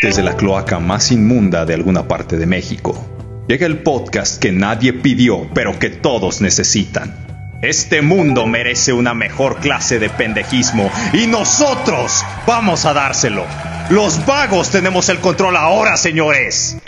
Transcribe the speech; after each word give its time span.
Desde 0.00 0.22
la 0.22 0.36
cloaca 0.36 0.78
más 0.78 1.10
inmunda 1.10 1.64
de 1.66 1.74
alguna 1.74 2.06
parte 2.06 2.36
de 2.36 2.46
México, 2.46 3.44
llega 3.48 3.66
el 3.66 3.78
podcast 3.78 4.40
que 4.40 4.52
nadie 4.52 4.92
pidió, 4.92 5.48
pero 5.54 5.76
que 5.80 5.90
todos 5.90 6.40
necesitan. 6.40 7.16
Este 7.62 8.00
mundo 8.00 8.46
merece 8.46 8.92
una 8.92 9.12
mejor 9.12 9.56
clase 9.56 9.98
de 9.98 10.08
pendejismo 10.08 10.88
y 11.12 11.26
nosotros 11.26 12.24
vamos 12.46 12.84
a 12.84 12.92
dárselo. 12.92 13.44
Los 13.90 14.24
vagos 14.24 14.70
tenemos 14.70 15.08
el 15.08 15.18
control 15.18 15.56
ahora, 15.56 15.96
señores. 15.96 16.78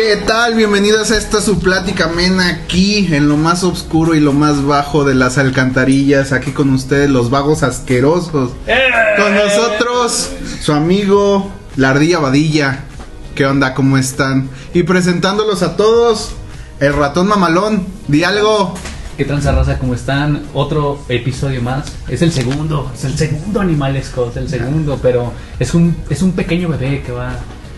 ¿Qué 0.00 0.14
tal? 0.14 0.54
Bienvenidos 0.54 1.10
a 1.10 1.16
esta 1.16 1.40
su 1.40 1.58
plática 1.58 2.04
amena 2.04 2.48
aquí 2.50 3.12
en 3.12 3.28
lo 3.28 3.36
más 3.36 3.64
oscuro 3.64 4.14
y 4.14 4.20
lo 4.20 4.32
más 4.32 4.64
bajo 4.64 5.02
de 5.04 5.16
las 5.16 5.38
alcantarillas. 5.38 6.30
Aquí 6.30 6.52
con 6.52 6.72
ustedes 6.72 7.10
los 7.10 7.30
vagos 7.30 7.64
asquerosos. 7.64 8.52
Con 9.16 9.34
nosotros 9.34 10.30
su 10.62 10.72
amigo 10.72 11.50
la 11.74 11.90
ardilla 11.90 12.20
vadilla. 12.20 12.84
¿Qué 13.34 13.44
onda? 13.44 13.74
¿Cómo 13.74 13.98
están? 13.98 14.48
Y 14.72 14.84
presentándolos 14.84 15.62
a 15.64 15.76
todos, 15.76 16.30
el 16.78 16.92
ratón 16.92 17.26
mamalón. 17.26 17.84
Di 18.06 18.22
algo. 18.22 18.74
¿Qué 19.16 19.24
tranza 19.24 19.50
raza? 19.50 19.80
¿Cómo 19.80 19.94
están? 19.94 20.44
Otro 20.54 21.00
episodio 21.08 21.60
más. 21.60 21.86
Es 22.06 22.22
el 22.22 22.30
segundo, 22.30 22.88
es 22.94 23.02
el 23.02 23.18
segundo 23.18 23.60
Animalesco, 23.60 24.28
es 24.30 24.36
el 24.36 24.48
segundo, 24.48 25.00
pero 25.02 25.32
es 25.58 25.74
un, 25.74 25.96
es 26.08 26.22
un 26.22 26.30
pequeño 26.34 26.68
bebé 26.68 27.02
que 27.02 27.10
va, 27.10 27.32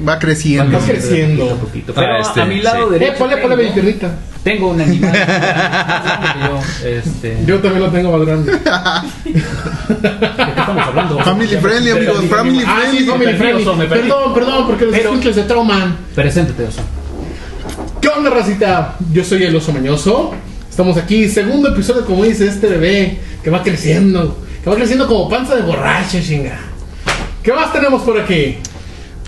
Va 0.07 0.19
creciendo. 0.19 0.79
va 0.79 0.85
creciendo. 0.85 1.45
poquito 1.49 1.55
a 1.55 1.67
poquito. 1.67 1.95
Pero 1.95 2.07
Ah, 2.15 2.19
este, 2.21 2.41
a 2.41 2.45
mi 2.47 2.61
lado 2.63 2.87
sí. 2.87 2.93
derecho. 2.95 3.13
Eh, 3.13 3.17
ponle, 3.19 3.37
ponle 3.37 3.57
tengo- 3.57 3.83
mi. 3.83 3.95
Tengo 4.43 4.69
un 4.71 4.81
animal. 4.81 5.13
yo, 6.83 6.87
este, 6.89 7.39
Yo 7.47 7.59
también 7.59 7.83
lo 7.83 7.91
tengo 7.91 8.17
más 8.17 8.27
grande. 8.27 8.53
¿De 9.25 9.33
qué 9.33 10.51
estamos 10.61 10.87
hablando? 10.87 11.19
Family 11.21 11.57
friendly, 11.57 11.91
amigos. 11.91 12.25
Family 12.25 12.65
Ah, 12.67 12.79
sí, 12.91 12.99
friendly. 12.99 13.07
family 13.11 13.35
friendly. 13.35 13.63
Oso, 13.63 13.77
me 13.77 13.85
perdí. 13.87 14.03
Perdón, 14.03 14.35
perdón, 14.35 14.67
porque 14.67 14.85
los 14.87 14.95
Pero- 14.97 15.11
escuchas 15.11 15.35
se 15.35 15.43
trauman. 15.43 15.97
Preséntate, 16.15 16.65
oso. 16.65 16.81
¿Qué 18.01 18.09
onda, 18.09 18.31
racita? 18.31 18.97
Yo 19.13 19.23
soy 19.25 19.43
el 19.45 19.55
oso 19.55 19.73
mañoso. 19.73 20.33
Estamos 20.71 20.97
aquí, 20.97 21.29
segundo 21.29 21.69
episodio, 21.69 22.07
como 22.07 22.25
dice 22.25 22.47
este 22.47 22.67
bebé, 22.67 23.19
que 23.45 23.51
va 23.51 23.63
creciendo. 23.63 24.39
Que 24.65 24.71
va 24.71 24.77
creciendo 24.77 25.07
como 25.07 25.29
panza 25.29 25.55
de 25.57 25.63
borracho, 25.63 26.19
chinga. 26.23 26.59
¿Qué 27.43 27.53
más 27.53 27.73
tenemos 27.73 28.03
por 28.03 28.19
aquí? 28.19 28.57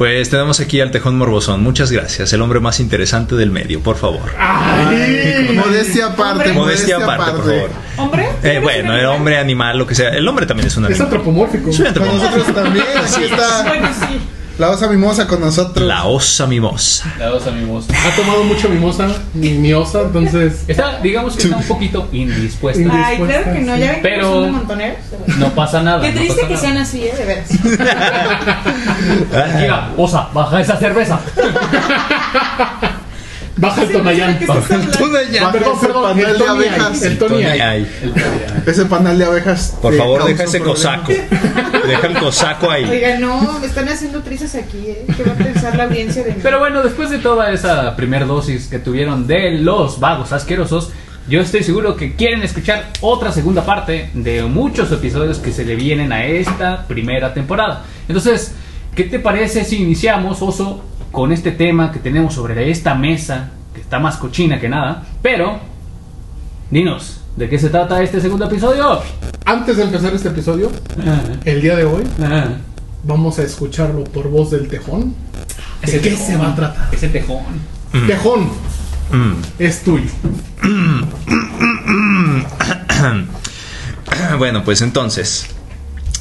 Pues 0.02 0.30
tenemos 0.30 0.58
aquí 0.58 0.80
al 0.80 0.90
Tejón 0.90 1.16
Morbosón. 1.16 1.62
Muchas 1.62 1.92
gracias. 1.92 2.32
El 2.32 2.42
hombre 2.42 2.58
más 2.58 2.80
interesante 2.80 3.36
del 3.36 3.52
medio, 3.52 3.78
por 3.84 3.94
favor. 3.96 4.32
¡Ay! 4.36 5.48
Modestia 5.54 6.06
aparte. 6.06 6.52
Modestia 6.52 6.96
aparte, 6.96 7.30
por 7.30 7.44
favor. 7.44 7.70
¿Hombre? 7.98 8.28
Eh, 8.42 8.58
bueno, 8.60 8.96
el 8.96 9.06
hombre, 9.06 9.38
animal, 9.38 9.78
lo 9.78 9.86
que 9.86 9.94
sea. 9.94 10.08
El 10.08 10.26
hombre 10.26 10.44
también 10.44 10.66
es 10.66 10.76
un 10.76 10.86
Es 10.86 10.90
animal. 10.90 11.06
antropomórfico. 11.06 11.70
Es 11.70 11.78
un 11.78 11.84
Con 11.84 11.86
antropomorfo. 11.94 12.36
nosotros 12.36 12.64
también. 12.64 12.84
Aquí 13.00 13.22
está 13.26 13.62
Bueno, 13.68 13.88
sí. 14.00 14.18
La 14.58 14.70
osa 14.70 14.88
mimosa 14.88 15.26
con 15.26 15.40
nosotros. 15.40 15.86
La 15.86 16.04
osa 16.06 16.46
mimosa. 16.46 17.12
La 17.18 17.26
dos 17.28 17.46
amigos. 17.46 17.86
Ha 17.90 18.16
tomado 18.16 18.44
mucho 18.44 18.68
mimosa, 18.68 19.08
mi, 19.34 19.50
mi 19.50 19.72
osa, 19.72 20.02
entonces. 20.02 20.64
Está, 20.68 20.98
digamos 21.00 21.36
que 21.36 21.44
está 21.44 21.56
un 21.56 21.64
poquito 21.64 22.08
indispuesta. 22.12 22.82
Ay, 22.92 23.18
claro 23.18 23.52
que 23.52 23.60
no, 23.60 23.76
ya 23.76 23.86
ven 23.92 23.94
que 23.96 24.00
Pero- 24.02 24.32
son 24.32 24.44
de 24.44 24.50
montoneros. 24.52 24.98
No 25.38 25.48
pasa 25.50 25.82
nada. 25.82 26.00
Qué 26.02 26.12
triste 26.12 26.42
que 26.42 26.54
nada. 26.54 26.60
sean 26.60 26.76
así, 26.78 27.04
¿eh? 27.04 27.14
De 27.16 27.24
veras. 27.24 27.48
Mira, 29.60 29.92
osa, 29.96 30.28
baja 30.32 30.60
esa 30.60 30.76
cerveza. 30.76 31.20
Baja 33.62 33.82
el 33.84 33.92
Tonayán. 33.92 34.40
Tú 34.40 35.08
de 35.08 35.30
ya. 35.30 35.52
Perdón, 35.52 35.80
perdón, 35.80 36.18
el 36.18 36.26
de 36.26 36.34
Tony 36.34 36.64
el 37.02 37.18
Tony 37.18 37.44
Ese 38.66 38.86
panal 38.86 39.16
de 39.16 39.24
abejas. 39.24 39.78
Por 39.80 39.96
favor, 39.96 40.24
deja 40.24 40.42
ese 40.42 40.60
cosaco. 40.60 41.12
Deja 41.12 42.06
el 42.08 42.18
cosaco 42.18 42.68
ahí. 42.68 42.84
Oiga, 42.84 43.18
no, 43.20 43.60
me 43.60 43.66
están 43.66 43.88
haciendo 43.88 44.20
trizas 44.22 44.56
aquí, 44.56 44.78
¿eh? 44.88 45.06
¿Qué 45.16 45.22
va 45.22 45.32
a 45.32 45.36
pensar 45.36 45.76
la 45.76 45.84
audiencia 45.84 46.24
de 46.24 46.32
mí? 46.32 46.40
Pero 46.42 46.58
bueno, 46.58 46.82
después 46.82 47.10
de 47.10 47.18
toda 47.18 47.52
esa 47.52 47.94
primer 47.94 48.26
dosis 48.26 48.66
que 48.66 48.80
tuvieron 48.80 49.28
de 49.28 49.52
los 49.52 50.00
vagos 50.00 50.32
asquerosos, 50.32 50.90
yo 51.28 51.40
estoy 51.40 51.62
seguro 51.62 51.94
que 51.94 52.16
quieren 52.16 52.42
escuchar 52.42 52.90
otra 53.00 53.30
segunda 53.30 53.64
parte 53.64 54.10
de 54.12 54.42
muchos 54.42 54.90
episodios 54.90 55.38
que 55.38 55.52
se 55.52 55.64
le 55.64 55.76
vienen 55.76 56.12
a 56.12 56.24
esta 56.24 56.88
primera 56.88 57.32
temporada. 57.32 57.84
Entonces, 58.08 58.56
¿qué 58.96 59.04
te 59.04 59.20
parece 59.20 59.64
si 59.64 59.80
iniciamos, 59.80 60.42
Oso, 60.42 60.84
con 61.12 61.32
este 61.32 61.52
tema 61.52 61.92
que 61.92 61.98
tenemos 62.00 62.34
sobre 62.34 62.70
esta 62.70 62.94
mesa, 62.94 63.50
que 63.74 63.80
está 63.80 63.98
más 64.00 64.16
cochina 64.16 64.58
que 64.58 64.68
nada? 64.68 65.04
Pero, 65.22 65.60
dinos, 66.70 67.20
¿de 67.36 67.48
qué 67.48 67.58
se 67.58 67.68
trata 67.68 68.02
este 68.02 68.20
segundo 68.20 68.46
episodio? 68.46 69.00
Antes 69.44 69.76
de 69.76 69.84
empezar 69.84 70.12
este 70.14 70.28
episodio, 70.28 70.70
el 71.44 71.60
día 71.62 71.76
de 71.76 71.84
hoy, 71.84 72.02
vamos 73.04 73.38
a 73.38 73.42
escucharlo 73.42 74.04
por 74.04 74.28
voz 74.28 74.50
del 74.50 74.68
tejón. 74.68 75.14
¿De 75.84 76.00
qué 76.00 76.16
se 76.16 76.36
va 76.36 76.52
a 76.52 76.54
tratar? 76.54 76.88
Ese 76.92 77.08
tejón. 77.08 77.42
Tejón, 78.06 78.48
Mm. 79.12 79.34
es 79.58 79.82
tuyo. 79.82 80.08
Bueno, 84.38 84.64
pues 84.64 84.82
entonces. 84.82 85.46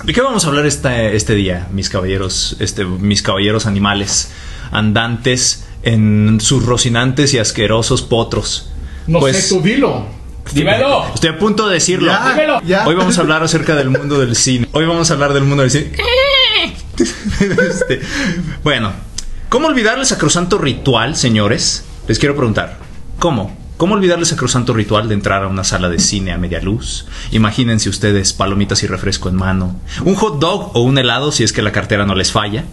¿De 0.04 0.14
qué 0.14 0.22
vamos 0.22 0.46
a 0.46 0.50
hablar 0.50 0.66
esta- 0.66 1.04
este 1.04 1.36
día, 1.36 1.68
mis 1.72 1.90
caballeros, 1.90 2.56
este, 2.60 2.84
mis 2.86 3.22
caballeros 3.22 3.66
animales, 3.68 4.32
andantes 4.72 5.68
en 5.84 6.40
sus 6.42 6.66
rocinantes 6.66 7.34
y 7.34 7.40
asquerosos 7.40 8.02
potros? 8.02 8.72
No 9.08 9.20
Pues, 9.20 9.38
sé, 9.48 9.50
tú 9.56 9.62
dilo. 9.62 10.06
¡Dímelo! 10.54 11.06
Estoy 11.14 11.30
a 11.30 11.38
punto 11.38 11.68
de 11.68 11.76
decirlo. 11.76 12.12
Ya, 12.12 12.30
Dímelo. 12.32 12.62
ya. 12.64 12.88
Hoy 12.88 12.96
vamos 12.96 13.18
a 13.18 13.22
hablar 13.22 13.44
acerca 13.44 13.76
del 13.76 13.90
mundo 13.90 14.20
del 14.20 14.36
cine. 14.36 14.68
Hoy 14.74 14.86
vamos 14.86 15.10
a 15.10 15.14
hablar 15.14 15.34
del 15.34 15.44
mundo 15.44 15.62
del 15.64 15.72
cine. 15.72 15.92
Este, 17.40 18.02
bueno, 18.64 18.92
¿cómo 19.50 19.68
olvidar 19.68 19.98
el 19.98 20.06
sacrosanto 20.06 20.58
ritual, 20.58 21.16
señores? 21.16 21.84
Les 22.08 22.20
quiero 22.20 22.36
preguntar, 22.36 22.78
¿cómo? 23.20 23.58
¿Cómo 23.78 23.96
olvidar 23.96 24.20
el 24.20 24.26
sacrosanto 24.28 24.74
ritual 24.74 25.08
de 25.08 25.16
entrar 25.16 25.44
a 25.44 25.48
una 25.48 25.64
sala 25.64 25.90
de 25.90 25.98
cine 25.98 26.32
a 26.34 26.38
media 26.38 26.62
luz? 26.62 27.08
Imagínense 27.32 27.90
ustedes 27.90 28.34
palomitas 28.34 28.84
y 28.84 28.88
refresco 28.88 29.30
en 29.30 29.36
mano, 29.36 29.76
un 30.06 30.14
hot 30.16 30.40
dog 30.40 30.72
o 30.76 30.82
un 30.82 30.98
helado 31.00 31.32
si 31.32 31.44
es 31.44 31.52
que 31.54 31.64
la 31.64 31.72
cartera 31.72 32.06
no 32.06 32.14
les 32.14 32.32
falla. 32.32 32.66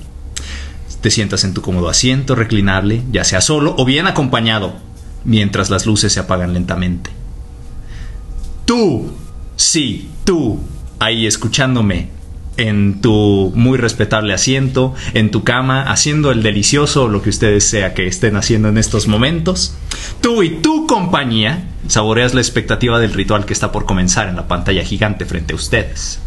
Te 1.00 1.10
sientas 1.10 1.44
en 1.44 1.54
tu 1.54 1.62
cómodo 1.62 1.88
asiento 1.88 2.34
reclinable, 2.34 3.02
ya 3.10 3.24
sea 3.24 3.40
solo 3.40 3.74
o 3.78 3.84
bien 3.84 4.06
acompañado, 4.06 4.74
mientras 5.24 5.70
las 5.70 5.86
luces 5.86 6.12
se 6.12 6.20
apagan 6.20 6.54
lentamente. 6.54 7.10
Tú, 8.64 9.12
sí, 9.56 10.10
tú, 10.24 10.60
ahí 10.98 11.26
escuchándome 11.26 12.10
en 12.58 13.00
tu 13.00 13.52
muy 13.54 13.78
respetable 13.78 14.34
asiento, 14.34 14.94
en 15.14 15.30
tu 15.30 15.44
cama, 15.44 15.84
haciendo 15.84 16.32
el 16.32 16.42
delicioso 16.42 17.08
lo 17.08 17.22
que 17.22 17.30
ustedes 17.30 17.64
sea 17.64 17.94
que 17.94 18.06
estén 18.06 18.36
haciendo 18.36 18.68
en 18.68 18.76
estos 18.76 19.06
momentos. 19.06 19.74
Tú 20.20 20.42
y 20.42 20.56
tu 20.60 20.86
compañía 20.86 21.68
saboreas 21.86 22.34
la 22.34 22.40
expectativa 22.40 22.98
del 22.98 23.14
ritual 23.14 23.46
que 23.46 23.52
está 23.52 23.70
por 23.72 23.86
comenzar 23.86 24.28
en 24.28 24.36
la 24.36 24.48
pantalla 24.48 24.84
gigante 24.84 25.24
frente 25.24 25.52
a 25.52 25.56
ustedes. 25.56 26.20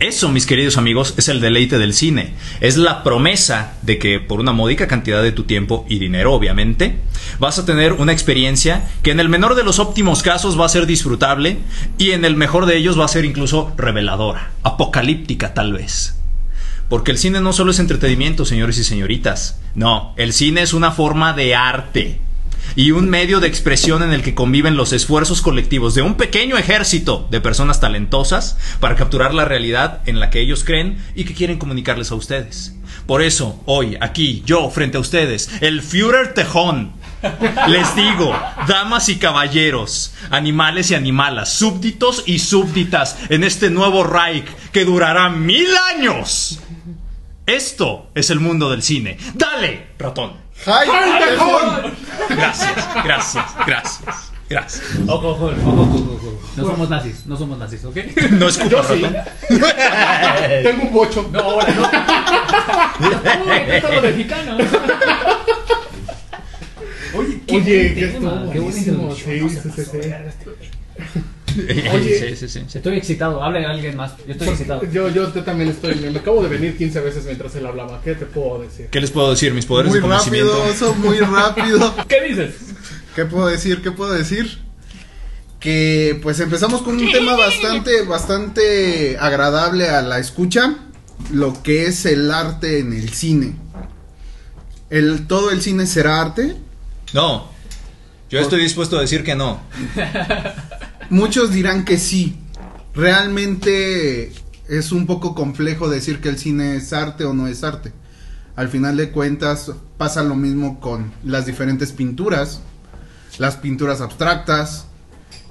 Eso, 0.00 0.30
mis 0.30 0.46
queridos 0.46 0.76
amigos, 0.76 1.14
es 1.16 1.28
el 1.28 1.40
deleite 1.40 1.78
del 1.78 1.94
cine. 1.94 2.34
Es 2.60 2.76
la 2.76 3.02
promesa 3.02 3.74
de 3.82 3.98
que 3.98 4.20
por 4.20 4.40
una 4.40 4.52
módica 4.52 4.86
cantidad 4.86 5.22
de 5.22 5.32
tu 5.32 5.44
tiempo 5.44 5.86
y 5.88 5.98
dinero, 5.98 6.32
obviamente, 6.32 6.98
vas 7.38 7.58
a 7.58 7.64
tener 7.66 7.94
una 7.94 8.12
experiencia 8.12 8.88
que 9.02 9.10
en 9.10 9.20
el 9.20 9.28
menor 9.28 9.54
de 9.54 9.64
los 9.64 9.78
óptimos 9.78 10.22
casos 10.22 10.58
va 10.58 10.66
a 10.66 10.70
ser 10.70 10.86
disfrutable 10.86 11.58
y 11.98 12.12
en 12.12 12.24
el 12.24 12.36
mejor 12.36 12.66
de 12.66 12.76
ellos 12.76 12.98
va 12.98 13.04
a 13.04 13.08
ser 13.08 13.24
incluso 13.24 13.72
reveladora, 13.76 14.52
apocalíptica 14.62 15.54
tal 15.54 15.72
vez. 15.72 16.16
Porque 16.88 17.10
el 17.10 17.18
cine 17.18 17.40
no 17.40 17.52
solo 17.52 17.70
es 17.70 17.78
entretenimiento, 17.78 18.44
señores 18.44 18.78
y 18.78 18.84
señoritas. 18.84 19.60
No, 19.74 20.14
el 20.16 20.32
cine 20.32 20.62
es 20.62 20.74
una 20.74 20.92
forma 20.92 21.32
de 21.32 21.54
arte 21.54 22.20
y 22.76 22.90
un 22.90 23.08
medio 23.08 23.40
de 23.40 23.48
expresión 23.48 24.02
en 24.02 24.12
el 24.12 24.22
que 24.22 24.34
conviven 24.34 24.76
los 24.76 24.92
esfuerzos 24.92 25.42
colectivos 25.42 25.94
de 25.94 26.02
un 26.02 26.14
pequeño 26.16 26.56
ejército 26.56 27.26
de 27.30 27.40
personas 27.40 27.80
talentosas 27.80 28.58
para 28.80 28.96
capturar 28.96 29.34
la 29.34 29.44
realidad 29.44 30.00
en 30.06 30.20
la 30.20 30.30
que 30.30 30.40
ellos 30.40 30.64
creen 30.64 31.02
y 31.14 31.24
que 31.24 31.34
quieren 31.34 31.58
comunicarles 31.58 32.10
a 32.10 32.14
ustedes. 32.14 32.74
Por 33.06 33.22
eso, 33.22 33.60
hoy, 33.66 33.96
aquí, 34.00 34.42
yo, 34.46 34.70
frente 34.70 34.96
a 34.96 35.00
ustedes, 35.00 35.50
el 35.60 35.82
Führer 35.82 36.34
Tejón, 36.34 36.92
les 37.68 37.94
digo, 37.96 38.34
damas 38.66 39.08
y 39.08 39.16
caballeros, 39.16 40.14
animales 40.30 40.90
y 40.90 40.94
animalas, 40.94 41.52
súbditos 41.52 42.22
y 42.26 42.38
súbditas 42.38 43.16
en 43.28 43.44
este 43.44 43.70
nuevo 43.70 44.04
Reich 44.04 44.46
que 44.72 44.84
durará 44.84 45.28
mil 45.30 45.66
años. 45.94 46.60
Esto 47.46 48.10
es 48.14 48.30
el 48.30 48.40
mundo 48.40 48.70
del 48.70 48.82
cine. 48.82 49.18
¡Dale, 49.34 49.88
ratón! 49.98 50.32
¡Ay, 50.66 50.88
¡Ay, 50.90 51.22
tejón! 51.22 51.94
Gracias, 52.36 53.04
gracias, 53.04 53.44
gracias. 53.66 54.30
Gracias. 54.48 54.82
Ojo, 55.08 55.28
ojo, 55.30 55.46
ojo, 55.46 55.70
ojo, 55.70 56.18
ojo. 56.18 56.40
No 56.56 56.64
somos 56.64 56.90
nazis, 56.90 57.26
no 57.26 57.36
somos 57.36 57.58
nazis, 57.58 57.84
¿ok? 57.84 57.96
No 58.32 58.48
es 58.48 58.68
Yo 58.68 58.82
sí. 58.84 59.04
Tengo 60.62 60.82
un 60.82 60.92
bocho. 60.92 61.28
No, 61.32 61.40
ahora 61.40 61.72
no. 61.72 61.82
Uy, 63.02 63.66
¿qué 63.66 63.80
tal 63.80 63.94
lo 63.96 64.02
mexicano? 64.02 64.56
Oye, 67.16 67.40
qué 67.46 67.56
Oye, 67.56 67.62
buen 67.62 67.94
que 67.94 68.06
tema, 68.06 68.30
estuvo 68.30 68.52
qué 68.52 68.60
buenísimo. 68.60 69.14
Sí, 69.14 69.48
sí, 69.48 69.70
sí, 69.72 69.84
Oye. 71.94 72.18
sí, 72.18 72.36
sí, 72.36 72.48
sí, 72.48 72.64
sí. 72.68 72.78
Estoy 72.78 72.96
excitado, 72.96 73.42
hable 73.42 73.64
alguien 73.64 73.96
más. 73.96 74.16
Yo 74.26 74.32
estoy 74.32 74.48
excitado. 74.48 74.82
Yo, 74.90 75.08
yo, 75.08 75.32
yo 75.32 75.42
también 75.42 75.70
estoy. 75.70 75.94
Me, 75.96 76.10
me 76.10 76.18
acabo 76.18 76.42
de 76.42 76.48
venir 76.48 76.76
15 76.76 77.00
veces 77.00 77.24
mientras 77.24 77.54
él 77.56 77.66
hablaba. 77.66 78.00
¿Qué 78.02 78.14
te 78.14 78.26
puedo 78.26 78.62
decir? 78.62 78.88
¿Qué 78.90 79.00
les 79.00 79.10
puedo 79.10 79.30
decir? 79.30 79.52
Mis 79.54 79.66
poderes 79.66 79.90
Muy 79.92 80.00
de 80.00 80.06
rápido, 80.08 80.50
conocimiento. 80.50 80.86
oso, 80.86 80.94
muy 80.96 81.18
rápido. 81.18 81.94
¿Qué 82.08 82.20
dices? 82.28 82.54
¿Qué 83.14 83.24
puedo 83.24 83.46
decir? 83.46 83.82
¿Qué 83.82 83.90
puedo 83.92 84.12
decir? 84.12 84.58
Que 85.60 86.18
pues 86.22 86.40
empezamos 86.40 86.82
con 86.82 86.96
un 86.96 87.10
tema 87.10 87.36
bastante, 87.36 88.02
bastante 88.02 89.16
agradable 89.18 89.88
a 89.88 90.02
la 90.02 90.18
escucha, 90.18 90.76
lo 91.32 91.62
que 91.62 91.86
es 91.86 92.04
el 92.04 92.30
arte 92.30 92.80
en 92.80 92.92
el 92.92 93.10
cine. 93.10 93.56
El, 94.90 95.26
¿Todo 95.26 95.50
el 95.50 95.62
cine 95.62 95.86
será 95.86 96.20
arte? 96.20 96.54
No. 97.14 97.48
Yo 98.30 98.40
estoy 98.40 98.60
dispuesto 98.62 98.98
a 98.98 99.00
decir 99.00 99.22
que 99.24 99.34
no. 99.36 99.60
Muchos 101.10 101.52
dirán 101.52 101.84
que 101.84 101.98
sí. 101.98 102.36
Realmente 102.94 104.32
es 104.68 104.92
un 104.92 105.06
poco 105.06 105.34
complejo 105.34 105.88
decir 105.88 106.20
que 106.20 106.28
el 106.28 106.38
cine 106.38 106.76
es 106.76 106.92
arte 106.92 107.24
o 107.24 107.34
no 107.34 107.46
es 107.46 107.64
arte. 107.64 107.92
Al 108.56 108.68
final 108.68 108.96
de 108.96 109.10
cuentas 109.10 109.72
pasa 109.98 110.22
lo 110.22 110.36
mismo 110.36 110.80
con 110.80 111.12
las 111.24 111.46
diferentes 111.46 111.92
pinturas, 111.92 112.60
las 113.38 113.56
pinturas 113.56 114.00
abstractas, 114.00 114.86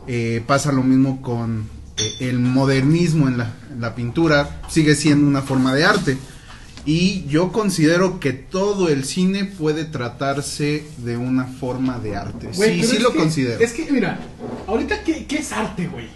eh, 0.07 0.43
pasa 0.47 0.71
lo 0.71 0.83
mismo 0.83 1.21
con 1.21 1.67
eh, 1.97 2.29
el 2.29 2.39
modernismo 2.39 3.27
en 3.27 3.37
la, 3.37 3.53
en 3.71 3.81
la 3.81 3.93
pintura, 3.93 4.61
sigue 4.69 4.95
siendo 4.95 5.27
una 5.27 5.41
forma 5.41 5.75
de 5.75 5.83
arte. 5.83 6.17
Y 6.85 7.25
yo 7.27 7.51
considero 7.53 8.19
que 8.19 8.33
todo 8.33 8.89
el 8.89 9.05
cine 9.05 9.45
puede 9.45 9.85
tratarse 9.85 10.83
de 10.97 11.15
una 11.15 11.45
forma 11.45 11.97
de 11.99 12.15
arte. 12.17 12.49
Sí, 12.53 12.83
sí 12.83 12.99
lo 12.99 13.11
que- 13.13 13.19
considero. 13.19 13.59
Es 13.63 13.71
que, 13.73 13.89
mira, 13.89 14.19
ahorita, 14.67 15.01
¿qué, 15.03 15.25
qué 15.25 15.37
es 15.37 15.51
arte, 15.53 15.87
güey? 15.87 16.07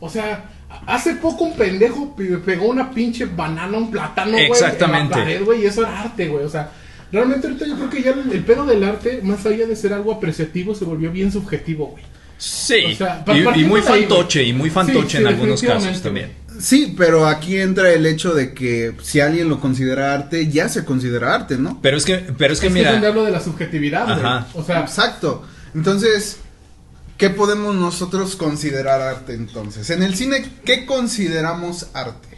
O 0.00 0.08
sea, 0.08 0.50
hace 0.86 1.16
poco 1.16 1.44
un 1.44 1.54
pendejo 1.56 2.16
pe- 2.16 2.38
pegó 2.38 2.66
una 2.68 2.90
pinche 2.90 3.26
banana, 3.26 3.76
un 3.76 3.90
plátano, 3.90 4.32
güey. 4.32 4.46
Exactamente. 4.46 5.14
En 5.14 5.18
la 5.20 5.24
pared, 5.26 5.44
güey, 5.44 5.62
y 5.62 5.66
eso 5.66 5.82
era 5.82 6.00
arte, 6.00 6.28
güey. 6.28 6.44
O 6.44 6.50
sea, 6.50 6.70
realmente 7.12 7.46
ahorita 7.48 7.66
yo 7.66 7.76
creo 7.76 7.90
que 7.90 8.02
ya 8.02 8.10
el, 8.12 8.32
el 8.32 8.42
pedo 8.44 8.64
del 8.64 8.84
arte, 8.84 9.20
más 9.22 9.44
allá 9.44 9.66
de 9.66 9.76
ser 9.76 9.92
algo 9.92 10.12
apreciativo, 10.12 10.74
se 10.74 10.86
volvió 10.86 11.12
bien 11.12 11.30
subjetivo, 11.30 11.88
güey. 11.88 12.04
Sí. 12.38 12.84
O 12.92 12.94
sea, 12.96 13.22
y- 13.28 13.64
muy 13.64 13.80
ahí, 13.80 13.86
fantoche, 13.86 14.42
y 14.44 14.52
muy 14.54 14.70
fantoche 14.70 15.16
sí, 15.18 15.22
en 15.22 15.26
algunos 15.26 15.62
casos 15.62 16.00
también. 16.02 16.30
Sí, 16.58 16.94
pero 16.96 17.26
aquí 17.26 17.58
entra 17.58 17.92
el 17.92 18.06
hecho 18.06 18.34
de 18.34 18.54
que 18.54 18.94
si 19.02 19.20
alguien 19.20 19.48
lo 19.48 19.60
considera 19.60 20.14
arte, 20.14 20.48
ya 20.48 20.68
se 20.68 20.84
considera 20.84 21.34
arte, 21.34 21.58
¿no? 21.58 21.78
Pero 21.82 21.96
es 21.96 22.04
que, 22.04 22.16
pero 22.36 22.52
es 22.52 22.60
que 22.60 22.68
es 22.68 22.72
que 22.72 22.78
mira, 22.78 22.96
hablo 22.96 23.24
de 23.24 23.30
la 23.30 23.40
subjetividad. 23.40 24.10
Ajá. 24.10 24.46
O 24.54 24.64
sea, 24.64 24.80
Exacto. 24.80 25.44
Entonces, 25.74 26.38
¿qué 27.18 27.30
podemos 27.30 27.74
nosotros 27.74 28.36
considerar 28.36 29.00
arte 29.00 29.34
entonces? 29.34 29.90
En 29.90 30.02
el 30.02 30.14
cine, 30.14 30.44
¿qué 30.64 30.86
consideramos 30.86 31.88
arte? 31.92 32.36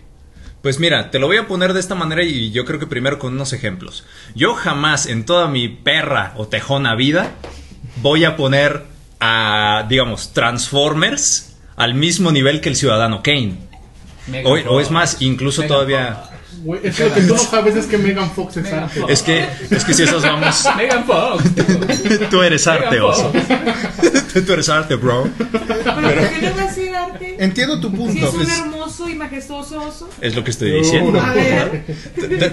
pues 0.62 0.80
mira, 0.80 1.10
te 1.10 1.18
lo 1.18 1.28
voy 1.28 1.36
a 1.36 1.46
poner 1.46 1.72
de 1.72 1.80
esta 1.80 1.94
manera 1.94 2.22
y 2.24 2.50
yo 2.50 2.64
creo 2.64 2.80
que 2.80 2.86
primero 2.86 3.18
con 3.18 3.32
unos 3.32 3.52
ejemplos. 3.52 4.04
Yo 4.34 4.54
jamás 4.54 5.06
en 5.06 5.24
toda 5.24 5.48
mi 5.48 5.68
perra 5.68 6.34
o 6.36 6.48
tejona 6.48 6.94
vida 6.94 7.30
voy 8.02 8.24
a 8.24 8.36
poner 8.36 8.84
a, 9.20 9.86
digamos, 9.88 10.32
Transformers 10.32 11.56
al 11.76 11.94
mismo 11.94 12.32
nivel 12.32 12.60
que 12.60 12.68
el 12.68 12.76
Ciudadano 12.76 13.22
Kane. 13.22 13.67
Megan 14.30 14.46
O, 14.69 14.72
o 14.75 14.80
es 14.80 14.90
más, 14.90 15.16
incluso 15.20 15.62
Megan 15.62 15.75
todavía... 15.76 16.14
Fox. 16.14 16.28
güey, 16.64 16.80
es 16.84 16.96
que 16.96 17.04
lo 17.08 17.14
que 17.14 17.20
tú 17.22 17.34
no 17.34 17.38
sabes 17.40 17.76
es 17.76 17.86
que 17.86 17.98
Megan 17.98 18.30
Fox 18.30 18.56
es 18.56 18.64
Megan 18.64 18.84
arte. 18.84 19.00
Fox. 19.00 19.12
Es 19.12 19.22
que, 19.22 19.48
es 19.70 19.84
que 19.84 19.94
si 19.94 20.02
esos 20.02 20.22
vamos... 20.22 20.64
Megan 20.76 21.04
Fox. 21.04 21.44
Tú 22.30 22.42
eres 22.42 22.66
arte, 22.66 22.90
Megan 22.90 23.04
oso. 23.04 23.32
Fox. 23.32 23.44
Tú 24.46 24.52
eres 24.52 24.69
arte, 24.69 24.94
bro. 24.94 25.26
Pero 25.38 25.50
¿por 25.50 26.28
qué 26.28 26.48
no 26.48 26.56
va 26.56 26.62
a 26.62 26.72
ser 26.72 26.94
arte? 26.94 27.36
Entiendo 27.40 27.80
tu 27.80 27.90
Si 27.90 27.96
punto. 27.96 28.28
es 28.28 28.34
un 28.34 28.50
hermoso 28.50 29.08
y 29.08 29.14
majestuoso 29.16 29.80
oso. 29.82 30.08
Es 30.20 30.36
lo 30.36 30.44
que 30.44 30.50
estoy 30.52 30.70
diciendo. 30.72 31.20
A 31.20 31.32
ver. 31.32 31.84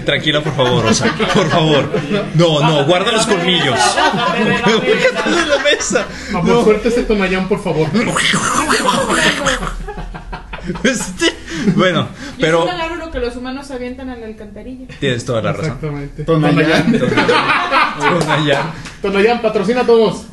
Tranquila, 0.04 0.42
por 0.42 0.56
favor, 0.56 0.84
Osa. 0.86 1.14
Por 1.32 1.48
favor. 1.48 1.88
No, 2.34 2.60
no, 2.60 2.84
guarda 2.86 3.12
los 3.12 3.26
colmillos. 3.26 3.78
Bájate 3.78 5.30
de 5.30 5.46
la 5.46 5.58
mesa. 5.62 6.06
Vamos, 6.32 6.64
suerte 6.64 6.88
ese 6.88 7.02
Tonayán, 7.04 7.46
por 7.48 7.62
favor. 7.62 7.88
Este, 10.84 11.26
Bueno, 11.74 12.08
pero 12.40 12.58
es 12.58 12.64
un 12.64 12.70
alarma 12.70 12.96
lo 13.06 13.10
que 13.10 13.18
los 13.20 13.36
humanos 13.36 13.70
avientan 13.70 14.10
a 14.10 14.16
la 14.16 14.26
alcantarilla. 14.26 14.86
tienes 15.00 15.24
toda 15.24 15.42
la 15.42 15.52
razón. 15.52 15.66
Exactamente. 15.66 16.24
Tonayán. 16.24 16.98
Tonayán. 17.98 18.72
Tonayán, 19.02 19.42
patrocina 19.42 19.80
a 19.82 19.86
todos. 19.86 20.26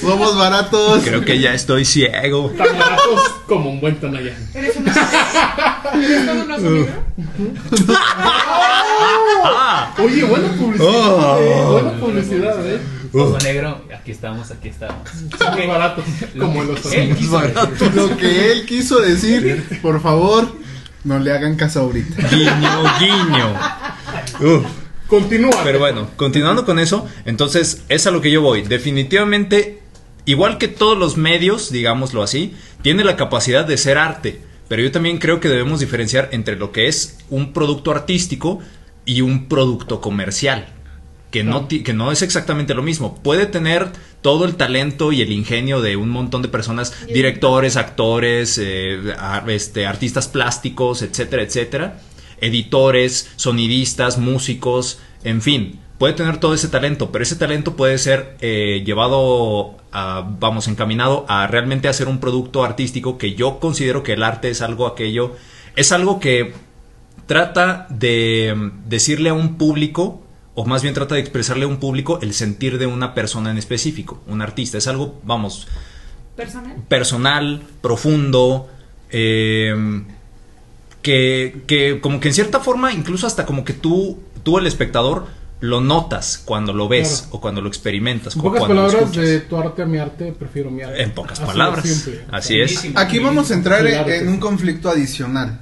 Somos 0.00 0.36
baratos. 0.36 1.02
Creo 1.04 1.24
que 1.24 1.38
ya 1.40 1.54
estoy 1.54 1.84
ciego. 1.84 2.50
Tan 2.56 2.78
baratos 2.78 3.20
como 3.46 3.70
un 3.70 3.80
buen 3.80 3.96
Tonayán. 3.96 4.36
¿Eres 4.54 4.76
un 4.76 4.88
oso? 4.88 5.00
¿Eres 5.94 6.26
todo 6.26 6.42
un 6.44 6.50
oso 6.52 6.70
negro? 6.70 6.92
Oye, 9.98 10.24
buena 10.24 10.48
publicidad, 10.48 10.86
Oh. 10.88 11.38
eh. 11.40 11.64
Buena 11.72 11.90
publicidad, 12.00 12.66
eh. 12.66 12.80
Ojo 13.22 13.38
negro, 13.38 13.84
aquí 13.94 14.10
estamos, 14.10 14.50
aquí 14.50 14.68
estamos. 14.68 15.08
Somos 15.38 15.66
baratos. 15.66 16.04
Como 16.38 16.64
los 16.64 16.80
quiso 16.80 17.40
decir. 17.40 17.94
Lo 17.94 18.16
que 18.16 18.52
él 18.52 18.66
quiso 18.66 19.00
decir, 19.00 19.80
por 19.80 20.02
favor, 20.02 20.52
no 21.04 21.18
le 21.18 21.32
hagan 21.32 21.56
caso 21.56 21.80
ahorita. 21.80 22.28
guiño, 22.28 22.82
guiño. 23.00 23.54
Uf. 24.40 24.66
Continúa. 25.06 25.60
Pero 25.62 25.78
bueno, 25.78 26.08
continuando 26.16 26.64
con 26.64 26.78
eso, 26.78 27.06
entonces 27.24 27.84
es 27.88 28.06
a 28.06 28.10
lo 28.10 28.20
que 28.20 28.30
yo 28.30 28.42
voy. 28.42 28.62
Definitivamente, 28.62 29.80
igual 30.24 30.58
que 30.58 30.68
todos 30.68 30.98
los 30.98 31.16
medios, 31.16 31.70
digámoslo 31.70 32.22
así, 32.22 32.54
tiene 32.82 33.04
la 33.04 33.16
capacidad 33.16 33.64
de 33.64 33.78
ser 33.78 33.98
arte. 33.98 34.40
Pero 34.68 34.82
yo 34.82 34.90
también 34.90 35.18
creo 35.18 35.38
que 35.38 35.48
debemos 35.48 35.78
diferenciar 35.78 36.28
entre 36.32 36.56
lo 36.56 36.72
que 36.72 36.88
es 36.88 37.18
un 37.30 37.52
producto 37.52 37.92
artístico 37.92 38.58
y 39.04 39.20
un 39.20 39.48
producto 39.48 40.00
comercial. 40.00 40.75
Que 41.30 41.42
no, 41.44 41.68
que 41.68 41.92
no 41.92 42.12
es 42.12 42.22
exactamente 42.22 42.72
lo 42.72 42.82
mismo. 42.82 43.20
Puede 43.22 43.46
tener 43.46 43.90
todo 44.22 44.44
el 44.44 44.56
talento 44.56 45.12
y 45.12 45.22
el 45.22 45.32
ingenio 45.32 45.80
de 45.80 45.96
un 45.96 46.08
montón 46.08 46.42
de 46.42 46.48
personas, 46.48 46.94
directores, 47.06 47.76
actores, 47.76 48.58
eh, 48.58 48.98
este, 49.48 49.86
artistas 49.86 50.28
plásticos, 50.28 51.02
etcétera, 51.02 51.42
etcétera, 51.42 52.00
editores, 52.40 53.30
sonidistas, 53.36 54.18
músicos, 54.18 55.00
en 55.24 55.42
fin. 55.42 55.80
Puede 55.98 56.12
tener 56.12 56.38
todo 56.38 56.54
ese 56.54 56.68
talento, 56.68 57.10
pero 57.10 57.22
ese 57.22 57.36
talento 57.36 57.74
puede 57.74 57.96
ser 57.98 58.36
eh, 58.40 58.82
llevado, 58.84 59.76
a, 59.92 60.28
vamos, 60.40 60.68
encaminado 60.68 61.24
a 61.28 61.46
realmente 61.46 61.88
hacer 61.88 62.06
un 62.08 62.18
producto 62.18 62.64
artístico 62.64 63.16
que 63.16 63.34
yo 63.34 63.60
considero 63.60 64.02
que 64.02 64.12
el 64.12 64.22
arte 64.22 64.50
es 64.50 64.60
algo 64.60 64.86
aquello, 64.86 65.36
es 65.74 65.92
algo 65.92 66.20
que 66.20 66.52
trata 67.26 67.86
de 67.88 68.54
mm, 68.54 68.88
decirle 68.88 69.30
a 69.30 69.34
un 69.34 69.56
público, 69.56 70.25
o 70.56 70.64
más 70.64 70.82
bien 70.82 70.94
trata 70.94 71.14
de 71.14 71.20
expresarle 71.20 71.64
a 71.64 71.68
un 71.68 71.76
público 71.76 72.18
el 72.22 72.34
sentir 72.34 72.78
de 72.78 72.86
una 72.86 73.14
persona 73.14 73.50
en 73.52 73.58
específico, 73.58 74.20
un 74.26 74.42
artista. 74.42 74.78
Es 74.78 74.88
algo, 74.88 75.20
vamos, 75.22 75.68
¿Personal? 76.34 76.76
personal, 76.88 77.62
profundo, 77.80 78.68
eh, 79.10 80.02
que, 81.02 81.62
que 81.66 82.00
como 82.00 82.18
que 82.20 82.28
en 82.28 82.34
cierta 82.34 82.60
forma, 82.60 82.92
incluso 82.92 83.26
hasta 83.26 83.46
como 83.46 83.64
que 83.64 83.72
tú, 83.72 84.18
tú 84.42 84.58
el 84.58 84.66
espectador, 84.66 85.26
lo 85.60 85.80
notas 85.80 86.42
cuando 86.44 86.72
lo 86.72 86.88
ves 86.88 87.20
Claro. 87.22 87.36
o 87.36 87.40
cuando 87.40 87.60
lo 87.62 87.68
experimentas. 87.68 88.34
En 88.36 88.42
pocas 88.42 88.58
cuando 88.60 88.74
lo 88.82 88.88
palabras, 88.88 89.14
de 89.16 89.40
tu 89.40 89.56
arte 89.56 89.82
a 89.82 89.86
mi 89.86 89.98
arte, 89.98 90.32
prefiero 90.38 90.70
mi 90.70 90.82
arte. 90.82 91.02
En 91.02 91.12
pocas 91.12 91.38
Así 91.40 91.46
palabras. 91.46 91.88
simple. 91.88 92.24
Así 92.30 92.60
es. 92.60 92.86
Aquí 92.94 93.18
vamos 93.18 93.50
a 93.50 93.54
entrar 93.54 93.86
en, 93.86 94.10
en 94.10 94.28
un 94.28 94.38
conflicto 94.38 94.88
adicional. 94.90 95.60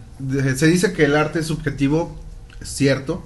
Se 0.57 0.67
dice 0.67 0.93
que 0.93 1.05
el 1.05 1.17
arte 1.17 1.41
es 1.41 1.47
subjetivo, 1.47 2.17
es 2.61 2.69
cierto, 2.69 3.23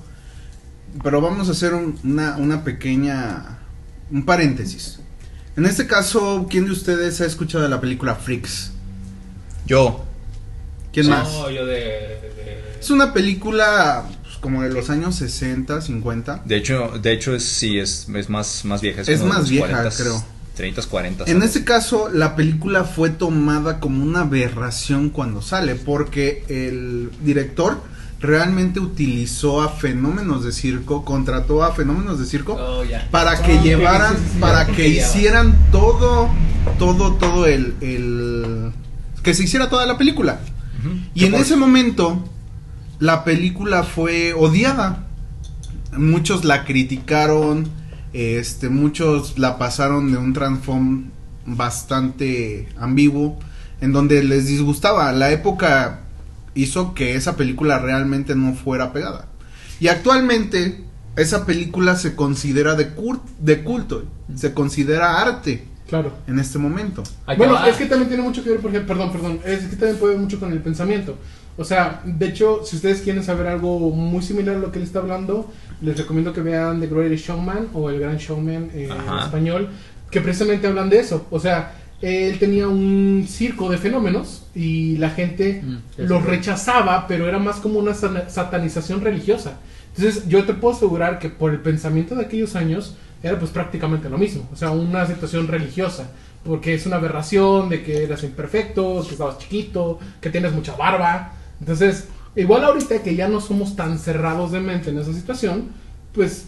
pero 1.03 1.21
vamos 1.21 1.49
a 1.49 1.53
hacer 1.53 1.75
un- 1.75 1.99
una, 2.05 2.37
una 2.37 2.65
pequeña, 2.65 3.59
un 4.11 4.25
paréntesis. 4.25 4.99
En 5.57 5.67
este 5.67 5.87
caso, 5.87 6.47
¿quién 6.49 6.67
de 6.67 6.73
ustedes 6.73 7.21
ha 7.21 7.27
escuchado 7.27 7.65
de 7.65 7.71
la 7.71 7.81
película 7.81 8.15
Freaks? 8.15 8.73
Yo. 9.67 10.05
¿Quién 10.93 11.09
más? 11.09 11.29
No, 11.31 11.51
yo 11.51 11.67
de. 11.67 11.75
de- 11.75 12.77
Es 12.81 12.91
una 12.91 13.13
película 13.13 14.05
pues, 14.23 14.37
como 14.37 14.63
de 14.63 14.71
los 14.71 14.89
años 14.91 15.17
60, 15.17 15.81
50. 15.81 16.43
De 16.45 16.57
hecho, 16.57 16.93
de 17.03 17.13
hecho 17.13 17.35
es, 17.35 17.45
sí, 17.45 17.79
es, 17.79 18.09
es 18.15 18.29
más, 18.31 18.65
más 18.65 18.81
vieja. 18.81 19.03
Es 19.03 19.23
más 19.25 19.49
vieja, 19.51 19.89
creo. 19.97 20.25
30, 20.55 20.83
40. 20.83 21.25
En 21.27 21.43
este 21.43 21.63
caso, 21.65 22.09
la 22.13 22.35
película 22.35 22.83
fue 22.85 23.11
tomada 23.11 23.79
como 23.79 24.03
una 24.03 24.21
aberración 24.23 25.11
cuando 25.11 25.41
sale, 25.43 25.75
porque 25.77 26.45
el 26.49 27.11
director 27.23 27.81
realmente 28.21 28.81
utilizó 28.81 29.63
a 29.63 29.69
fenómenos 29.69 30.45
de 30.45 30.53
circo, 30.53 31.05
contrató 31.05 31.63
a 31.63 31.73
fenómenos 31.73 32.19
de 32.19 32.27
circo 32.27 32.57
Oh, 32.59 32.83
para 33.11 33.41
que 33.43 33.57
ok, 33.57 33.63
llevaran, 33.63 34.17
sí, 34.17 34.23
sí, 34.25 34.31
sí, 34.35 34.41
para 34.41 34.67
que 34.67 34.89
hicieran 34.89 35.57
todo, 35.71 36.29
todo, 36.79 37.15
todo 37.15 37.47
el, 37.47 37.75
el, 37.81 38.73
que 39.23 39.35
se 39.35 39.45
hiciera 39.45 39.69
toda 39.69 39.87
la 39.87 39.97
película. 39.99 40.41
Y 41.15 41.25
en 41.25 41.35
ese 41.35 41.57
momento, 41.57 42.25
la 43.01 43.25
película 43.25 43.83
fue 43.83 44.33
odiada. 44.33 45.07
Muchos 45.97 46.45
la 46.45 46.65
criticaron, 46.65 47.69
este, 48.13 48.69
muchos 48.69 49.39
la 49.39 49.59
pasaron 49.59 50.13
de 50.13 50.19
un 50.19 50.33
transform 50.33 51.11
bastante 51.47 52.69
ambiguo, 52.79 53.39
en 53.81 53.93
donde 53.93 54.23
les 54.23 54.47
disgustaba. 54.47 55.11
La 55.13 55.33
época 55.33 56.05
hizo 56.63 56.95
que 56.95 57.15
esa 57.15 57.37
película 57.37 57.79
realmente 57.79 58.35
no 58.35 58.55
fuera 58.55 58.93
pegada. 58.93 59.27
Y 59.81 59.89
actualmente, 59.89 60.85
esa 61.17 61.47
película 61.47 61.97
se 61.97 62.15
considera 62.15 62.75
de, 62.75 62.95
cur- 62.95 63.21
de 63.39 63.63
culto, 63.63 64.05
se 64.35 64.53
considera 64.55 65.21
arte 65.21 65.65
Claro. 65.89 66.13
en 66.27 66.39
este 66.39 66.59
momento. 66.59 67.03
Bueno, 67.39 67.55
va. 67.55 67.69
es 67.69 67.77
que 67.77 67.87
también 67.87 68.09
tiene 68.09 68.23
mucho 68.23 68.43
que 68.45 68.51
ver, 68.51 68.61
porque, 68.61 68.81
perdón, 68.81 69.11
perdón, 69.13 69.41
es 69.45 69.61
que 69.61 69.77
también 69.77 69.97
puede 69.99 70.15
ver 70.15 70.23
mucho 70.23 70.39
con 70.39 70.53
el 70.53 70.61
pensamiento. 70.61 71.17
O 71.57 71.65
sea, 71.65 72.03
de 72.05 72.27
hecho, 72.29 72.61
si 72.65 72.77
ustedes 72.77 73.01
quieren 73.01 73.23
saber 73.25 73.47
algo 73.47 73.91
muy 73.91 74.23
similar 74.23 74.57
a 74.57 74.59
lo 74.59 74.71
que 74.71 74.79
él 74.79 74.85
está 74.85 74.99
hablando, 74.99 75.51
les 75.81 75.97
recomiendo 75.97 76.33
que 76.33 76.41
vean 76.43 76.81
The 76.81 76.87
Greatest 76.89 77.27
Showman 77.27 77.69
o 77.73 77.89
El 77.91 78.01
Gran 78.01 78.17
Showman 78.19 78.71
eh, 78.75 78.89
en 78.91 79.19
español, 79.19 79.69
que 80.11 80.21
precisamente 80.21 80.67
hablan 80.67 80.89
de 80.91 81.01
eso. 81.01 81.27
O 81.31 81.41
sea, 81.41 81.73
él 82.01 82.39
tenía 82.39 82.69
un 82.69 83.27
circo 83.29 83.69
de 83.71 83.79
fenómenos 83.79 84.47
y 84.55 84.97
la 84.99 85.11
gente 85.11 85.63
Mm, 85.63 85.79
los 85.99 86.25
rechazaba, 86.25 87.07
pero 87.07 87.29
era 87.29 87.39
más 87.39 87.57
como 87.57 87.79
una 87.79 87.95
satanización 87.95 89.01
religiosa. 89.01 89.59
Entonces, 89.97 90.29
yo 90.29 90.45
te 90.45 90.55
puedo 90.55 90.77
asegurar 90.77 91.19
que 91.19 91.29
por 91.29 91.51
el 91.53 91.61
pensamiento 91.61 92.15
de 92.15 92.23
aquellos 92.25 92.55
años 92.55 92.95
era 93.23 93.39
pues 93.39 93.51
prácticamente 93.51 94.09
lo 94.09 94.17
mismo, 94.17 94.49
o 94.53 94.57
sea, 94.57 94.71
una 94.71 95.05
situación 95.07 95.49
religiosa, 95.49 96.11
porque 96.45 96.75
es 96.75 96.87
una 96.87 96.97
aberración 96.97 97.69
de 97.69 97.83
que 97.83 98.05
eras 98.05 98.23
imperfecto, 98.23 99.05
que 99.05 99.13
estabas 99.13 99.39
chiquito, 99.39 99.99
que 100.21 100.31
tienes 100.31 100.53
mucha 100.53 100.77
barba. 100.77 101.33
Entonces, 101.59 102.07
igual 102.37 102.65
ahorita 102.65 103.03
que 103.03 103.17
ya 103.17 103.29
no 103.29 103.41
somos 103.41 103.75
tan 103.75 103.99
cerrados 103.99 104.53
de 104.53 104.61
mente 104.61 104.91
en 104.91 104.99
esa 104.99 105.13
situación, 105.13 105.71
pues 106.15 106.47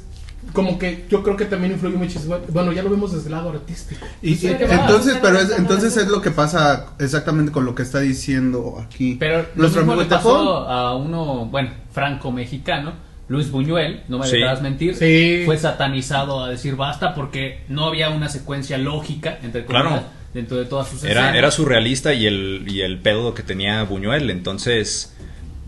como 0.53 0.79
que 0.79 1.05
yo 1.09 1.23
creo 1.23 1.37
que 1.37 1.45
también 1.45 1.73
influye 1.75 1.97
muchísimo. 1.97 2.37
Bueno, 2.49 2.73
ya 2.73 2.83
lo 2.83 2.91
vemos 2.91 3.13
desde 3.13 3.27
el 3.27 3.33
lado 3.33 3.51
artístico. 3.51 4.05
Y, 4.23 4.35
Sí, 4.37 4.49
entonces, 4.49 5.19
pero 5.23 5.39
es, 5.39 5.51
entonces 5.57 5.97
es 5.97 6.09
lo 6.09 6.21
que 6.21 6.31
pasa 6.31 6.87
exactamente 6.99 7.53
con 7.53 7.65
lo 7.65 7.75
que 7.75 7.83
está 7.83 8.01
diciendo 8.01 8.83
aquí 8.85 9.17
Pero 9.21 9.43
lo 9.55 9.63
nuestro 9.63 9.83
mismo 9.83 9.93
amigo 9.93 10.03
le 10.09 10.17
pasó 10.17 10.69
a 10.69 10.97
uno, 10.97 11.47
bueno, 11.47 11.71
franco-mexicano, 11.93 12.93
Luis 13.29 13.51
Buñuel, 13.51 14.03
no 14.09 14.19
me 14.19 14.27
Sí. 14.27 14.37
dejarás 14.39 14.61
mentir, 14.63 14.97
Sí. 14.97 15.43
fue 15.45 15.57
satanizado 15.57 16.43
a 16.45 16.51
decir 16.51 16.75
basta 16.77 17.15
porque 17.15 17.63
no 17.69 17.87
había 17.87 18.11
una 18.11 18.29
secuencia 18.29 18.77
lógica, 18.79 19.39
entre 19.43 19.65
comillas, 19.65 19.89
Claro. 19.89 20.07
dentro 20.35 20.57
de 20.57 20.65
todas 20.65 20.89
sus 20.89 21.05
Era, 21.05 21.13
escenas. 21.21 21.37
era 21.37 21.51
surrealista 21.53 22.13
y 22.13 22.27
el, 22.27 22.65
y 22.67 22.81
el 22.81 22.99
pedo 22.99 23.35
que 23.35 23.43
tenía 23.43 23.83
Buñuel, 23.85 24.31
entonces... 24.31 25.15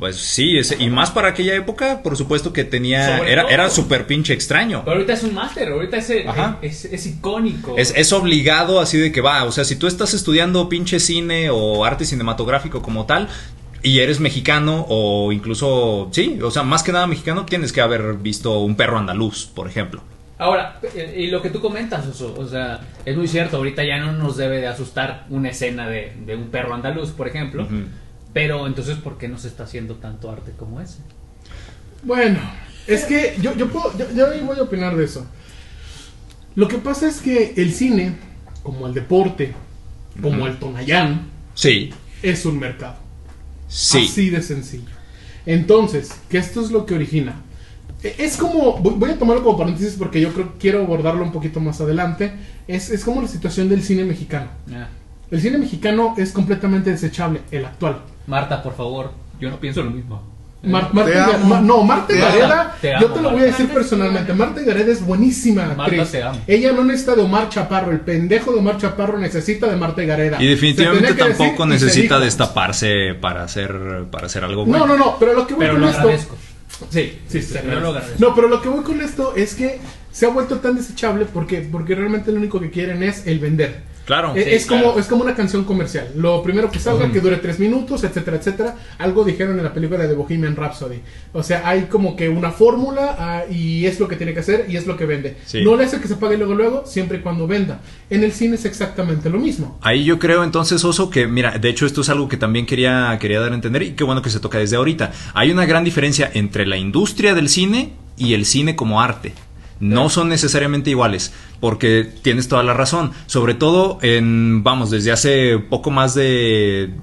Pues 0.02 0.16
sí, 0.16 0.59
ese- 0.59 0.82
y 0.82 0.90
más 0.90 1.12
para 1.12 1.28
aquella 1.28 1.54
época, 1.54 2.02
por 2.02 2.16
supuesto 2.16 2.52
que 2.52 2.64
tenía... 2.64 3.18
Sobre 3.18 3.30
Era, 3.32 3.42
todo. 3.42 3.52
era 3.52 3.71
súper 3.71 4.04
pinche 4.09 4.32
extraño. 4.32 4.82
Pero 4.85 4.97
ahorita 4.97 5.12
es 5.12 5.23
un 5.23 5.32
máster, 5.32 5.68
ahorita 5.68 5.97
es, 5.99 6.12
Ajá. 6.26 6.59
es, 6.61 6.87
es 6.87 7.06
icónico. 7.06 7.76
Es, 7.78 7.92
es 7.97 8.12
obligado 8.12 8.80
así 8.80 8.99
de 8.99 9.12
que 9.12 9.21
va, 9.21 9.44
o 9.44 9.52
sea, 9.52 9.62
si 9.62 9.76
tú 9.76 9.87
estás 9.87 10.12
estudiando 10.12 10.68
pinche 10.68 10.99
cine 10.99 11.50
o 11.50 11.85
arte 11.85 12.04
cinematográfico 12.04 12.82
como 12.82 13.06
tal 13.06 13.28
y 13.80 14.00
eres 14.00 14.18
mexicano 14.18 14.87
o 14.88 15.30
incluso, 15.30 16.09
sí, 16.11 16.40
o 16.42 16.50
sea, 16.50 16.64
más 16.64 16.82
que 16.82 16.90
nada 16.90 17.06
mexicano, 17.06 17.47
tienes 17.47 17.73
que 17.73 17.80
haber 17.80 18.14
visto 18.14 18.59
un 18.59 18.75
perro 18.75 18.99
andaluz, 18.99 19.47
por 19.47 19.68
ejemplo. 19.68 20.02
Ahora, 20.37 20.80
eh, 20.97 21.14
y 21.16 21.26
lo 21.28 21.40
que 21.40 21.50
tú 21.50 21.61
comentas, 21.61 22.04
Oso, 22.09 22.35
o 22.37 22.49
sea, 22.49 22.80
es 23.04 23.16
muy 23.16 23.28
cierto, 23.28 23.59
ahorita 23.59 23.85
ya 23.85 23.99
no 23.99 24.11
nos 24.11 24.37
debe 24.37 24.56
de 24.56 24.66
asustar 24.66 25.26
una 25.30 25.50
escena 25.50 25.88
de, 25.88 26.12
de 26.26 26.35
un 26.35 26.49
perro 26.49 26.75
andaluz, 26.75 27.11
por 27.12 27.28
ejemplo, 27.28 27.62
Ujú. 27.62 27.85
Pero 28.32 28.66
entonces, 28.66 28.96
¿por 28.98 29.18
qué 29.18 29.28
no 29.28 29.38
se 29.38 29.48
está 29.48 29.64
haciendo 29.64 29.96
tanto 29.96 30.30
arte 30.30 30.52
como 30.58 30.80
ese? 30.80 30.98
Bueno, 32.02 32.38
es 32.86 33.04
que 33.04 33.36
yo, 33.40 33.54
yo 33.56 33.68
puedo, 33.70 33.92
yo, 34.14 34.26
voy 34.44 34.58
a 34.58 34.62
opinar 34.62 34.96
de 34.96 35.04
eso. 35.04 35.26
Lo 36.54 36.68
que 36.68 36.78
pasa 36.78 37.08
es 37.08 37.20
que 37.20 37.54
el 37.56 37.72
cine, 37.72 38.16
como 38.62 38.86
el 38.86 38.94
deporte, 38.94 39.54
como 40.20 40.46
el 40.46 40.58
Tonayán, 40.58 41.30
Sí, 41.54 41.90
es 42.22 42.44
un 42.46 42.58
mercado. 42.58 42.96
sí. 43.68 44.06
Así 44.10 44.30
de 44.30 44.42
sencillo. 44.42 44.90
Entonces, 45.46 46.10
que 46.28 46.38
esto 46.38 46.60
es 46.62 46.70
lo 46.70 46.86
que 46.86 46.94
origina. 46.94 47.42
E- 48.02 48.14
Es 48.18 48.36
como, 48.36 48.78
voy 48.78 48.94
voy 48.94 49.10
a 49.10 49.18
tomarlo 49.18 49.42
como 49.42 49.58
paréntesis 49.58 49.94
porque 49.98 50.20
yo 50.20 50.32
creo 50.32 50.54
quiero 50.58 50.82
abordarlo 50.82 51.22
un 51.24 51.32
poquito 51.32 51.60
más 51.60 51.80
adelante. 51.80 52.32
Es, 52.68 52.90
es 52.90 53.04
como 53.04 53.22
la 53.22 53.28
situación 53.28 53.68
del 53.68 53.82
cine 53.82 54.04
mexicano. 54.04 54.48
Ah, 54.72 54.88
El 55.32 55.40
cine 55.40 55.58
mexicano 55.58 56.14
es 56.16 56.30
completamente 56.30 56.90
desechable, 56.90 57.40
el 57.50 57.64
actual. 57.64 57.96
Marta, 58.28 58.62
por 58.62 58.76
favor, 58.76 59.10
yo 59.40 59.50
no 59.50 59.58
pienso 59.58 59.82
lo 59.82 59.90
mismo. 59.90 60.30
Mar- 60.62 60.90
Te 60.90 60.94
Marta 60.94 61.24
amo. 61.24 61.32
Ga- 61.32 61.44
Ma- 61.48 61.60
no, 61.60 61.82
Marta 61.82 62.14
Gareda, 62.14 62.76
Te 62.80 62.92
yo 63.00 63.10
te 63.10 63.20
lo 63.20 63.30
voy 63.32 63.40
a 63.40 63.44
decir 63.46 63.66
personalmente. 63.68 64.32
Marta 64.32 64.60
Gareda 64.60 64.92
es 64.92 65.04
buenísima 65.04 65.64
Marta, 65.64 65.82
actriz. 65.84 66.10
te 66.12 66.22
amo. 66.22 66.38
Ella 66.46 66.70
no 66.70 66.84
necesita 66.84 67.16
de 67.16 67.22
Omar 67.22 67.48
Chaparro. 67.48 67.90
El 67.90 67.98
pendejo 68.00 68.52
de 68.52 68.58
Omar 68.60 68.76
Chaparro 68.78 69.18
necesita 69.18 69.66
de 69.68 69.74
Marta 69.74 70.02
Gareda. 70.02 70.40
Y 70.40 70.46
definitivamente 70.46 71.14
tampoco 71.14 71.66
necesita 71.66 72.20
destaparse 72.20 73.14
para 73.20 73.42
hacer, 73.42 74.04
para 74.12 74.26
hacer 74.26 74.44
algo 74.44 74.64
No, 74.64 74.70
bueno. 74.78 74.86
no, 74.86 74.96
no, 74.96 75.16
pero 75.18 75.32
lo 75.32 75.46
que 75.48 75.54
voy 75.54 75.62
Pero 75.62 75.72
con 75.74 75.80
lo 75.82 75.88
esto. 75.88 76.00
agradezco. 76.02 76.36
Sí, 76.90 77.18
sí, 77.26 77.42
sí. 77.42 77.54
Pero 77.60 77.80
lo 77.80 77.88
agradezco. 77.88 78.16
No, 78.18 78.34
pero 78.34 78.46
lo 78.48 78.62
que 78.62 78.68
voy 78.68 78.84
con 78.84 79.00
esto 79.00 79.34
es 79.34 79.54
que 79.56 79.80
se 80.12 80.26
ha 80.26 80.28
vuelto 80.28 80.58
tan 80.58 80.76
desechable 80.76 81.24
porque, 81.24 81.66
porque 81.72 81.94
realmente 81.96 82.30
lo 82.30 82.38
único 82.38 82.60
que 82.60 82.70
quieren 82.70 83.02
es 83.02 83.26
el 83.26 83.38
vender. 83.40 83.90
Claro. 84.04 84.35
Eh, 84.37 84.42
Sí, 84.42 84.50
es, 84.50 84.66
como, 84.66 84.99
es 84.99 85.06
como 85.06 85.23
una 85.23 85.35
canción 85.35 85.64
comercial. 85.64 86.11
Lo 86.16 86.42
primero 86.42 86.71
que 86.71 86.78
salga, 86.78 87.11
que 87.11 87.21
dure 87.21 87.37
tres 87.37 87.59
minutos, 87.59 88.04
etcétera, 88.04 88.37
etcétera. 88.37 88.76
Algo 88.99 89.25
dijeron 89.25 89.56
en 89.59 89.64
la 89.64 89.73
película 89.73 90.06
de 90.06 90.14
Bohemian 90.14 90.56
Rhapsody. 90.56 91.00
O 91.32 91.42
sea, 91.42 91.68
hay 91.68 91.82
como 91.82 92.16
que 92.16 92.28
una 92.28 92.50
fórmula 92.50 93.16
ah, 93.18 93.42
y 93.50 93.87
es 93.87 94.00
lo 94.00 94.09
que 94.09 94.16
tiene 94.16 94.35
que 94.35 94.40
hacer 94.40 94.66
y 94.68 94.76
es 94.76 94.87
lo 94.87 94.97
que 94.97 95.06
vende. 95.06 95.37
Sí. 95.47 95.62
No 95.62 95.76
le 95.76 95.85
hace 95.85 96.00
que 96.00 96.09
se 96.09 96.16
pague 96.16 96.37
luego, 96.37 96.54
luego, 96.54 96.85
siempre 96.87 97.18
y 97.18 97.21
cuando 97.21 97.47
venda. 97.47 97.80
En 98.11 98.25
el 98.25 98.32
cine 98.32 98.56
es 98.56 98.64
exactamente 98.64 99.30
lo 99.30 99.38
mismo. 99.38 99.78
Ahí 99.82 100.04
yo 100.04 100.18
creo 100.18 100.44
entonces, 100.44 100.85
Oso, 100.85 101.11
que 101.11 101.26
mira, 101.26 101.59
de 101.59 101.68
hecho 101.68 101.87
esto 101.87 102.00
es 102.00 102.09
algo 102.09 102.28
que 102.28 102.37
también 102.37 102.66
quería, 102.66 103.16
quería 103.21 103.40
dar 103.40 103.52
a 103.52 103.54
entender 103.54 103.82
y 103.82 103.92
qué 103.92 104.04
bueno 104.04 104.23
que 104.23 104.30
se 104.30 104.40
toca 104.40 104.59
desde 104.59 104.76
ahorita. 104.76 105.12
Hay 105.35 105.50
una 105.50 105.66
gran 105.66 105.85
diferencia 105.85 106.30
entre 106.35 106.66
la 106.66 106.76
industria 106.76 107.35
del 107.35 107.49
cine 107.49 107.92
y 108.16 108.35
el 108.35 108.47
cine 108.47 108.76
como 108.76 109.00
arte. 109.00 109.32
No 109.82 110.08
son 110.10 110.28
necesariamente 110.28 110.90
iguales, 110.90 111.32
porque 111.60 112.08
tienes 112.22 112.46
toda 112.46 112.62
la 112.62 112.72
razón. 112.72 113.10
Sobre 113.26 113.54
todo 113.54 113.98
en, 114.02 114.62
vamos, 114.62 114.90
desde 114.90 115.10
hace 115.10 115.58
poco 115.58 115.90
más 115.90 116.14
de, 116.14 116.94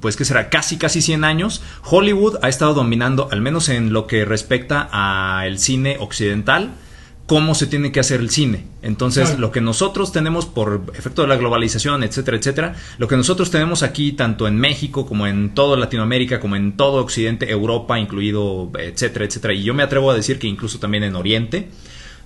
pues 0.00 0.16
que 0.16 0.24
será, 0.24 0.48
casi, 0.48 0.78
casi 0.78 1.02
100 1.02 1.24
años, 1.24 1.62
Hollywood 1.84 2.38
ha 2.42 2.48
estado 2.48 2.72
dominando, 2.72 3.28
al 3.30 3.42
menos 3.42 3.68
en 3.68 3.92
lo 3.92 4.06
que 4.06 4.24
respecta 4.24 4.88
al 4.90 5.58
cine 5.58 5.98
occidental, 6.00 6.70
cómo 7.26 7.54
se 7.54 7.66
tiene 7.66 7.92
que 7.92 8.00
hacer 8.00 8.20
el 8.20 8.30
cine. 8.30 8.64
Entonces, 8.82 9.24
Claro. 9.28 9.40
lo 9.40 9.52
que 9.52 9.60
nosotros 9.60 10.10
tenemos 10.10 10.46
por 10.46 10.82
efecto 10.94 11.22
de 11.22 11.28
la 11.28 11.36
globalización, 11.36 12.02
etcétera, 12.02 12.36
etcétera, 12.36 12.74
lo 12.98 13.08
que 13.08 13.16
nosotros 13.16 13.50
tenemos 13.50 13.82
aquí, 13.82 14.12
tanto 14.12 14.48
en 14.48 14.56
México 14.56 15.06
como 15.06 15.26
en 15.26 15.54
toda 15.54 15.76
Latinoamérica, 15.76 16.40
como 16.40 16.56
en 16.56 16.76
todo 16.76 17.00
Occidente, 17.02 17.50
Europa, 17.50 17.98
incluido, 17.98 18.70
etcétera, 18.78 19.24
etcétera, 19.24 19.54
y 19.54 19.62
yo 19.62 19.72
me 19.74 19.82
atrevo 19.82 20.10
a 20.10 20.14
decir 20.14 20.38
que 20.38 20.46
incluso 20.46 20.78
también 20.78 21.04
en 21.04 21.14
Oriente, 21.14 21.68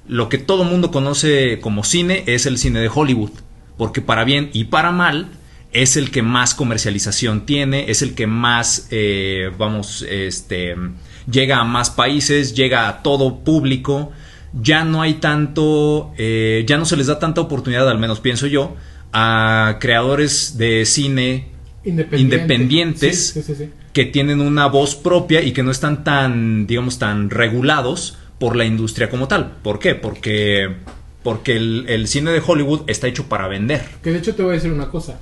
lo 0.08 0.28
que 0.28 0.38
todo 0.38 0.64
mundo 0.64 0.90
conoce 0.90 1.58
como 1.60 1.84
cine 1.84 2.24
es 2.26 2.46
el 2.46 2.58
cine 2.58 2.80
de 2.80 2.90
Hollywood, 2.92 3.30
porque 3.76 4.00
para 4.00 4.24
bien 4.24 4.50
y 4.52 4.64
para 4.64 4.92
mal 4.92 5.28
es 5.72 5.96
el 5.96 6.10
que 6.10 6.22
más 6.22 6.54
comercialización 6.54 7.44
tiene, 7.44 7.90
es 7.90 8.02
el 8.02 8.14
que 8.14 8.26
más, 8.26 8.88
eh, 8.90 9.50
vamos, 9.58 10.06
este, 10.08 10.74
llega 11.30 11.58
a 11.58 11.64
más 11.64 11.90
países, 11.90 12.54
llega 12.54 12.88
a 12.88 13.02
todo 13.02 13.40
público, 13.40 14.12
ya 14.54 14.84
no 14.84 15.02
hay 15.02 15.14
tanto, 15.14 16.12
eh, 16.16 16.64
ya 16.66 16.78
no 16.78 16.84
se 16.84 16.96
les 16.96 17.08
da 17.08 17.18
tanta 17.18 17.40
oportunidad, 17.40 17.88
al 17.88 17.98
menos 17.98 18.20
pienso 18.20 18.46
yo, 18.46 18.76
a 19.12 19.76
creadores 19.80 20.56
de 20.56 20.86
cine 20.86 21.56
Independiente. 21.86 22.36
Independientes. 22.36 23.28
Sí, 23.28 23.42
sí, 23.42 23.54
sí, 23.54 23.64
sí. 23.64 23.70
que 23.92 24.04
tienen 24.04 24.40
una 24.40 24.66
voz 24.66 24.96
propia 24.96 25.40
y 25.42 25.52
que 25.52 25.62
no 25.62 25.70
están 25.70 26.02
tan, 26.02 26.66
digamos, 26.66 26.98
tan 26.98 27.30
regulados 27.30 28.18
por 28.38 28.56
la 28.56 28.64
industria 28.64 29.08
como 29.08 29.28
tal. 29.28 29.56
¿Por 29.62 29.78
qué? 29.78 29.94
Porque, 29.94 30.68
porque 31.22 31.56
el, 31.56 31.86
el 31.88 32.08
cine 32.08 32.30
de 32.32 32.42
Hollywood 32.44 32.82
está 32.86 33.06
hecho 33.08 33.28
para 33.28 33.48
vender. 33.48 33.82
Que 34.02 34.10
de 34.10 34.18
hecho 34.18 34.34
te 34.34 34.42
voy 34.42 34.52
a 34.52 34.54
decir 34.54 34.72
una 34.72 34.88
cosa. 34.88 35.18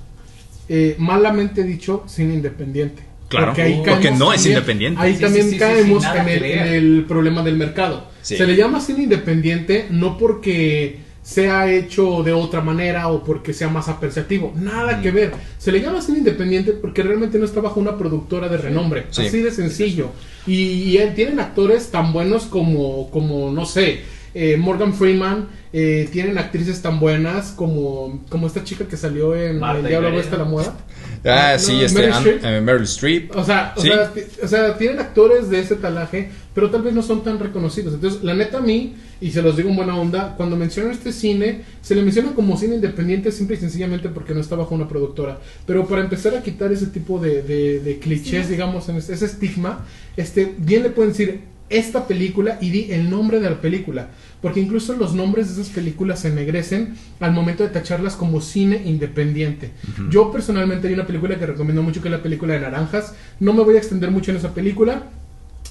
Eh, 0.68 0.97
malamente 0.99 1.62
dicho, 1.62 2.04
cine 2.06 2.35
independiente. 2.35 3.02
Claro, 3.28 3.52
ahí 3.56 3.83
porque 3.85 4.11
no 4.11 4.33
es 4.33 4.44
independiente. 4.47 5.00
Ahí 5.00 5.14
Sí, 5.14 5.21
también 5.21 5.44
sí, 5.44 5.50
sí, 5.50 5.56
sí, 5.56 5.61
caemos 5.61 6.04
en, 6.04 6.28
el, 6.28 6.44
en 6.44 7.04
problema 7.06 7.42
del 7.42 7.56
mercado. 7.56 8.06
Sí. 8.23 8.37
Se 8.37 8.47
le 8.47 8.56
llama 8.56 8.80
cine 8.80 9.04
independiente 9.04 9.87
no 9.90 10.16
porque 10.18 11.00
sea 11.23 11.73
hecho 11.73 12.23
de 12.23 12.33
otra 12.35 12.61
manera 12.61 13.09
o 13.09 13.25
porque 13.25 13.52
sea 13.54 13.68
más 13.68 13.88
apreciativo. 13.88 14.52
Nada 14.54 15.00
que 15.00 15.11
ver. 15.11 15.33
Se 15.59 15.73
le 15.73 15.80
llama 15.80 16.02
cine 16.02 16.18
independiente 16.18 16.73
porque 16.73 17.02
realmente 17.02 17.38
no 17.38 17.47
está 17.47 17.61
bajo 17.61 17.80
una 17.80 17.97
productora 17.97 18.49
de 18.49 18.59
renombre. 18.59 19.06
Sí. 19.11 19.26
Así 19.26 19.40
de 19.40 19.50
sencillo. 19.50 20.11
Y, 20.46 20.96
y, 20.98 21.10
tienen 21.14 21.40
actores 21.40 21.90
tan 21.90 22.12
buenos 22.12 22.44
como, 22.44 23.10
como 23.10 23.50
no 23.50 23.64
sé, 23.66 24.00
eh, 24.34 24.56
Morgan 24.56 24.92
Freeman. 24.94 25.48
eh, 25.76 26.08
tienen 26.12 26.38
actrices 26.38 26.80
tan 26.82 27.00
buenas 27.00 27.50
como, 27.50 28.22
como 28.28 28.46
esta 28.46 28.62
chica 28.62 28.84
que 28.86 28.96
salió 28.96 29.34
en 29.34 29.58
Marta 29.58 29.80
El 29.80 29.88
Diablo. 29.88 30.12
Veste 30.12 30.36
la 30.36 30.44
Moda. 30.44 30.76
Ah, 31.24 31.52
No, 31.54 31.58
sí, 31.58 31.72
no, 31.78 31.80
este, 31.82 31.98
Meryl 31.98 32.14
Streep. 32.14 32.44
eh, 32.44 32.60
Meryl 32.60 32.82
Streep. 32.84 33.36
O 33.36 33.42
sea, 33.44 33.74
o, 33.76 33.80
Sí. 33.80 33.88
sea, 33.88 34.12
o 34.42 34.46
sea, 34.48 34.76
tienen 34.78 35.00
actores 35.00 35.50
de 35.50 35.58
ese 35.60 35.74
talaje, 35.76 36.30
pero 36.54 36.70
tal 36.70 36.82
vez 36.82 36.92
no 36.94 37.02
son 37.02 37.24
tan 37.24 37.38
reconocidos. 37.40 37.94
Entonces, 37.94 38.22
la 38.22 38.34
neta 38.34 38.58
a 38.58 38.60
mí, 38.60 38.94
y 39.26 39.31
se 39.31 39.40
los 39.43 39.57
digo 39.57 39.71
en 39.71 39.76
buena 39.76 39.97
onda, 39.97 40.35
cuando 40.37 40.54
mencionan 40.57 40.93
este 40.93 41.12
cine, 41.12 41.62
se 41.81 41.95
le 41.95 42.02
menciona 42.02 42.33
como 42.35 42.57
cine 42.59 42.75
independiente 42.75 43.33
simple 43.33 43.57
y 43.57 43.61
sencillamente 43.61 44.09
porque 44.11 44.35
no 44.35 44.40
está 44.40 44.54
bajo 44.57 44.75
una 44.75 44.87
productora. 44.88 45.38
Pero 45.66 45.87
para 45.87 46.02
empezar 46.02 46.35
a 46.37 46.43
quitar 46.43 46.73
ese 46.73 46.87
tipo 46.88 47.19
de, 47.19 47.43
de- 47.43 47.81
de 47.81 47.99
clichés, 47.99 48.49
digamos, 48.49 48.88
en 48.88 48.97
ese, 48.97 49.14
ese 49.14 49.25
estigma, 49.25 49.85
este, 50.16 50.54
bien 50.59 50.83
le 50.83 50.90
pueden 50.90 51.12
decir 51.12 51.40
esta 51.71 52.07
película 52.07 52.59
y 52.61 52.69
di 52.71 52.93
el 52.93 53.09
nombre 53.09 53.40
de 53.40 53.49
la 53.49 53.61
película. 53.61 54.11
Porque 54.43 54.61
incluso 54.61 54.93
los 54.93 55.14
nombres 55.14 55.47
de 55.57 55.62
esas 55.62 55.73
películas 55.75 56.21
se 56.21 56.28
ennegrecen 56.28 56.95
al 57.19 57.33
momento 57.33 57.62
de 57.62 57.71
tacharlas 57.71 58.16
como 58.16 58.43
cine 58.43 58.83
independiente. 58.85 59.71
Yo 60.11 60.31
personalmente 60.31 60.87
hay 60.88 60.93
una 60.95 61.07
película 61.07 61.38
que 61.38 61.47
recomiendo 61.47 61.83
mucho 61.83 62.02
que 62.02 62.09
es 62.09 62.12
la 62.12 62.23
película 62.23 62.52
de 62.52 62.61
Naranjas. 62.61 63.14
No 63.40 63.54
me 63.54 63.62
voy 63.62 63.76
a 63.76 63.78
extender 63.78 64.11
mucho 64.11 64.31
en 64.33 64.37
esa 64.37 64.52
película, 64.52 65.04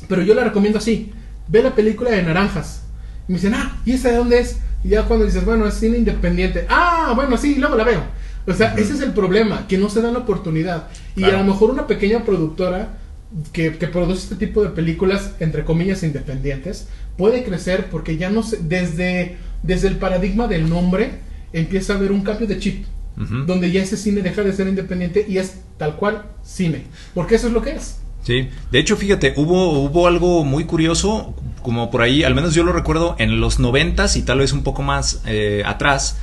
pero 0.09 0.23
yo 0.23 0.33
la 0.33 0.43
recomiendo 0.43 0.79
así. 0.79 1.11
Ve 1.47 1.61
la 1.61 1.75
película 1.75 2.09
de 2.09 2.23
Naranjas. 2.23 2.79
Y 3.27 3.31
me 3.31 3.37
dicen, 3.37 3.53
ah, 3.53 3.81
¿y 3.85 3.93
esa 3.93 4.09
de 4.09 4.17
dónde 4.17 4.39
es? 4.39 4.57
Y 4.83 4.89
ya 4.89 5.03
cuando 5.03 5.25
dices, 5.25 5.45
bueno, 5.45 5.65
es 5.67 5.75
cine 5.75 5.97
independiente. 5.97 6.65
Ah, 6.69 7.13
bueno, 7.15 7.37
sí, 7.37 7.55
luego 7.55 7.75
la 7.75 7.83
veo. 7.83 8.03
O 8.45 8.53
sea, 8.53 8.73
ese 8.75 8.93
es 8.93 9.01
el 9.01 9.13
problema, 9.13 9.65
que 9.67 9.77
no 9.77 9.89
se 9.89 10.01
dan 10.01 10.13
la 10.13 10.19
oportunidad. 10.19 10.87
Y 11.15 11.21
Claro. 11.21 11.37
a 11.37 11.43
lo 11.43 11.53
mejor 11.53 11.69
una 11.71 11.87
pequeña 11.87 12.23
productora 12.25 12.97
que, 13.53 13.77
que 13.77 13.87
produce 13.87 14.23
este 14.23 14.35
tipo 14.45 14.61
de 14.61 14.69
películas, 14.69 15.31
entre 15.39 15.63
comillas, 15.63 16.03
independientes, 16.03 16.87
puede 17.17 17.43
crecer 17.43 17.87
porque 17.89 18.17
ya 18.17 18.29
no 18.29 18.43
se, 18.43 18.57
desde, 18.57 19.37
desde 19.63 19.87
el 19.87 19.95
paradigma 19.95 20.47
del 20.47 20.69
nombre 20.69 21.19
empieza 21.53 21.93
a 21.93 21.95
haber 21.97 22.11
un 22.11 22.21
cambio 22.21 22.47
de 22.47 22.59
chip, 22.59 22.85
donde 23.45 23.71
ya 23.71 23.81
ese 23.83 23.95
cine 23.95 24.21
deja 24.21 24.41
de 24.41 24.51
ser 24.53 24.67
independiente 24.67 25.23
y 25.27 25.37
es 25.37 25.53
tal 25.77 25.95
cual 25.97 26.23
cine, 26.43 26.83
porque 27.13 27.35
eso 27.35 27.47
es 27.47 27.53
lo 27.53 27.61
que 27.61 27.71
es. 27.71 27.99
Sí, 28.23 28.49
de 28.71 28.79
hecho, 28.79 28.97
fíjate, 28.97 29.33
hubo, 29.37 29.83
hubo 29.83 30.07
algo 30.07 30.43
muy 30.43 30.65
curioso, 30.65 31.35
como 31.63 31.89
por 31.89 32.01
ahí, 32.01 32.23
al 32.23 32.35
menos 32.35 32.53
yo 32.53 32.63
lo 32.63 32.73
recuerdo, 32.73 33.15
en 33.19 33.39
los 33.39 33.57
noventas 33.59 34.15
y 34.17 34.21
tal 34.23 34.39
vez 34.39 34.53
un 34.53 34.63
poco 34.63 34.81
más 34.83 35.21
eh, 35.25 35.63
atrás, 35.65 36.17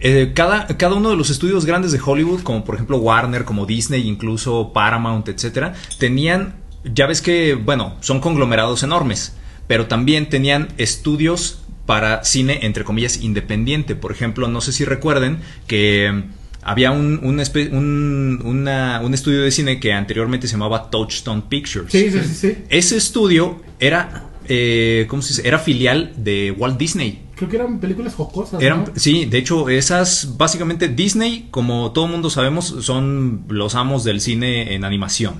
eh, 0.00 0.32
cada, 0.34 0.66
cada 0.78 0.94
uno 0.94 1.10
de 1.10 1.16
los 1.16 1.30
estudios 1.30 1.66
grandes 1.66 1.92
de 1.92 2.00
Hollywood, 2.04 2.40
como 2.42 2.64
por 2.64 2.74
ejemplo 2.74 2.96
Warner, 2.98 3.44
como 3.44 3.66
Disney, 3.66 4.08
incluso 4.08 4.72
Paramount, 4.72 5.28
etcétera, 5.28 5.74
tenían, 5.98 6.54
ya 6.84 7.06
ves 7.06 7.20
que, 7.20 7.54
bueno, 7.54 7.96
son 8.00 8.20
conglomerados 8.20 8.82
enormes, 8.82 9.34
pero 9.66 9.86
también 9.86 10.28
tenían 10.30 10.68
estudios 10.78 11.58
para 11.86 12.24
cine, 12.24 12.60
entre 12.62 12.84
comillas, 12.84 13.20
independiente. 13.22 13.94
Por 13.94 14.12
ejemplo, 14.12 14.48
no 14.48 14.60
sé 14.60 14.72
si 14.72 14.84
recuerden 14.84 15.38
que 15.66 16.10
mm, 16.12 16.22
había 16.62 16.92
un, 16.92 17.20
un, 17.22 17.38
espe- 17.40 17.70
un- 17.72 18.40
una- 18.44 19.00
un 19.02 19.12
estudio 19.12 19.42
de 19.42 19.50
cine 19.50 19.80
que 19.80 19.92
anteriormente 19.92 20.46
se 20.46 20.52
llamaba 20.52 20.88
Touchstone 20.90 21.42
Pictures. 21.48 21.90
Sí, 21.92 22.10
sí. 22.10 22.20
sí. 22.34 22.58
Ese 22.68 22.96
estudio 22.96 23.60
era, 23.80 24.29
eh, 24.52 25.06
¿cómo 25.08 25.22
se 25.22 25.28
dice? 25.28 25.46
Era 25.48 25.58
filial 25.60 26.12
de 26.16 26.50
Walt 26.50 26.76
Disney. 26.76 27.22
Creo 27.36 27.48
que 27.48 27.56
eran 27.56 27.78
películas 27.78 28.14
jocosas. 28.14 28.60
Eran, 28.60 28.80
¿no? 28.80 28.92
Sí, 28.96 29.24
de 29.24 29.38
hecho, 29.38 29.68
esas, 29.68 30.36
básicamente 30.36 30.88
Disney, 30.88 31.46
como 31.52 31.92
todo 31.92 32.08
mundo 32.08 32.28
sabemos, 32.30 32.74
son 32.80 33.44
los 33.48 33.76
amos 33.76 34.02
del 34.04 34.20
cine 34.20 34.74
en 34.74 34.84
animación. 34.84 35.34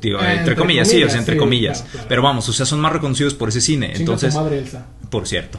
Digo, 0.00 0.18
Eh, 0.20 0.22
entre, 0.22 0.38
entre 0.38 0.56
comillas, 0.56 0.88
sí, 0.88 1.02
o 1.02 1.08
sea, 1.10 1.18
entre 1.18 1.34
sí, 1.34 1.38
comillas. 1.40 1.78
claro, 1.78 1.90
claro. 1.92 2.06
Pero 2.08 2.22
vamos, 2.22 2.48
o 2.48 2.52
sea, 2.52 2.64
son 2.64 2.80
más 2.80 2.92
reconocidos 2.92 3.34
por 3.34 3.48
ese 3.48 3.60
cine. 3.60 3.88
Chinga 3.88 3.98
entonces, 3.98 4.34
madre 4.34 4.58
Elsa. 4.60 4.86
por 5.10 5.26
cierto. 5.26 5.58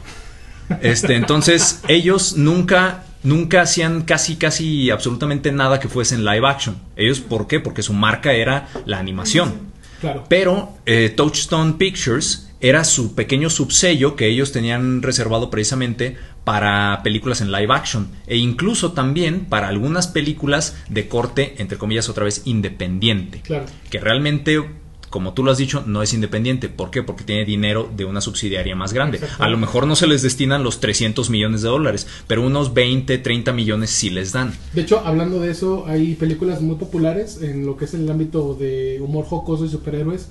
Este, 0.80 1.14
entonces, 1.16 1.82
ellos 1.88 2.36
nunca, 2.36 3.04
nunca 3.22 3.60
hacían 3.62 4.02
casi, 4.02 4.36
casi 4.36 4.90
absolutamente 4.90 5.52
nada 5.52 5.78
que 5.80 5.88
fuese 5.88 6.14
en 6.14 6.24
live 6.24 6.46
action. 6.48 6.76
Ellos, 6.96 7.20
¿por 7.20 7.46
qué? 7.46 7.60
Porque 7.60 7.82
su 7.82 7.92
marca 7.92 8.32
era 8.32 8.68
la 8.86 8.98
animación. 8.98 9.75
Claro. 10.00 10.24
Pero 10.28 10.74
eh, 10.86 11.12
Touchstone 11.14 11.74
Pictures 11.74 12.46
era 12.60 12.84
su 12.84 13.14
pequeño 13.14 13.50
subsello 13.50 14.16
que 14.16 14.28
ellos 14.28 14.52
tenían 14.52 15.02
reservado 15.02 15.50
precisamente 15.50 16.16
para 16.44 17.00
películas 17.02 17.40
en 17.40 17.52
live 17.52 17.72
action 17.72 18.08
e 18.26 18.36
incluso 18.36 18.92
también 18.92 19.46
para 19.46 19.68
algunas 19.68 20.06
películas 20.06 20.76
de 20.88 21.08
corte, 21.08 21.54
entre 21.58 21.76
comillas, 21.76 22.08
otra 22.08 22.24
vez 22.24 22.42
independiente. 22.44 23.40
Claro. 23.42 23.66
Que 23.90 24.00
realmente, 24.00 24.64
como 25.10 25.32
tú 25.34 25.44
lo 25.44 25.50
has 25.50 25.58
dicho, 25.58 25.82
no 25.86 26.02
es 26.02 26.12
independiente. 26.12 26.68
¿Por 26.68 26.90
qué? 26.90 27.02
Porque 27.02 27.24
tiene 27.24 27.44
dinero 27.44 27.90
de 27.96 28.04
una 28.04 28.20
subsidiaria 28.20 28.74
más 28.74 28.92
grande. 28.92 29.20
A 29.38 29.48
lo 29.48 29.56
mejor 29.56 29.86
no 29.86 29.96
se 29.96 30.06
les 30.06 30.22
destinan 30.22 30.62
los 30.62 30.80
300 30.80 31.30
millones 31.30 31.62
de 31.62 31.68
dólares, 31.68 32.06
pero 32.26 32.44
unos 32.44 32.74
20, 32.74 33.18
30 33.18 33.52
millones 33.52 33.90
sí 33.90 34.10
les 34.10 34.32
dan. 34.32 34.52
De 34.72 34.82
hecho, 34.82 35.00
hablando 35.04 35.40
de 35.40 35.50
eso, 35.50 35.86
hay 35.86 36.14
películas 36.14 36.60
muy 36.60 36.76
populares 36.76 37.40
en 37.42 37.66
lo 37.66 37.76
que 37.76 37.86
es 37.86 37.94
el 37.94 38.10
ámbito 38.10 38.54
de 38.54 38.98
humor 39.00 39.24
jocoso 39.24 39.64
y 39.64 39.68
superhéroes, 39.68 40.28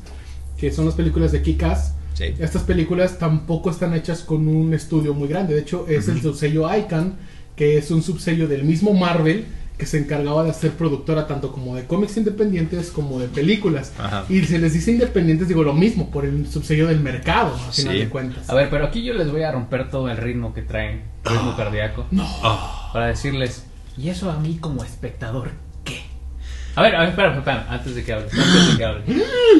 que 0.57 0.71
son 0.71 0.85
las 0.85 0.95
películas 0.95 1.31
de 1.31 1.41
Kick-Ass. 1.41 1.93
Sí. 2.13 2.25
Estas 2.39 2.63
películas 2.63 3.19
tampoco 3.19 3.69
están 3.69 3.93
hechas 3.93 4.21
con 4.21 4.47
un 4.47 4.73
estudio 4.73 5.13
muy 5.13 5.27
grande. 5.27 5.53
De 5.53 5.61
hecho, 5.61 5.85
es 5.87 6.07
el 6.07 6.21
subsello 6.21 6.73
ICANN, 6.73 7.15
que 7.55 7.77
es 7.77 7.91
un 7.91 8.03
subsello 8.03 8.47
del 8.47 8.63
mismo 8.63 8.93
Marvel, 8.93 9.45
que 9.77 9.85
se 9.85 9.97
encargaba 9.97 10.43
de 10.43 10.51
hacer 10.51 10.71
productora 10.71 11.27
tanto 11.27 11.51
como 11.51 11.75
de 11.75 11.85
cómics 11.85 12.15
independientes 12.17 12.91
como 12.91 13.19
de 13.19 13.27
películas. 13.27 13.91
Ajá. 13.99 14.25
Y 14.29 14.41
se 14.45 14.57
les 14.59 14.73
dice 14.73 14.91
independientes, 14.91 15.47
digo 15.47 15.63
lo 15.63 15.73
mismo, 15.73 16.09
por 16.11 16.25
el 16.25 16.47
subsello 16.47 16.87
del 16.87 16.99
mercado, 17.01 17.53
a 17.55 17.71
final 17.71 17.93
Sí. 17.93 17.99
de 17.99 18.09
cuentas. 18.09 18.49
A 18.49 18.55
ver, 18.55 18.69
pero 18.69 18.85
aquí 18.85 19.03
yo 19.03 19.13
les 19.13 19.29
voy 19.31 19.43
a 19.43 19.51
romper 19.51 19.89
todo 19.89 20.09
el 20.09 20.17
ritmo 20.17 20.53
que 20.53 20.61
traen, 20.61 21.03
ritmo 21.23 21.55
cardíaco, 21.57 22.05
Ah, 22.17 22.89
para 22.93 23.07
decirles, 23.07 23.65
¿y 23.97 24.09
eso 24.09 24.31
a 24.31 24.37
mí 24.39 24.57
como 24.61 24.83
espectador? 24.83 25.49
A 26.75 26.81
ver, 26.81 26.95
a 26.95 26.99
ver, 27.01 27.09
espera, 27.09 27.37
espera, 27.37 27.65
antes 27.69 27.95
de 27.95 28.03
que 28.03 28.13
hables, 28.13 28.33
antes 28.33 28.71
de 28.71 28.77
que 28.77 28.85
hables. 28.85 29.03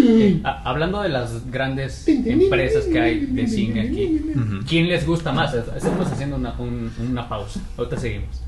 Eh, 0.08 0.42
a- 0.44 0.70
hablando 0.70 1.02
de 1.02 1.08
las 1.10 1.50
grandes 1.50 2.06
empresas 2.08 2.84
que 2.86 3.00
hay 3.00 3.26
de 3.28 3.48
cine 3.48 3.82
aquí. 3.82 4.22
¿quién 4.68 4.88
les 4.90 5.06
gusta 5.06 5.32
más? 5.32 5.54
Estamos 5.54 6.12
haciendo 6.12 6.36
una, 6.36 6.52
un- 6.60 6.92
una 7.00 7.28
pausa, 7.30 7.62
ahorita 7.78 7.98
seguimos. 7.98 8.42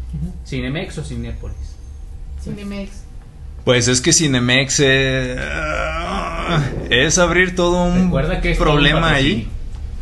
¿Cinemex 0.46 0.98
o 0.98 1.04
Cinépolis? 1.06 1.56
Cinemex. 2.44 2.92
Pues 3.64 3.88
es 3.88 4.02
que 4.02 4.12
Cinemex 4.12 4.82
eh, 4.84 5.38
es 6.90 7.18
abrir 7.18 7.56
todo 7.56 7.86
un 7.86 8.06
Recuerda 8.06 8.42
que 8.42 8.52
es 8.52 8.58
todo 8.58 8.68
un 8.70 8.76
problema 8.76 9.02
patrocinio. 9.02 9.36
ahí. 9.38 9.48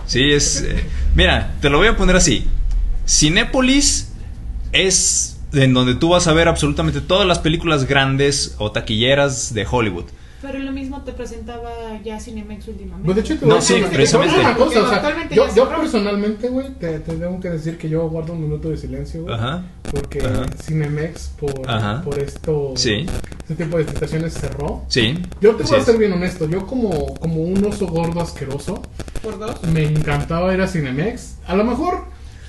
Sí, 0.08 0.32
es. 0.32 0.62
eh, 0.68 0.84
mira, 1.16 1.54
te 1.62 1.70
lo 1.70 1.78
voy 1.78 1.88
a 1.88 1.96
poner 1.96 2.16
así. 2.16 2.46
Cinépolis 3.08 4.12
es 4.72 5.35
en 5.56 5.74
donde 5.74 5.96
tú 5.96 6.10
vas 6.10 6.28
a 6.28 6.34
ver 6.34 6.48
absolutamente 6.48 7.02
todas 7.02 7.28
las 7.28 7.40
películas 7.40 7.86
grandes 7.88 8.56
o 8.60 8.72
taquilleras 8.72 9.54
de 9.54 9.66
Hollywood. 9.70 10.06
Pero 10.42 10.60
lo 10.60 10.72
mismo 10.74 11.02
te 11.02 11.12
presentaba 11.12 11.72
ya 12.04 12.20
Cinemex 12.20 12.68
últimamente. 12.68 13.04
Pues 13.06 13.16
de 13.16 13.22
hecho, 13.24 13.40
te 13.40 13.46
No, 13.48 13.56
voy 13.56 13.58
a 13.58 13.62
sí, 13.62 13.84
precisamente. 13.92 14.40
una 14.40 14.54
cosa, 14.56 14.84
o 14.84 14.88
sea, 14.90 14.96
Actualmente 14.98 15.36
yo, 15.36 15.56
yo 15.56 15.70
personalmente, 15.70 16.50
güey, 16.50 16.70
te, 16.76 17.00
te 17.00 17.14
tengo 17.16 17.40
que 17.40 17.50
decir 17.50 17.80
que 17.80 17.90
yo 17.90 18.08
guardo 18.10 18.34
un 18.34 18.42
minuto 18.44 18.70
de 18.70 18.78
silencio, 18.78 19.24
güey. 19.24 19.34
Ajá. 19.34 19.64
Porque 19.90 20.20
Ajá. 20.20 20.46
Cinemex, 20.62 21.30
por, 21.40 21.68
Ajá. 21.68 22.02
por 22.04 22.20
esto, 22.20 22.74
Sí. 22.76 23.08
este 23.50 23.64
tipo 23.64 23.78
de 23.78 23.84
estaciones 23.84 24.34
cerró. 24.34 24.84
Sí. 24.88 25.18
Yo 25.42 25.56
te 25.56 25.64
voy 25.64 25.80
a 25.80 25.84
ser 25.84 25.98
bien 25.98 26.14
honesto, 26.14 26.48
yo 26.48 26.68
como, 26.68 27.16
como 27.16 27.42
un 27.42 27.66
oso 27.66 27.88
gordo 27.88 28.22
asqueroso, 28.22 28.84
Por 29.24 29.40
dos. 29.40 29.64
me 29.64 29.84
encantaba 29.86 30.54
ir 30.54 30.62
a 30.62 30.68
Cinemex. 30.68 31.38
A 31.48 31.56
lo 31.56 31.64
mejor, 31.64 32.06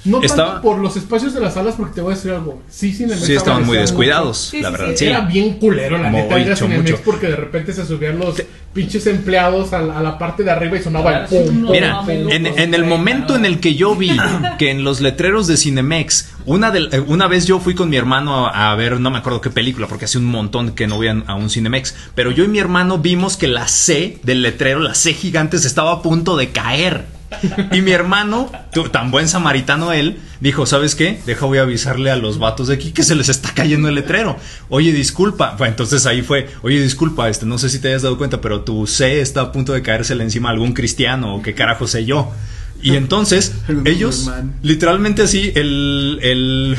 no 0.07 0.23
Estaba- 0.23 0.53
tanto 0.55 0.62
por 0.62 0.79
los 0.79 0.97
espacios 0.97 1.35
de 1.35 1.40
las 1.40 1.55
salas, 1.55 1.75
porque 1.77 1.95
te 1.97 2.01
voy 2.01 2.12
a 2.12 2.16
decir 2.16 2.31
algo. 2.33 2.62
Sí, 2.71 2.92
Cinemex. 2.92 3.25
Sí, 3.27 3.35
estaban 3.35 3.64
muy 3.66 3.77
descuidados, 3.79 4.49
Sí, 4.51 4.61
la 4.62 4.69
sí, 4.71 4.73
verdad. 4.77 4.95
sí. 4.97 5.05
Era 5.07 5.21
bien 5.21 5.55
culero, 5.59 5.99
la 5.99 6.11
neta, 6.11 6.38
ir 6.38 6.51
a 6.53 6.57
Cinemex 6.57 6.90
mucho. 6.92 7.03
porque 7.05 7.27
de 7.27 7.37
repente 7.37 7.73
se 7.73 7.85
subían 7.87 8.19
los 8.19 8.42
pinches 8.73 9.07
empleados 9.07 9.73
a, 9.73 9.81
la- 9.81 9.99
a 9.99 10.03
la 10.03 10.19
parte 10.19 10.42
de 10.42 10.51
arriba 10.51 10.77
y 10.77 10.83
sonaba 10.83 11.21
el 11.21 11.29
sí, 11.29 11.37
pum, 11.47 11.62
no 11.62 11.71
Mira, 11.71 12.03
en, 12.09 12.75
el 12.75 12.85
momento 12.85 13.33
no. 13.33 13.38
en 13.40 13.45
el 13.47 13.59
que 13.61 13.75
yo 13.75 13.95
vi 13.97 14.14
que 14.59 14.71
en 14.71 14.85
los 14.85 15.01
letreros 15.01 15.47
de 15.47 15.57
Cinemex, 15.57 16.31
una, 16.45 16.71
de, 16.71 16.81
eh, 16.92 17.01
una 17.07 17.27
vez 17.27 17.47
yo 17.47 17.59
fui 17.59 17.75
con 17.75 17.88
mi 17.88 17.97
hermano 17.97 18.47
a, 18.47 18.73
a 18.73 18.75
ver, 18.77 19.01
no 19.01 19.11
me 19.11 19.19
acuerdo 19.19 19.40
qué 19.40 19.51
película, 19.51 19.87
porque 19.88 20.05
hace 20.05 20.19
un 20.19 20.27
montón 20.27 20.73
que 20.75 20.87
no 20.87 20.97
voy 20.97 21.09
a, 21.09 21.23
a 21.27 21.35
un 21.35 21.49
Cinemex, 21.51 21.95
pero 22.14 22.31
yo 22.31 22.45
y 22.45 22.49
mi 22.49 22.59
hermano 22.59 22.99
vimos 22.99 23.37
que 23.38 23.49
la 23.49 23.66
C 23.66 24.19
del 24.23 24.42
letrero, 24.42 24.79
la 24.81 24.95
C 24.95 25.14
gigante, 25.14 25.59
se 25.59 25.66
estaba 25.69 25.92
a 25.92 26.03
punto 26.03 26.37
de 26.37 26.51
caer. 26.51 27.15
Y 27.73 27.83
mi 27.83 27.91
hermano, 27.91 28.51
tú, 28.73 28.85
tan 28.85 29.11
buen 29.11 29.29
samaritano 29.29 29.93
él, 29.93 30.19
dijo, 30.41 30.67
¿sabes 30.67 30.95
qué? 30.95 31.21
Deja 31.27 31.47
voy 31.47 31.59
a 31.59 31.62
avisarle 31.62 32.11
a 32.11 32.17
los 32.17 32.39
vatos 32.39 32.69
de 32.69 32.75
aquí 32.75 32.93
que 32.93 33.03
se 33.03 33.15
les 33.15 33.29
está 33.29 33.53
cayendo 33.55 33.89
el 33.89 33.95
letrero. 33.95 34.37
Oye, 34.69 34.93
disculpa. 34.93 35.55
Bueno, 35.59 35.73
entonces 35.73 36.07
ahí 36.07 36.23
fue, 36.23 36.49
oye, 36.62 36.81
disculpa, 36.81 37.29
este, 37.29 37.47
no 37.47 37.59
sé 37.59 37.69
si 37.69 37.79
te 37.79 37.89
hayas 37.89 38.03
dado 38.03 38.19
cuenta, 38.19 38.41
pero 38.41 38.61
tu 38.62 38.87
C 38.87 39.21
está 39.21 39.41
a 39.43 39.53
punto 39.53 39.73
de 39.73 39.83
caérsele 39.83 40.23
encima 40.25 40.49
a 40.49 40.53
algún 40.53 40.73
cristiano 40.73 41.37
o 41.37 41.43
qué 41.43 41.55
carajo 41.55 41.87
sé 41.87 42.05
yo. 42.05 42.33
Y 42.83 42.97
entonces, 42.97 43.55
El 43.69 43.87
ellos, 43.87 44.31
literalmente 44.62 45.23
así, 45.23 45.53
el, 45.55 46.19
el, 46.23 46.77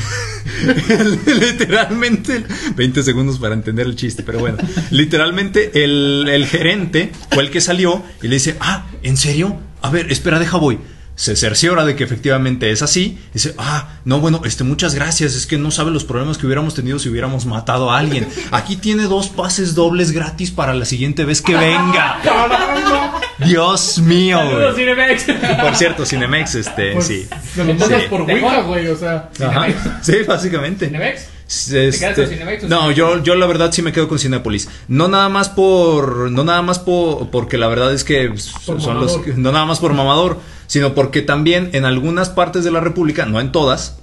el- 0.90 1.40
literalmente, 1.40 2.46
20 2.76 3.04
segundos 3.04 3.40
para 3.40 3.54
entender 3.56 3.86
el 3.88 3.96
chiste, 3.96 4.24
pero 4.24 4.40
bueno, 4.40 4.58
literalmente 4.92 5.84
el, 5.84 6.28
el 6.30 6.46
gerente 6.46 7.12
fue 7.32 7.44
el 7.44 7.50
que 7.52 7.62
salió 7.62 8.04
y 8.22 8.28
le 8.28 8.36
dice, 8.36 8.56
ah, 8.60 8.86
¿en 9.04 9.18
serio? 9.18 9.58
A 9.82 9.90
ver, 9.90 10.12
espera, 10.12 10.40
deja 10.40 10.58
voy. 10.58 10.80
Se 11.16 11.36
cerciora 11.36 11.84
de 11.84 11.96
que 11.96 12.04
efectivamente 12.04 12.70
es 12.70 12.84
así. 12.84 13.18
Dice, 13.34 13.56
ah, 13.58 13.98
no, 14.06 14.20
bueno, 14.20 14.42
este, 14.46 14.64
muchas 14.64 14.94
gracias. 14.94 15.34
Es 15.36 15.48
que 15.48 15.58
no 15.58 15.72
sabe 15.72 15.90
los 15.90 16.04
problemas 16.04 16.38
que 16.38 16.46
hubiéramos 16.46 16.76
tenido 16.76 17.00
si 17.00 17.10
hubiéramos 17.10 17.48
matado 17.48 17.90
a 17.90 17.98
alguien. 17.98 18.28
Aquí 18.52 18.76
tiene 18.76 19.04
dos 19.06 19.28
pases 19.30 19.74
dobles 19.74 20.12
gratis 20.12 20.52
para 20.52 20.76
la 20.76 20.86
siguiente 20.86 21.26
vez 21.26 21.42
que 21.42 21.56
venga. 21.56 22.20
Dios 23.45 24.00
mío, 24.00 24.38
Saludos, 24.38 24.73
güey. 24.73 24.86
Cinemex. 24.86 25.26
Por 25.62 25.76
cierto, 25.76 26.06
Cinemex, 26.06 26.56
este, 26.56 26.93
Pues, 26.93 27.06
sí. 27.06 27.28
Me 27.56 27.63
lo 27.65 27.73
mandas 27.76 28.02
Sí. 28.02 28.08
por 28.10 28.21
Wicca, 28.23 28.62
güey, 28.62 28.88
o 28.88 28.97
sea. 28.97 29.30
Ajá. 29.39 29.67
Sí, 30.02 30.17
básicamente. 30.28 30.88
¿Cinemex? 30.88 31.28
Este, 31.47 31.91
¿Te 31.91 32.00
quedas 32.00 32.15
con 32.15 32.28
Cinemex 32.28 32.63
o 32.65 32.67
no, 32.67 32.91
yo, 32.91 33.23
yo 33.23 33.36
la 33.36 33.45
verdad 33.45 33.71
sí 33.71 33.82
me 33.82 33.93
quedo 33.93 34.08
con 34.10 34.19
Cinépolis. 34.19 34.67
No 34.88 35.08
nada 35.08 35.30
más 35.30 35.50
por, 35.50 36.30
no 36.32 36.43
nada 36.43 36.62
más 36.62 36.80
por, 36.80 37.30
porque 37.30 37.58
la 37.58 37.67
verdad 37.67 37.93
es 37.93 38.04
que 38.04 38.30
Por 38.65 38.82
son 38.82 39.00
los, 39.00 39.26
no 39.38 39.52
nada 39.52 39.65
más 39.65 39.80
por 39.80 39.93
mamador, 39.93 40.39
sino 40.65 40.93
porque 40.93 41.21
también 41.21 41.69
en 41.73 41.86
algunas 41.86 42.30
partes 42.30 42.63
de 42.65 42.71
la 42.71 42.82
República, 42.82 43.26
no 43.26 43.39
en 43.39 43.52
todas, 43.54 44.00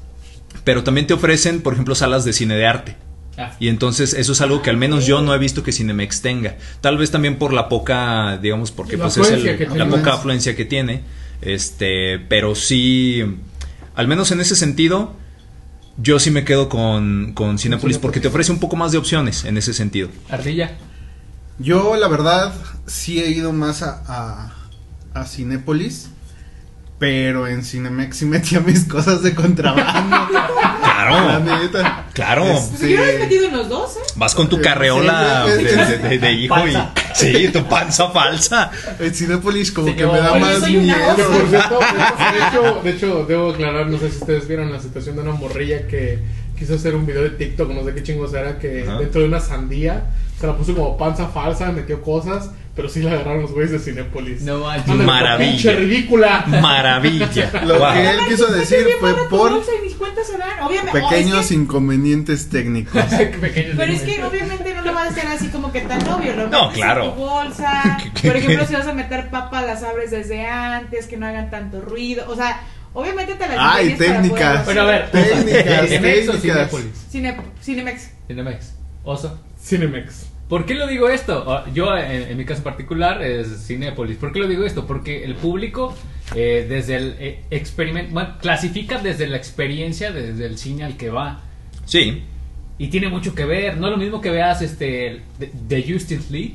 pero 0.65 0.85
también 0.85 1.07
te 1.07 1.13
ofrecen, 1.15 1.61
por 1.61 1.75
ejemplo, 1.75 1.95
salas 1.95 2.25
de 2.25 2.33
cine 2.33 2.55
de 2.57 2.67
arte. 2.67 2.97
Ah. 3.37 3.53
Y 3.59 3.69
entonces 3.69 4.15
eso 4.15 4.33
es 4.33 4.41
algo 4.41 4.63
que 4.63 4.71
al 4.71 4.77
menos 4.77 5.07
yo 5.07 5.21
no 5.21 5.35
he 5.35 5.39
visto 5.39 5.63
que 5.63 5.73
Cinemex 5.73 6.21
tenga. 6.23 6.57
Tal 6.81 6.97
vez 6.99 7.11
también 7.11 7.37
por 7.37 7.53
la 7.53 7.69
poca, 7.69 8.39
digamos, 8.39 8.71
porque 8.71 8.97
La 8.97 9.05
pues 9.05 9.17
es 9.19 9.31
el- 9.31 9.69
la 9.79 9.89
poca 9.89 10.15
afluencia 10.15 10.55
que 10.57 10.65
tiene. 10.65 11.03
Este, 11.43 12.19
pero 12.21 12.55
sí, 12.55 13.23
al 13.97 14.09
menos 14.09 14.31
en 14.31 14.41
ese 14.41 14.55
sentido, 14.57 15.17
yo 15.97 16.19
sí 16.19 16.31
me 16.31 16.45
quedo 16.45 16.69
con, 16.69 17.33
con 17.35 17.59
Cinépolis 17.59 17.99
porque 17.99 18.21
te 18.21 18.29
ofrece 18.29 18.51
un 18.53 18.59
poco 18.61 18.77
más 18.77 18.93
de 18.93 18.99
opciones 18.99 19.45
en 19.45 19.57
ese 19.59 19.75
sentido. 19.75 20.09
Ardilla. 20.31 20.73
Yo, 21.59 21.97
la 21.97 22.09
verdad, 22.09 22.53
sí 22.87 23.21
he 23.21 23.31
ido 23.31 23.53
más 23.53 23.83
a, 23.83 24.03
a, 24.07 24.55
a 25.21 25.25
Cinépolis. 25.25 26.09
Pero 26.99 27.49
en 27.49 27.65
Cinemex 27.65 28.17
sí 28.19 28.25
metía 28.25 28.61
mis 28.61 28.85
cosas 28.89 29.23
de 29.23 29.35
contrabando. 29.35 30.17
La 31.11 31.41
Claro, 31.41 31.63
neta. 31.63 32.05
claro. 32.13 32.45
Es- 32.45 32.61
Pues 32.79 32.81
yo 32.83 32.97
lo 32.99 33.05
he 33.05 33.19
metido 33.19 33.47
en 33.47 33.57
los 33.57 33.69
dos, 33.69 33.97
¿eh? 33.97 34.01
Vas 34.17 34.35
con 34.35 34.49
tu 34.49 34.61
carreola 34.61 35.45
Sí, 35.47 35.65
de, 35.65 35.71
sí, 35.71 35.77
de- 35.77 35.99
de- 35.99 36.19
de 36.19 36.33
hijo 36.33 36.67
y... 36.69 36.77
Sí, 37.15 37.49
tu 37.53 37.65
panza 37.65 38.09
falsa. 38.11 38.71
En 38.99 39.15
Cinépolis 39.15 39.71
como 39.73 39.89
Sí, 39.89 39.95
que 39.95 40.07
me 40.07 40.19
da 40.19 40.35
más 40.35 40.61
miedo. 40.69 40.97
Que 41.17 41.23
por 41.23 41.49
cierto, 41.49 41.79
de 41.81 42.39
hecho, 42.49 42.81
de 42.83 42.91
hecho, 42.91 43.25
debo 43.29 43.51
aclarar, 43.53 43.87
no 43.87 43.99
sé 43.99 44.11
si 44.11 44.19
ustedes 44.19 44.49
vieron 44.49 44.73
la 44.73 44.81
situación 44.81 45.17
de 45.17 45.23
una 45.23 45.33
morrilla 45.33 45.87
que 45.87 46.19
quiso 46.59 46.75
hacer 46.75 46.95
un 46.95 47.07
video 47.07 47.23
de 47.23 47.31
TikTok, 47.31 47.71
no 47.71 47.85
sé 47.85 47.95
qué 47.95 48.03
chingos 48.03 48.33
era, 48.35 48.59
que 48.59 48.69
dentro 48.99 49.21
de 49.21 49.29
una 49.29 49.41
sandía 49.41 50.05
se 50.41 50.47
la 50.47 50.57
puso 50.57 50.75
como 50.75 50.97
panza 50.97 51.29
falsa, 51.29 51.71
metió 51.73 52.03
cosas, 52.03 52.51
pero 52.75 52.89
sí 52.89 53.01
la 53.03 53.13
agarraron 53.13 53.43
los 53.43 53.53
güeyes 53.53 53.71
de 53.73 53.79
Cinépolis. 53.79 54.43
No 54.43 54.59
manches. 54.59 54.95
Maravilla. 54.97 55.51
pinche 55.53 55.75
ridícula. 55.77 56.45
Maravilla. 56.47 57.51
Lo 57.67 57.79
Wow. 57.79 57.93
que 57.93 58.11
él 58.11 58.17
quiso 58.29 58.47
decir 58.53 58.87
fue 59.01 59.15
por 59.15 59.29
bolsa 59.53 59.71
y 59.81 59.85
mis 59.87 59.95
cuentas 59.95 60.27
se 60.27 60.37
dan. 60.39 60.61
Obviamente, 60.61 61.01
pequeños 61.01 61.41
es 61.43 61.49
que- 61.49 61.55
inconvenientes 61.55 62.49
técnicos. 62.49 63.03
Pequeños 63.41 63.75
Pero 63.77 63.93
es 63.93 64.03
que 64.03 64.25
obviamente 64.25 64.75
no 64.75 64.83
lo 64.83 64.93
vas 64.93 65.07
a 65.07 65.11
hacer 65.11 65.27
así 65.29 65.49
como 65.49 65.71
que 65.73 65.83
tan 65.83 66.07
obvio. 66.09 66.35
Lo 66.35 66.49
No, 66.49 66.73
claro. 66.73 67.05
en 67.05 67.11
tu 67.15 67.17
bolsa. 67.21 67.99
¿Qué- 68.03 68.21
qué- 68.23 68.29
Por 68.29 68.37
ejemplo, 68.39 68.67
si 68.67 68.75
vas 68.75 68.87
a 68.89 68.93
meter 68.93 69.31
papas, 69.31 69.65
las 69.65 69.83
abres 69.83 70.11
desde 70.11 70.47
antes, 70.47 71.07
que 71.07 71.17
no 71.17 71.27
hagan 71.27 71.51
tanto 71.51 71.81
ruido. 71.81 72.25
O 72.29 72.35
sea, 72.35 72.61
obviamente 72.93 73.35
te 73.35 73.47
las 73.47 73.57
Ay, 73.59 73.95
técnicas. 73.97 74.65
Bueno, 74.65 74.81
a 74.83 74.85
ver. 74.85 75.11
Técnicas, 75.13 75.87
¿Cinemex 75.89 76.29
o 76.29 76.33
técnicas. 76.33 76.41
Cinépolis? 76.71 77.07
Cine, 77.09 77.37
Cinemex. 77.63 78.11
Cinemex. 78.27 78.73
Oso. 79.05 79.39
Cinemex. 79.63 80.27
¿Por 80.49 80.67
qué 80.67 80.75
lo 80.75 80.87
digo 80.87 81.09
esto? 81.09 81.45
Ah, 81.51 81.65
Yo, 81.73 81.97
en, 81.97 82.23
en 82.31 82.37
mi 82.37 82.45
caso 82.45 82.63
particular, 82.63 83.23
es 83.23 83.67
Cinépolis. 83.67 84.17
¿Por 84.19 84.33
qué 84.33 84.39
lo 84.41 84.47
digo 84.47 84.65
esto? 84.65 84.87
Porque 84.87 85.25
el 85.25 85.35
público, 85.35 85.95
eh, 86.35 86.67
desde 86.69 86.97
el 86.97 87.17
eh, 87.19 87.41
experimento, 87.51 88.13
bueno, 88.13 88.35
clasifica 88.41 88.99
desde 88.99 89.27
la 89.27 89.37
experiencia, 89.39 90.13
desde 90.13 90.45
el 90.47 90.59
cine 90.59 90.85
al 90.85 90.97
que 90.97 91.09
va. 91.11 91.41
Sí, 91.87 92.23
Y 92.79 92.89
tiene 92.89 93.09
mucho 93.09 93.35
que 93.35 93.45
ver. 93.47 93.79
No 93.79 93.87
es 93.87 93.93
lo 93.93 93.97
mismo 93.99 94.21
que 94.21 94.31
veas 94.31 94.61
este 94.63 95.23
The- 95.69 95.83
Justice 95.93 96.31
League 96.33 96.55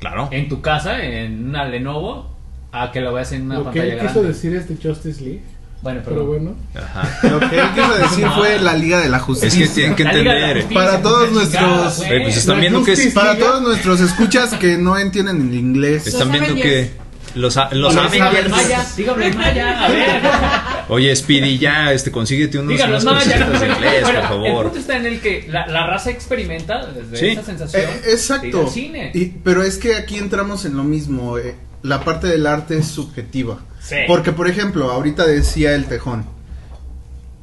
claro. 0.00 0.28
en 0.32 0.48
tu 0.48 0.60
casa, 0.60 1.02
en 1.04 1.48
una 1.48 1.64
Lenovo, 1.64 2.28
a 2.72 2.92
que 2.92 3.00
lo 3.00 3.12
veas 3.12 3.32
en 3.32 3.42
una 3.46 3.54
Lo 3.56 3.60
que 3.70 3.78
pantalla 3.80 3.92
él 3.94 4.00
quiso 4.00 4.12
grande. 4.20 4.28
decir 4.28 4.54
es 4.54 4.68
de 4.68 4.88
Justice 4.88 5.22
League, 5.24 5.42
Bueno, 5.82 6.00
pero 6.04 6.16
pero 6.16 6.26
bueno. 6.26 6.54
Ajá. 6.74 7.28
Lo 7.28 7.40
que 7.40 7.58
él 7.58 7.66
quiso 7.74 7.94
decir 7.94 8.26
fue 8.36 8.58
la 8.58 8.74
Liga 8.74 9.00
de 9.00 9.08
la 9.08 9.16
Es 9.16 9.22
Justicia. 9.22 9.66
que 9.66 9.68
tienen 9.72 9.96
que 9.96 10.02
entender. 10.02 10.66
Para 10.74 11.00
todos 11.00 11.32
nuestros- 11.32 11.96
chingada, 11.98 12.22
pues 12.22 12.36
están 12.36 12.60
viendo 12.60 12.84
que 12.84 12.92
es- 12.92 13.14
Para 13.14 13.36
todos 13.38 13.62
nuestros 13.62 14.00
escuchas 14.00 14.54
que 14.54 14.76
no 14.76 14.98
entienden 14.98 15.40
el 15.48 15.54
inglés. 15.54 16.06
Están 16.06 16.28
Los 16.28 16.38
viendo 16.40 16.54
que 16.62 16.90
los, 17.34 17.56
los 17.72 17.94
Díganlo 17.94 18.12
en 18.12 18.20
Avengers. 18.22 18.50
Maya, 18.50 18.86
díganlo 18.96 19.24
en 19.24 19.36
Maya, 19.38 19.84
a 19.84 19.88
ver. 19.88 20.22
Oye, 20.88 21.14
Speedy, 21.14 21.58
ya, 21.58 21.92
este, 21.92 22.10
consíguete 22.10 22.58
unos, 22.58 22.70
Díganlo 22.72 22.98
unas 22.98 23.04
Maya. 23.04 23.38
cositas 23.46 23.60
de 23.60 23.66
inglés, 23.68 24.02
Bueno, 24.02 24.20
por 24.28 24.36
El 24.38 24.46
favor. 24.46 24.64
punto 24.64 24.78
está 24.80 24.96
en 24.96 25.06
el 25.06 25.20
que 25.20 25.46
la, 25.48 25.66
la 25.68 25.86
raza 25.86 26.10
experimenta 26.10 26.84
desde 26.86 27.16
Sí. 27.16 27.26
esa 27.28 27.42
sensación. 27.44 27.82
Eh, 27.82 27.86
de 27.86 27.92
ir 28.00 28.04
al 28.04 28.10
exacto. 28.10 28.68
cine. 28.68 29.10
Y- 29.14 29.26
pero 29.26 29.62
es 29.62 29.78
que 29.78 29.94
aquí 29.94 30.18
entramos 30.18 30.64
en 30.64 30.76
lo 30.76 30.82
mismo. 30.84 31.38
eh, 31.38 31.54
la 31.82 32.04
parte 32.04 32.26
del 32.26 32.46
arte 32.46 32.78
es 32.78 32.86
subjetiva. 32.88 33.58
Sí. 33.80 33.96
Porque, 34.06 34.32
por 34.32 34.48
ejemplo, 34.48 34.90
ahorita 34.90 35.26
decía 35.26 35.74
el 35.74 35.86
tejón. 35.86 36.24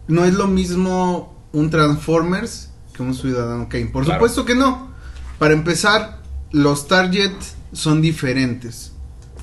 No 0.07 0.23
es 0.25 0.33
lo 0.33 0.47
mismo 0.47 1.35
un 1.51 1.69
Transformers 1.69 2.69
que 2.93 3.03
un 3.03 3.13
Ciudadano 3.15 3.67
Kane. 3.69 3.87
Por 3.87 4.03
Claro. 4.05 4.19
supuesto 4.19 4.45
que 4.45 4.55
no. 4.55 4.89
Para 5.39 5.53
empezar, 5.53 6.19
los 6.51 6.87
target 6.87 7.31
son 7.73 8.01
diferentes. 8.01 8.93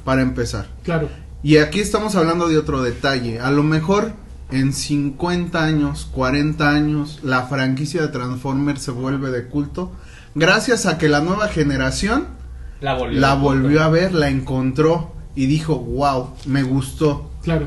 Para 0.04 0.22
empezar. 0.22 0.68
Claro. 0.82 1.08
Y 1.42 1.58
aquí 1.58 1.80
estamos 1.80 2.14
hablando 2.16 2.48
de 2.48 2.58
otro 2.58 2.82
detalle. 2.82 3.40
A 3.40 3.50
lo 3.50 3.62
mejor 3.62 4.12
en 4.50 4.72
50 4.72 5.62
años, 5.62 6.08
40 6.12 6.70
años, 6.70 7.20
la 7.22 7.46
franquicia 7.46 8.02
de 8.02 8.08
Transformers 8.08 8.80
se 8.82 8.90
vuelve 8.90 9.30
de 9.30 9.46
culto. 9.46 9.92
Gracias 10.34 10.86
a 10.86 10.98
que 10.98 11.08
la 11.08 11.20
nueva 11.20 11.48
generación 11.48 12.26
La 12.84 12.92
volvió. 12.92 13.18
la 13.18 13.34
volvió 13.34 13.82
a 13.82 13.88
ver, 13.88 14.12
la 14.12 14.28
encontró 14.28 15.12
y 15.34 15.46
dijo, 15.46 15.76
wow, 15.76 16.34
me 16.44 16.62
gustó. 16.62 17.30
Claro. 17.42 17.66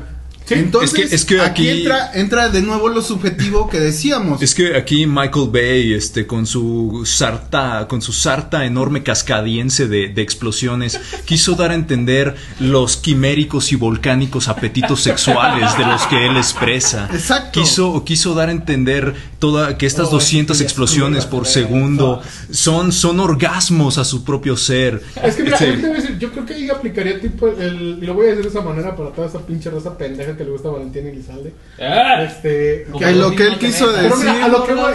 Entonces, 0.50 0.98
Es 0.98 1.08
que- 1.08 1.14
es 1.14 1.24
que 1.24 1.40
aquí, 1.40 1.68
aquí- 1.68 1.78
entra, 1.80 2.10
entra 2.14 2.48
de 2.48 2.62
nuevo 2.62 2.88
lo 2.88 3.02
subjetivo 3.02 3.68
que 3.68 3.78
decíamos. 3.80 4.40
Es 4.42 4.54
que 4.54 4.76
aquí 4.76 5.06
Michael 5.06 5.48
Bay, 5.52 5.92
este, 5.94 6.26
con 6.26 6.46
su 6.46 7.02
sarta, 7.04 7.86
con 7.88 8.00
su 8.02 8.12
sarta 8.12 8.64
enorme 8.64 9.02
cascadiense 9.02 9.88
de, 9.88 10.08
de 10.08 10.22
explosiones, 10.22 11.00
quiso 11.24 11.54
dar 11.54 11.70
a 11.70 11.74
entender 11.74 12.34
los 12.60 12.96
quiméricos 12.96 13.72
y 13.72 13.76
volcánicos 13.76 14.48
apetitos 14.48 15.00
sexuales 15.00 15.76
de 15.76 15.84
los 15.84 16.06
que 16.06 16.26
él 16.26 16.36
expresa. 16.36 17.08
Exacto. 17.12 17.60
Quiso, 17.60 18.04
quiso 18.04 18.34
dar 18.34 18.48
a 18.48 18.52
entender 18.52 19.14
toda, 19.38 19.76
que 19.78 19.86
estas 19.86 20.08
Oh, 20.08 20.12
200 20.12 20.58
sí, 20.58 20.64
explosiones 20.64 21.26
por 21.26 21.46
segundo 21.46 22.22
son, 22.50 22.92
son 22.92 23.20
orgasmos 23.20 23.98
a 23.98 24.04
su 24.04 24.24
propio 24.24 24.56
ser. 24.56 25.02
Es 25.22 25.34
que 25.36 25.42
mira, 25.44 25.58
Sí. 25.58 25.66
decir, 25.66 26.18
yo 26.18 26.30
creo 26.32 26.46
que 26.46 26.54
ahí 26.54 26.70
aplicaría 26.70 27.20
tipo 27.20 27.48
el, 27.48 27.98
y 28.02 28.06
lo 28.06 28.14
voy 28.14 28.26
a 28.26 28.28
decir 28.30 28.44
de 28.44 28.50
esa 28.50 28.62
manera 28.62 28.94
para 28.96 29.10
toda 29.10 29.28
esa 29.28 29.40
pinche 29.46 29.70
raza 29.70 29.96
pendeja 29.96 30.36
que 30.38 30.44
le 30.44 30.50
gusta 30.50 30.70
Valentín 30.70 31.06
Elizalde. 31.06 31.52
¡Ah! 31.80 32.22
Este, 32.22 32.86
Que 32.98 33.12
lo 33.12 33.32
que 33.32 33.42
él 33.46 33.58
quiso 33.58 33.88
mira, 33.88 34.02
decir- 34.02 34.28
a 34.42 34.48
lo 34.48 34.64
que 34.64 34.72
voy, 34.74 34.92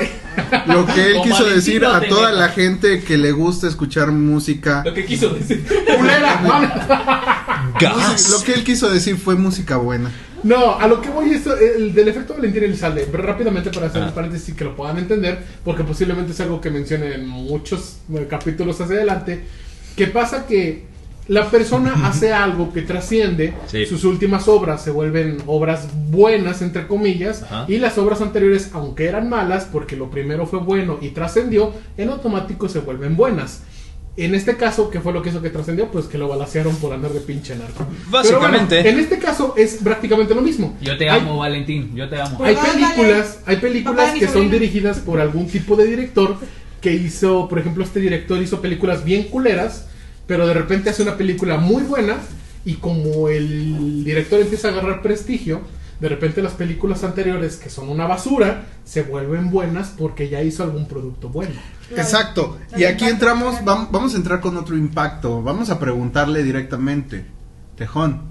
Lo 0.67 0.85
que 0.87 1.11
él 1.11 1.17
quiso 1.23 1.45
decir 1.45 1.85
a 1.85 2.01
toda 2.01 2.31
la 2.31 2.49
gente 2.49 3.03
que 3.03 3.17
le 3.17 3.31
gusta 3.31 3.67
escuchar 3.67 4.11
música. 4.11 4.81
Lo 4.83 4.93
que 4.93 5.05
quiso 5.05 5.29
decir. 5.29 5.63
Lo 7.81 8.43
que 8.43 8.53
él 8.53 8.63
quiso 8.63 8.89
decir 8.89 9.17
fue 9.17 9.35
música 9.35 9.77
buena. 9.77 10.11
No, 10.43 10.77
a 10.77 10.87
lo 10.87 10.99
que 11.01 11.09
voy 11.09 11.31
es 11.31 11.45
el 11.47 11.93
del 11.93 12.09
efecto 12.09 12.33
Valentín 12.33 12.63
Elizalde, 12.65 13.07
pero 13.09 13.23
rápidamente 13.23 13.69
para 13.69 13.87
hacer 13.87 14.01
Ah. 14.03 14.07
un 14.07 14.13
paréntesis 14.13 14.49
y 14.49 14.53
que 14.53 14.65
lo 14.65 14.75
puedan 14.75 14.97
entender, 14.97 15.39
porque 15.63 15.83
posiblemente 15.83 16.33
es 16.33 16.39
algo 16.41 16.59
que 16.59 16.69
mencioné 16.69 17.13
en 17.15 17.27
muchos 17.27 17.97
eh, 18.13 18.27
capítulos 18.29 18.79
hacia 18.81 18.95
adelante, 18.97 19.43
que 19.95 20.07
pasa 20.07 20.45
que 20.45 20.83
la 21.27 21.49
persona 21.49 22.07
hace 22.07 22.33
algo 22.33 22.73
que 22.73 22.81
trasciende, 22.81 23.53
Sí. 23.67 23.85
sus 23.85 24.03
últimas 24.03 24.47
obras 24.47 24.83
se 24.83 24.91
vuelven 24.91 25.37
obras 25.47 25.87
buenas, 26.09 26.61
entre 26.61 26.85
comillas, 26.87 27.43
Ajá. 27.43 27.65
y 27.69 27.77
las 27.77 27.97
obras 27.97 28.19
anteriores, 28.21 28.71
aunque 28.73 29.05
eran 29.05 29.29
malas, 29.29 29.67
porque 29.71 29.95
lo 29.95 30.09
primero 30.09 30.45
fue 30.45 30.59
bueno 30.59 30.97
y 31.01 31.09
trascendió, 31.09 31.71
en 31.97 32.09
automático 32.09 32.67
se 32.67 32.79
vuelven 32.79 33.15
buenas. 33.15 33.61
En 34.15 34.35
este 34.35 34.57
caso, 34.57 34.91
¿qué 34.91 34.99
fue 34.99 35.11
lo 35.11 35.23
que 35.23 35.29
hizo 35.29 35.41
que 35.41 35.49
trascendió? 35.49 35.87
Pues 35.89 36.05
que 36.05 36.19
lo 36.19 36.27
balacearon 36.27 36.75
por 36.75 36.93
andar 36.93 37.11
de 37.13 37.19
pinche 37.21 37.55
narco. 37.55 37.83
Básicamente. 38.11 38.67
Pero 38.75 38.83
bueno, 38.83 38.97
en 38.99 39.03
este 39.03 39.17
caso 39.17 39.55
es 39.57 39.79
prácticamente 39.83 40.35
lo 40.35 40.41
mismo. 40.41 40.77
Yo 40.81 40.95
te 40.97 41.09
Hay- 41.09 41.21
amo, 41.21 41.37
Valentín. 41.37 41.95
Yo 41.95 42.07
te 42.07 42.21
amo. 42.21 42.37
Pues 42.37 42.49
Hay 42.49 42.55
Perdón, 42.63 42.91
películas, 42.95 43.39
hay 43.47 43.55
películas 43.55 44.13
que 44.13 44.27
son 44.27 44.51
dirigidas 44.51 44.99
por 44.99 45.19
algún 45.19 45.47
tipo 45.47 45.75
de 45.75 45.85
director 45.85 46.35
que 46.79 46.93
hizo, 46.93 47.47
por 47.49 47.57
ejemplo, 47.57 47.83
este 47.83 48.01
director 48.01 48.39
hizo 48.39 48.61
películas 48.61 49.03
bien 49.03 49.23
culeras, 49.29 49.87
pero 50.27 50.47
de 50.47 50.53
repente 50.53 50.89
hace 50.89 51.03
una 51.03 51.17
película 51.17 51.57
muy 51.57 51.83
buena 51.83 52.17
Y 52.65 52.75
como 52.75 53.27
el 53.27 54.03
director 54.05 54.39
empieza 54.39 54.69
a 54.69 54.71
agarrar 54.71 55.01
prestigio, 55.01 55.59
de 55.99 56.07
repente 56.07 56.41
las 56.41 56.53
películas 56.53 57.03
anteriores, 57.03 57.57
que 57.57 57.69
son 57.69 57.89
una 57.89 58.07
basura, 58.07 58.63
se 58.85 59.01
vuelven 59.03 59.51
buenas 59.51 59.89
porque 59.97 60.29
ya 60.29 60.41
hizo 60.41 60.63
algún 60.63 60.87
producto 60.87 61.27
bueno. 61.27 61.51
Exacto. 61.91 62.57
Y 62.77 62.85
aquí 62.85 63.03
entramos, 63.05 63.55
vam- 63.65 63.89
vamos 63.91 64.13
a 64.13 64.17
entrar 64.17 64.39
con 64.39 64.55
otro 64.55 64.77
impacto. 64.77 65.41
Vamos 65.43 65.69
a 65.71 65.77
preguntarle 65.79 66.41
directamente. 66.43 67.25
Tejón, 67.75 68.21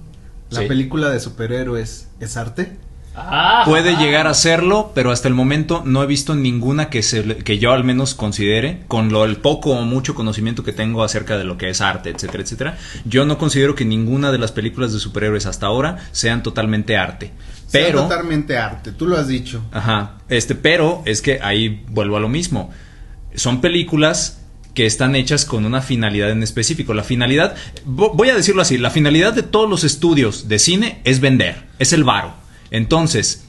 ¿la 0.50 0.61
Sí. 0.62 0.66
película 0.66 1.11
de 1.11 1.20
superhéroes 1.20 2.09
es 2.20 2.37
arte? 2.38 2.78
Ah, 3.14 3.62
Puede 3.66 3.96
llegar 3.96 4.27
a 4.27 4.33
serlo, 4.33 4.92
pero 4.94 5.11
hasta 5.11 5.29
el 5.29 5.35
momento 5.35 5.83
no 5.85 6.03
he 6.03 6.07
visto 6.07 6.35
ninguna 6.35 6.88
que, 6.88 7.03
se, 7.03 7.22
que 7.38 7.59
yo 7.59 7.72
al 7.72 7.85
menos 7.85 8.14
considere, 8.14 8.81
con 8.88 9.12
lo 9.12 9.25
el 9.27 9.37
poco 9.37 9.70
o 9.72 9.83
mucho 9.83 10.14
conocimiento 10.14 10.64
que 10.64 10.72
tengo 10.72 11.05
acerca 11.05 11.37
de 11.37 11.44
lo 11.44 11.59
que 11.59 11.68
es 11.68 11.83
arte, 11.83 12.09
etcétera, 12.11 12.42
etcétera. 12.42 12.79
Yo 13.05 13.27
no 13.27 13.37
considero 13.37 13.75
que 13.75 13.85
ninguna 13.85 14.33
de 14.33 14.38
las 14.38 14.51
películas 14.53 14.92
de 14.94 14.98
superhéroes 14.98 15.44
hasta 15.44 15.66
ahora 15.66 15.98
sean 16.12 16.42
totalmente 16.42 16.96
arte. 16.96 17.33
Pero, 17.70 18.03
totalmente 18.03 18.57
arte, 18.57 18.92
tú 18.92 19.07
lo 19.07 19.16
has 19.18 19.29
dicho. 19.29 19.62
ajá, 19.72 20.12
este, 20.31 20.55
pero 20.55 21.03
es 21.05 21.20
que 21.22 21.40
ahí 21.42 21.85
vuelvo 21.88 22.16
a 22.16 22.20
lo 22.20 22.29
mismo. 22.31 22.70
Son 23.35 23.61
películas 23.61 24.38
que 24.75 24.87
están 24.87 25.16
hechas 25.16 25.44
con 25.44 25.66
una 25.66 25.83
finalidad 25.83 26.31
en 26.31 26.42
específico. 26.42 26.94
La 26.94 27.03
finalidad, 27.05 27.55
vo- 27.87 28.12
voy 28.14 28.31
a 28.31 28.35
decirlo 28.35 28.62
así, 28.62 28.79
la 28.79 28.90
finalidad 28.90 29.35
de 29.35 29.42
todos 29.42 29.68
los 29.68 29.85
estudios 29.85 30.48
de 30.48 30.59
cine 30.59 31.01
es 31.05 31.20
vender, 31.20 31.64
es 31.79 31.92
el 31.92 32.05
varo. 32.05 32.40
Entonces, 32.72 33.44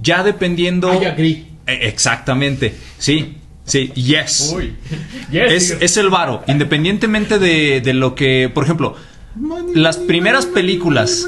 ya 0.00 0.22
dependiendo... 0.22 0.90
I 0.94 1.04
agree. 1.04 1.46
Eh, 1.66 1.80
Exactamente, 1.82 2.74
sí, 2.98 3.36
sí, 3.64 3.88
yes. 3.94 4.52
Uy. 4.56 4.74
Yes, 5.30 5.76
Es, 5.80 5.96
el 5.98 6.08
varo, 6.08 6.42
independientemente 6.48 7.38
de, 7.38 7.80
de 7.82 7.92
lo 7.92 8.14
que, 8.14 8.50
por 8.52 8.64
ejemplo, 8.64 8.96
Money, 9.36 9.74
las 9.74 9.96
money, 9.96 10.08
primeras 10.08 10.44
money, 10.46 10.54
películas 10.54 11.26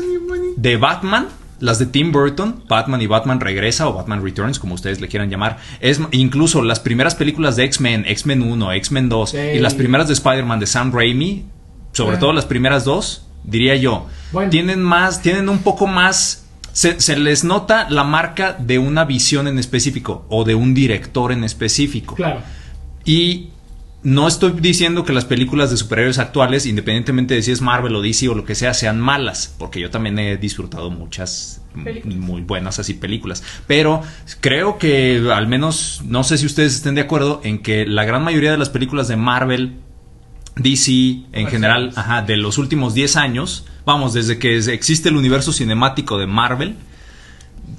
de 0.57 0.77
Batman, 0.77 1.29
las 1.61 1.79
de 1.79 1.87
Tim 1.87 2.11
Burton, 2.13 2.65
Batman 2.69 3.01
y 3.01 3.07
Batman 3.07 3.41
Regresa 3.41 3.89
o 3.89 3.95
Batman 3.95 4.23
Returns, 4.25 4.59
como 4.59 4.75
ustedes 4.75 5.01
le 5.01 5.09
quieran 5.09 5.31
llamar, 5.31 5.59
es 5.81 6.01
incluso 6.11 6.63
las 6.63 6.81
primeras 6.81 7.15
películas 7.15 7.57
de 7.57 7.65
X-Men, 7.65 8.05
X-Men 8.07 8.43
1, 8.43 8.73
X-Men 8.73 9.09
2 9.09 9.31
Sí. 9.31 9.37
y 9.39 9.59
las 9.61 9.75
primeras 9.75 10.09
de 10.09 10.15
Spider-Man 10.15 10.59
de 10.61 10.67
Sam 10.67 10.93
Raimi, 10.93 11.45
sobre 11.93 12.17
Ah. 12.17 12.21
todo 12.21 12.33
las 12.33 12.45
primeras 12.45 12.85
dos, 12.85 13.27
diría 13.45 13.77
yo, 13.77 14.07
Bueno. 14.33 14.51
tienen 14.51 14.83
más, 14.83 15.23
tienen 15.23 15.49
un 15.49 15.59
poco 15.61 15.87
más 15.87 16.44
se, 16.75 17.01
se 17.01 17.17
les 17.17 17.45
nota 17.45 17.89
la 17.89 18.05
marca 18.05 18.53
de 18.53 18.79
una 18.79 19.05
visión 19.05 19.49
en 19.49 19.59
específico 19.59 20.27
o 20.29 20.45
de 20.45 20.55
un 20.55 20.75
director 20.75 21.33
en 21.33 21.45
específico. 21.45 22.17
Claro. 22.17 22.43
Y 23.05 23.49
no 24.03 24.29
estoy 24.29 24.53
diciendo 24.61 25.05
que 25.05 25.15
las 25.15 25.25
películas 25.25 25.71
de 25.71 25.79
superhéroes 25.79 26.19
actuales, 26.19 26.67
independientemente 26.67 27.35
de 27.35 27.43
si 27.43 27.53
es 27.53 27.63
Marvel 27.63 27.95
o 27.95 28.03
DC 28.03 28.29
o 28.29 28.35
lo 28.35 28.45
que 28.45 28.55
sea, 28.55 28.75
sean 28.75 29.01
malas, 29.01 29.55
porque 29.59 29.81
yo 29.81 29.91
también 29.91 30.19
he 30.19 30.37
disfrutado 30.37 30.91
muchas 30.91 31.63
Películas. 31.83 32.19
muy 32.19 32.43
buenas 32.43 32.79
así 32.79 32.95
películas. 32.95 33.43
Pero 33.67 34.03
creo 34.41 34.79
que 34.79 35.31
al 35.33 35.47
menos, 35.47 36.03
no 36.05 36.23
sé 36.23 36.39
si 36.39 36.45
ustedes 36.45 36.75
estén 36.75 36.95
de 36.97 37.01
acuerdo 37.01 37.41
en 37.45 37.63
que 37.63 37.87
la 37.87 38.05
gran 38.05 38.23
mayoría 38.23 38.51
de 38.51 38.59
las 38.59 38.69
películas 38.69 39.09
de 39.09 39.17
Marvel, 39.17 39.77
DC 40.57 40.93
en 41.33 41.47
general, 41.47 41.93
ajá, 41.97 42.23
de 42.23 42.37
los 42.37 42.59
últimos 42.59 42.95
10 42.95 43.17
años, 43.17 43.65
vamos, 43.85 44.15
desde 44.15 44.39
que 44.39 44.57
existe 44.57 45.09
el 45.09 45.17
universo 45.17 45.53
cinemático 45.53 46.19
de 46.19 46.27
Marvel, 46.27 46.77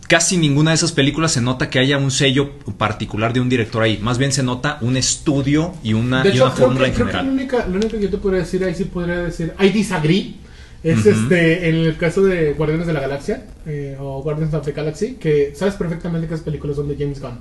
casi 0.08 0.38
ninguna 0.38 0.72
de 0.72 0.76
esas 0.76 0.92
películas 0.92 1.32
se 1.32 1.42
nota 1.42 1.70
que 1.70 1.80
haya 1.80 1.98
un 1.98 2.12
sello 2.12 2.52
particular 2.78 3.34
de 3.34 3.42
un 3.42 3.50
director 3.50 3.84
ahí. 3.84 4.00
Más 4.02 4.18
bien 4.18 4.32
se 4.32 4.44
nota 4.44 4.78
un 4.82 4.98
estudio 4.98 5.74
y 5.84 5.94
una, 5.94 6.24
De 6.24 6.30
y 6.30 6.32
hecho, 6.34 6.46
una 6.46 6.54
creo 6.54 6.68
fórmula 6.68 6.86
que, 6.86 6.90
en 6.90 6.96
creo 6.96 7.08
que 7.08 7.12
general. 7.12 7.28
lo, 7.28 7.42
única, 7.42 7.68
lo 7.68 7.76
único 7.76 7.92
que 7.92 8.02
yo 8.02 8.10
te 8.10 8.18
podría 8.18 8.40
decir 8.42 8.64
ahí 8.64 8.76
sí 8.76 8.86
podría 8.86 9.20
decir, 9.24 9.54
I 9.60 9.70
disagree. 9.70 10.36
Es 10.84 11.04
este, 11.08 11.68
en 11.68 11.78
el 11.78 11.98
caso 11.98 12.24
de 12.24 12.54
Guardianes 12.54 12.86
de 12.86 12.94
la 12.94 13.00
Galaxia 13.00 13.44
eh, 13.66 13.98
o 14.00 14.22
Guardians 14.22 14.54
of 14.54 14.64
the 14.64 14.72
Galaxy, 14.72 15.14
que 15.14 15.52
sabes 15.56 15.74
perfectamente 15.74 16.28
que 16.28 16.36
esas 16.36 16.46
películas 16.46 16.76
son 16.76 16.88
de 16.88 16.96
James 16.96 17.20
Gunn. 17.20 17.40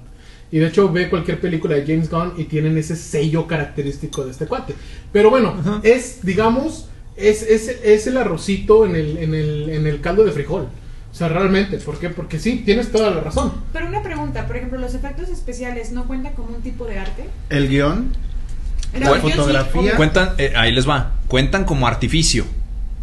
Y 0.51 0.61
de 0.61 0.69
hecho 0.69 0.91
ve 0.91 1.11
cualquier 1.11 1.41
película 1.41 1.75
de 1.77 1.83
James 1.83 2.09
Gunn 2.09 2.33
y 2.39 2.45
tienen 2.45 2.79
ese 2.79 2.97
sello 2.97 3.47
característico 3.47 4.25
de 4.25 4.31
este 4.31 4.47
cuate. 4.47 4.75
Pero 5.13 5.29
bueno, 5.29 5.55
es, 5.83 6.21
digamos, 6.23 6.89
es, 7.17 7.43
es, 7.43 7.69
es 7.69 8.07
el 8.07 8.17
arrocito 8.17 8.87
en 8.87 8.97
el, 8.97 9.19
en, 9.19 9.35
el, 9.35 9.71
en 9.71 9.87
el 9.87 10.01
caldo 10.01 10.25
de 10.25 10.33
frijol. 10.33 10.69
O 11.13 11.17
sea, 11.17 11.29
realmente, 11.29 11.79
¿por 11.79 11.99
qué? 11.99 12.11
Porque 12.11 12.41
sí, 12.41 12.63
tienes 12.65 12.91
toda 12.91 13.11
la 13.11 13.21
razón. 13.21 13.53
Pero 13.73 13.87
una 13.87 14.03
pregunta, 14.03 14.49
por 14.49 14.57
ejemplo, 14.57 14.81
¿los 14.81 14.95
efectos 14.95 15.29
especiales 15.29 15.93
no 15.93 16.07
cuentan 16.07 16.33
como 16.33 16.57
un 16.57 16.61
tipo 16.61 16.87
de 16.87 16.99
arte? 16.99 17.29
El 17.51 17.69
guion, 17.69 18.13
La 18.99 19.15
sí, 19.15 19.21
fotografía. 19.21 19.95
Cuentan, 19.97 20.31
eh, 20.39 20.55
ahí 20.57 20.73
les 20.73 20.89
va, 20.89 21.13
cuentan 21.29 21.65
como 21.65 21.87
artificio, 21.87 22.45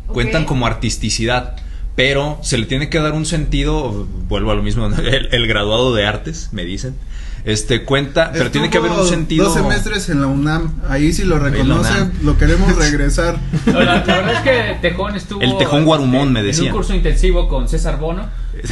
cuentan 0.07 0.43
como 0.43 0.67
artisticidad, 0.67 1.55
pero 1.95 2.37
se 2.41 2.57
le 2.57 2.65
tiene 2.65 2.89
que 2.89 2.99
dar 2.99 3.13
un 3.13 3.25
sentido, 3.25 4.05
vuelvo 4.27 4.51
a 4.51 4.55
lo 4.55 4.61
mismo, 4.61 4.87
el, 4.97 5.29
el 5.31 5.47
graduado 5.47 5.95
de 5.95 6.05
artes, 6.05 6.49
me 6.51 6.65
dicen, 6.65 6.95
este 7.43 7.83
cuenta, 7.83 8.31
pero 8.33 8.51
tiene 8.51 8.69
que 8.69 8.77
haber 8.77 8.91
un 8.91 8.97
Estuvo 8.97 9.13
sentido... 9.15 9.45
Dos 9.45 9.53
semestres 9.55 10.09
en 10.09 10.21
la 10.21 10.27
UNAM. 10.27 10.73
Ahí 10.87 11.11
si 11.13 11.23
lo 11.23 11.37
en 11.37 11.43
reconocen, 11.53 12.11
lo 12.23 12.37
queremos 12.37 12.75
regresar. 12.75 13.37
No, 13.65 13.79
la, 13.81 13.95
la 13.95 14.01
verdad 14.03 14.33
es 14.33 14.39
que 14.41 14.77
Tejón 14.89 15.15
estuvo. 15.15 15.41
El 15.41 15.57
Tejón 15.57 15.85
Guarumón, 15.85 16.31
me 16.33 16.41
En 16.41 16.45
decían. 16.47 16.67
un 16.67 16.73
curso 16.73 16.93
intensivo 16.93 17.47
con 17.49 17.67
César 17.67 17.97
Bono. 17.99 18.29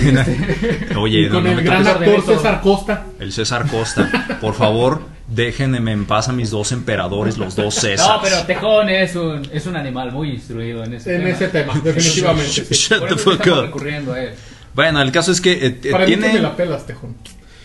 Oye, 0.98 1.20
y 1.22 1.26
no, 1.28 1.36
con 1.36 1.44
no 1.46 1.50
el 1.52 1.56
me 1.58 1.64
gran 1.64 1.88
actor. 1.88 2.24
César 2.26 2.62
Costa. 2.62 3.06
el 3.20 3.32
César 3.32 3.66
Costa, 3.68 4.38
por 4.42 4.54
favor, 4.54 5.02
déjenme 5.28 5.92
en 5.92 6.06
paz 6.06 6.30
a 6.30 6.34
mis 6.34 6.50
dos 6.52 6.72
emperadores, 6.72 7.38
los 7.38 7.56
dos 7.56 7.74
Césars. 7.82 8.08
No, 8.08 8.20
pero 8.22 8.44
Tejón 8.44 8.90
es 8.90 9.16
un, 9.16 9.48
es 9.52 9.66
un 9.66 9.76
animal 9.76 10.12
muy 10.12 10.32
instruido 10.32 10.84
en 10.84 10.94
ese 10.96 11.16
En 11.16 11.22
tema. 11.24 11.30
ese 11.36 11.48
tema, 11.48 11.74
definitivamente. 11.84 12.50
sí. 12.52 12.66
Shut 12.74 13.00
Por 13.00 13.10
the 13.10 13.16
fuck 13.18 13.48
up. 13.48 14.12
a 14.14 14.20
él. 14.22 14.34
Bueno, 14.76 15.02
el 15.02 15.12
caso 15.12 15.32
es 15.32 15.42
que 15.42 15.54
eh, 15.54 15.80
eh, 15.84 15.92
Para 15.92 16.06
mí 16.06 16.12
que 16.12 16.18
me 16.18 16.24
tiene... 16.30 16.42
la 16.42 16.56
pelas, 16.56 16.86
Tejón. 16.86 17.16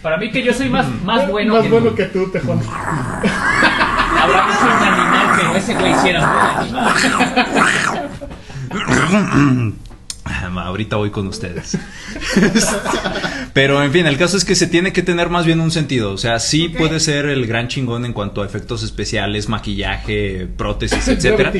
Para 0.04 0.18
mí 0.18 0.30
que 0.30 0.42
yo 0.42 0.52
soy 0.52 0.68
más, 0.68 0.86
más 1.02 1.26
bueno 1.30 1.54
Más 1.54 1.62
que 1.62 1.70
bueno 1.70 1.88
tú. 1.88 1.96
que 1.96 2.04
tú, 2.04 2.30
Tejón. 2.30 2.60
Habrá 2.60 4.46
que 4.46 4.52
ser 4.52 4.66
un 4.66 4.82
animal, 4.82 5.26
pero 5.34 5.56
ese 5.56 5.74
güey 5.74 5.94
sí 5.94 6.08
era 6.10 6.20
un 6.20 6.28
animal. 6.28 6.92
Ahorita 10.58 10.96
voy 10.96 11.08
con 11.08 11.26
ustedes. 11.26 11.78
Pero 13.54 13.82
en 13.82 13.92
fin, 13.92 14.04
el 14.06 14.18
caso 14.18 14.36
es 14.36 14.44
que 14.44 14.54
se 14.54 14.66
tiene 14.66 14.92
que 14.92 15.02
tener 15.02 15.30
más 15.30 15.46
bien 15.46 15.58
un 15.60 15.70
sentido. 15.70 16.12
O 16.12 16.18
sea, 16.18 16.38
sí 16.38 16.68
puede 16.68 17.00
ser 17.00 17.24
el 17.24 17.46
gran 17.46 17.68
chingón 17.68 18.04
en 18.04 18.12
cuanto 18.12 18.42
a 18.42 18.44
efectos 18.44 18.82
especiales, 18.82 19.48
maquillaje, 19.48 20.46
prótesis, 20.54 21.08
etcétera. 21.08 21.50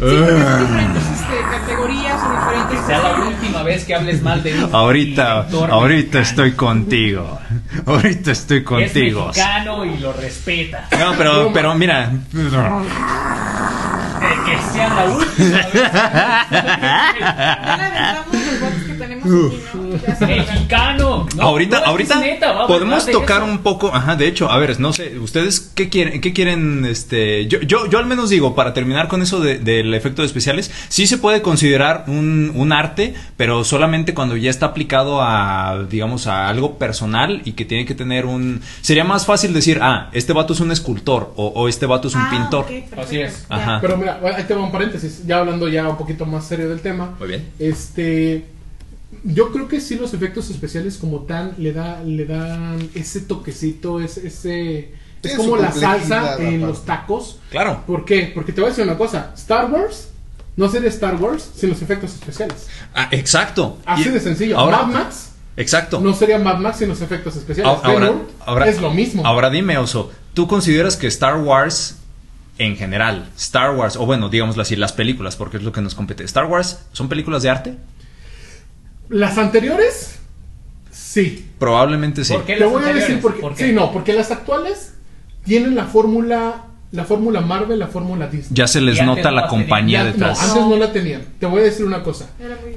Sí, 0.00 0.06
son 0.06 0.60
diferentes 0.60 1.02
este, 1.12 1.36
categorías 1.50 2.18
o 2.22 2.30
diferentes. 2.30 2.80
Que 2.80 2.86
sea 2.86 2.98
la 3.02 3.12
última 3.28 3.62
vez 3.62 3.84
que 3.84 3.94
hables 3.94 4.22
mal 4.22 4.42
de 4.42 4.64
un 4.64 4.74
Ahorita, 4.74 5.40
ahorita 5.42 6.18
mexicano. 6.18 6.22
estoy 6.22 6.52
contigo. 6.52 7.38
Ahorita 7.86 8.30
estoy 8.32 8.58
Es 8.58 8.64
contigo. 8.64 9.26
mexicano 9.26 9.84
y 9.84 9.98
lo 9.98 10.12
respeta. 10.14 10.88
No, 10.98 11.12
pero, 11.18 11.50
pero 11.52 11.74
mira. 11.74 12.10
Que 12.32 12.48
sea 14.72 14.88
la 14.94 15.04
última 15.04 15.58
vez. 15.58 15.70
Mexicano. 20.20 21.26
No, 21.36 21.42
ahorita, 21.42 21.80
no, 21.80 21.86
ahorita 21.86 22.20
neta, 22.20 22.66
podemos 22.66 23.06
tocar 23.06 23.42
eso. 23.42 23.50
un 23.50 23.58
poco, 23.58 23.94
ajá, 23.94 24.16
de 24.16 24.26
hecho, 24.28 24.50
a 24.50 24.58
ver, 24.58 24.78
no 24.80 24.92
sé, 24.92 25.18
ustedes 25.18 25.60
qué 25.74 25.88
quieren, 25.88 26.20
qué 26.20 26.32
quieren, 26.32 26.84
este, 26.84 27.46
yo, 27.46 27.60
yo, 27.60 27.88
yo 27.88 27.98
al 27.98 28.06
menos 28.06 28.30
digo, 28.30 28.54
para 28.54 28.72
terminar 28.74 29.08
con 29.08 29.22
eso 29.22 29.40
de- 29.40 29.58
del 29.58 29.92
efecto 29.94 30.22
de 30.22 30.26
especiales, 30.26 30.70
sí 30.88 31.06
se 31.06 31.18
puede 31.18 31.42
considerar 31.42 32.04
un, 32.06 32.52
un 32.54 32.72
arte, 32.72 33.14
pero 33.36 33.64
solamente 33.64 34.14
cuando 34.14 34.36
ya 34.36 34.50
está 34.50 34.66
aplicado 34.66 35.20
a, 35.22 35.84
digamos, 35.88 36.26
a 36.26 36.48
algo 36.48 36.78
personal 36.78 37.42
y 37.44 37.52
que 37.52 37.64
tiene 37.64 37.84
que 37.84 37.94
tener 37.94 38.26
un, 38.26 38.60
sería 38.80 39.04
más 39.04 39.26
fácil 39.26 39.52
decir, 39.52 39.78
ah, 39.82 40.08
este 40.12 40.32
vato 40.32 40.52
es 40.52 40.60
un 40.60 40.70
escultor 40.70 41.32
o, 41.36 41.46
o 41.48 41.68
este 41.68 41.86
vato 41.86 42.08
es 42.08 42.14
un 42.14 42.20
Ah, 42.22 42.28
pintor. 42.30 42.66
Así 42.98 43.18
es. 43.18 43.46
Ajá. 43.48 43.78
Pero 43.80 43.96
mira, 43.96 44.20
ahí 44.36 44.44
te 44.44 44.54
va 44.54 44.62
un 44.62 44.70
paréntesis. 44.72 45.26
Ya 45.26 45.38
hablando 45.38 45.68
ya 45.68 45.88
un 45.88 45.96
poquito 45.96 46.26
más 46.26 46.46
serio 46.46 46.68
del 46.68 46.80
tema. 46.80 47.14
Muy 47.18 47.28
bien. 47.28 47.48
Este. 47.58 48.44
Yo 49.24 49.52
creo 49.52 49.68
que 49.68 49.80
sí 49.80 49.96
los 49.96 50.14
efectos 50.14 50.50
especiales 50.50 50.96
como 50.96 51.20
tal 51.20 51.54
le 51.58 51.72
da 51.72 52.02
le 52.02 52.24
dan 52.24 52.88
ese 52.94 53.20
toquecito, 53.20 54.00
ese, 54.00 54.26
ese 54.26 54.94
es 55.22 55.34
como 55.36 55.56
la 55.56 55.70
salsa 55.72 56.16
en 56.16 56.22
aparte. 56.24 56.58
los 56.58 56.84
tacos. 56.84 57.38
Claro. 57.50 57.82
¿Por 57.86 58.04
qué? 58.04 58.30
Porque 58.34 58.52
te 58.52 58.60
voy 58.60 58.68
a 58.68 58.70
decir 58.70 58.84
una 58.84 58.96
cosa, 58.96 59.32
Star 59.36 59.70
Wars 59.70 60.08
no 60.56 60.68
sería 60.68 60.88
Star 60.88 61.16
Wars 61.16 61.50
sin 61.54 61.70
los 61.70 61.82
efectos 61.82 62.14
especiales. 62.14 62.66
Ah, 62.94 63.08
exacto. 63.10 63.78
Así 63.84 64.08
Y- 64.08 64.12
de 64.12 64.20
sencillo. 64.20 64.58
Ahora, 64.58 64.82
Mad 64.82 64.92
Max 65.04 65.30
exacto. 65.56 66.00
no 66.00 66.14
sería 66.14 66.38
Mad 66.38 66.58
Max 66.58 66.78
sin 66.78 66.88
los 66.88 67.00
efectos 67.02 67.36
especiales. 67.36 67.72
Ah, 67.82 68.14
ahora- 68.46 68.66
es 68.68 68.80
lo 68.80 68.90
mismo. 68.90 69.24
Ahora 69.26 69.50
dime, 69.50 69.76
Oso, 69.78 70.10
¿tú 70.34 70.46
consideras 70.48 70.96
que 70.96 71.06
Star 71.08 71.36
Wars, 71.36 71.96
en 72.58 72.76
general, 72.76 73.28
Star 73.36 73.74
Wars, 73.74 73.96
o 73.96 74.06
bueno, 74.06 74.28
digámoslo 74.30 74.62
así, 74.62 74.76
las 74.76 74.92
películas, 74.92 75.36
porque 75.36 75.58
es 75.58 75.62
lo 75.62 75.72
que 75.72 75.80
nos 75.82 75.94
compete, 75.94 76.24
¿Star 76.24 76.46
Wars 76.46 76.80
son 76.92 77.08
películas 77.08 77.42
de 77.42 77.50
arte? 77.50 77.74
Las 79.10 79.36
anteriores, 79.38 80.18
sí. 80.90 81.46
Probablemente 81.58 82.24
sí. 82.24 82.32
¿Por 82.32 82.44
qué 82.44 82.54
Te 82.54 82.60
las 82.60 82.70
voy 82.70 82.82
a 82.82 82.86
decir 82.86 83.16
anteriores? 83.16 83.22
por 83.22 83.34
qué. 83.34 83.40
¿Por 83.40 83.54
qué? 83.54 83.66
Sí, 83.66 83.72
no, 83.72 83.92
porque 83.92 84.12
las 84.14 84.30
actuales 84.30 84.94
tienen 85.44 85.74
la 85.74 85.84
fórmula 85.84 86.64
la 86.92 87.04
fórmula 87.04 87.40
Marvel, 87.40 87.78
la 87.78 87.86
fórmula 87.86 88.26
Disney. 88.26 88.50
Ya 88.52 88.66
se 88.66 88.80
les 88.80 89.00
nota 89.04 89.30
no 89.30 89.36
la 89.36 89.46
compañía 89.46 90.00
Ya- 90.02 90.06
detrás. 90.12 90.38
No, 90.38 90.44
antes 90.54 90.66
no 90.66 90.76
la 90.76 90.92
tenían. 90.92 91.22
Te 91.38 91.46
voy 91.46 91.60
a 91.60 91.64
decir 91.64 91.86
una 91.86 92.02
cosa. 92.02 92.28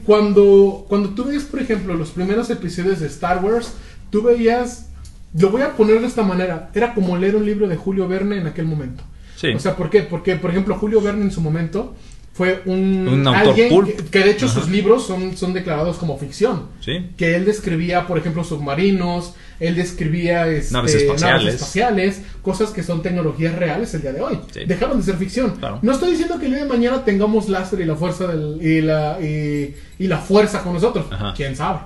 Cuando, 0.06 0.86
cuando 0.88 1.10
tú 1.10 1.24
ves, 1.26 1.43
por 1.46 1.60
ejemplo, 1.60 1.96
los 1.96 2.12
primeros 2.12 2.50
episodios 2.52 3.00
de 3.00 3.08
Star 3.08 3.43
Wars, 3.43 3.74
tú 4.12 4.22
veías, 4.22 4.89
lo 5.36 5.50
voy 5.50 5.63
a 5.63 5.72
poner 5.76 6.00
de 6.02 6.06
esta 6.06 6.22
manera, 6.22 6.69
era 6.76 6.93
como 6.93 7.17
leer 7.17 7.36
un 7.36 7.43
libro 7.46 7.67
de 7.67 7.76
Julio 7.76 8.08
Verne 8.08 8.38
en 8.38 8.46
aquel 8.46 8.65
momento. 8.65 9.04
Sí. 9.36 9.48
O 9.48 9.60
sea, 9.60 9.76
¿por 9.76 9.89
qué? 9.89 10.04
Porque, 10.04 10.36
por 10.36 10.52
ejemplo, 10.52 10.76
Julio 10.76 11.02
Verne 11.02 11.24
en 11.24 11.32
su 11.32 11.41
momento 11.41 11.96
fue 12.34 12.63
un, 12.65 13.08
Un 13.08 13.28
autor 13.28 13.50
alguien 13.50 13.69
pulp. 13.69 13.88
que, 13.96 14.04
que 14.06 14.19
de 14.19 14.32
hecho 14.32 14.48
sus 14.48 14.67
libros 14.67 15.06
son, 15.06 15.38
son 15.38 15.54
declarados 15.54 15.98
como 15.98 16.17
ficción. 16.17 16.67
Sí. 16.82 17.12
Que 17.15 17.36
él 17.36 17.46
describía, 17.46 18.08
por 18.08 18.17
ejemplo, 18.17 18.43
submarinos, 18.43 19.36
él 19.60 19.76
describía 19.76 20.48
este, 20.48 20.74
Naves 20.74 20.96
espaciales. 20.96 21.54
espaciales, 21.54 22.22
cosas 22.41 22.72
que 22.72 22.82
son 22.82 23.04
tecnologías 23.04 23.54
reales 23.56 23.93
el 23.93 24.02
día 24.02 24.13
de 24.13 24.22
hoy. 24.22 24.39
Sí. 24.52 24.62
Dejaron 24.65 24.98
de 24.98 25.04
ser 25.04 25.15
ficción. 25.17 25.52
Claro. 25.58 25.78
No 25.84 25.91
estoy 25.91 26.10
diciendo 26.12 26.39
que 26.39 26.48
el 26.48 26.54
día 26.54 26.63
de 26.63 26.69
mañana 26.69 27.06
tengamos 27.06 27.50
láser 27.50 27.80
y 27.82 27.86
la 27.86 27.96
fuerza 27.96 28.26
del, 28.28 28.58
y, 28.62 28.82
la, 28.82 29.19
y, 29.22 29.76
y 30.00 30.08
la 30.08 30.17
fuerza 30.17 30.63
con 30.63 30.74
nosotros. 30.74 31.06
Ajá. 31.12 31.34
¿Quién 31.38 31.56
sabe? 31.56 31.80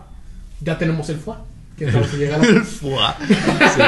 Ya 0.62 0.77
tenemos 0.77 1.10
el 1.10 1.17
FUA. 1.17 1.43
¿Quién 1.77 1.91
sabe 1.91 2.07
si 2.07 2.17
llegará? 2.17 2.43
Fua. 2.63 3.15
Sí. 3.27 3.81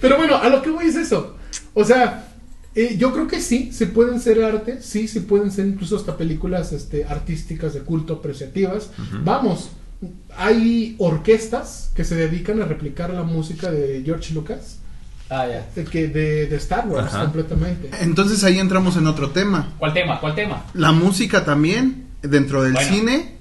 Pero 0.00 0.16
bueno, 0.16 0.36
a 0.36 0.48
lo 0.48 0.60
que 0.62 0.70
voy 0.70 0.86
es 0.86 0.96
eso. 0.96 1.36
O 1.74 1.84
sea, 1.84 2.26
eh, 2.74 2.96
yo 2.98 3.12
creo 3.12 3.26
que 3.26 3.40
sí, 3.40 3.72
se 3.72 3.86
pueden 3.86 4.20
ser 4.20 4.42
arte, 4.44 4.78
sí, 4.82 5.08
se 5.08 5.20
pueden 5.22 5.50
ser 5.50 5.66
incluso 5.66 5.96
hasta 5.96 6.16
películas 6.16 6.72
este, 6.72 7.04
artísticas 7.04 7.74
de 7.74 7.80
culto 7.80 8.14
apreciativas. 8.14 8.90
Vamos, 9.24 9.70
hay 10.36 10.94
orquestas 10.98 11.90
que 11.94 12.04
se 12.04 12.14
dedican 12.14 12.60
a 12.62 12.64
replicar 12.64 13.10
la 13.10 13.22
música 13.22 13.70
de 13.70 14.02
George 14.04 14.32
Lucas, 14.34 14.76
Ah, 15.32 15.46
ya. 15.46 15.66
de, 15.76 15.84
que, 15.84 16.08
de, 16.08 16.46
de 16.46 16.56
Star 16.56 16.88
Wars 16.88 17.06
Ajá. 17.14 17.22
completamente. 17.24 17.90
Entonces 18.00 18.42
ahí 18.42 18.58
entramos 18.58 18.96
en 18.96 19.06
otro 19.06 19.30
tema. 19.30 19.68
¿Cuál 19.78 19.92
tema? 19.94 20.18
¿Cuál 20.20 20.34
tema? 20.34 20.64
La 20.74 20.90
música 20.92 21.44
también, 21.44 22.06
dentro 22.22 22.62
del 22.64 22.72
Bueno. 22.72 22.88
cine, 22.88 23.34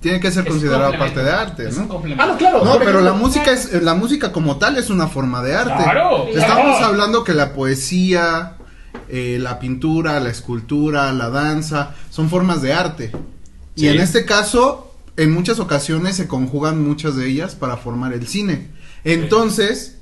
tiene 0.00 0.18
que 0.18 0.30
ser 0.32 0.44
Es 0.44 0.50
considerada 0.50 0.98
parte 0.98 1.22
de 1.22 1.30
arte, 1.30 1.68
Es 1.68 1.76
un 1.76 1.82
¿no? 1.82 1.88
complemento. 1.88 2.24
Ah, 2.24 2.26
no, 2.26 2.36
claro. 2.38 2.64
No, 2.64 2.78
pero 2.80 3.00
la 3.00 3.12
música 3.12 3.52
es 3.52 3.80
la 3.82 3.94
música 3.94 4.32
como 4.32 4.56
tal 4.56 4.76
es 4.78 4.90
una 4.90 5.06
forma 5.06 5.40
de 5.42 5.54
arte. 5.54 5.84
Claro, 5.84 6.26
Estamos 6.28 6.78
claro. 6.78 6.86
hablando 6.86 7.22
que 7.22 7.34
la 7.34 7.52
poesía, 7.52 8.54
eh, 9.10 9.38
la 9.40 9.58
pintura, 9.58 10.18
la 10.20 10.30
escultura, 10.30 11.12
la 11.12 11.30
danza 11.30 11.94
son 12.10 12.28
formas 12.28 12.62
de 12.62 12.72
arte. 12.72 13.10
Y 13.76 13.82
Sí. 13.82 13.88
en 13.88 14.00
este 14.00 14.24
caso, 14.24 14.94
en 15.16 15.32
muchas 15.32 15.58
ocasiones 15.58 16.16
se 16.16 16.26
conjugan 16.28 16.82
muchas 16.86 17.16
de 17.16 17.26
ellas 17.28 17.54
para 17.54 17.76
formar 17.76 18.12
el 18.12 18.26
cine. 18.26 18.68
Entonces, 19.04 19.96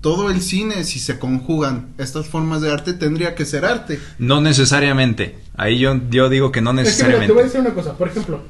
todo 0.00 0.30
el 0.30 0.40
cine, 0.42 0.84
si 0.84 0.98
se 0.98 1.18
conjugan 1.18 1.88
estas 1.98 2.26
formas 2.26 2.60
de 2.60 2.72
arte, 2.72 2.92
tendría 2.92 3.34
que 3.34 3.44
ser 3.44 3.64
arte. 3.64 4.00
No 4.18 4.40
necesariamente. 4.40 5.36
Ahí 5.56 5.78
yo, 5.78 6.00
yo 6.10 6.28
digo 6.28 6.50
que 6.52 6.60
no 6.60 6.70
Es 6.70 6.74
que 6.76 6.80
mira, 6.82 6.90
necesariamente. 6.90 7.26
te 7.28 7.32
voy 7.32 7.42
a 7.42 7.44
decir 7.46 7.60
una 7.60 7.74
cosa. 7.74 7.96
Por 7.96 8.08
ejemplo, 8.08 8.40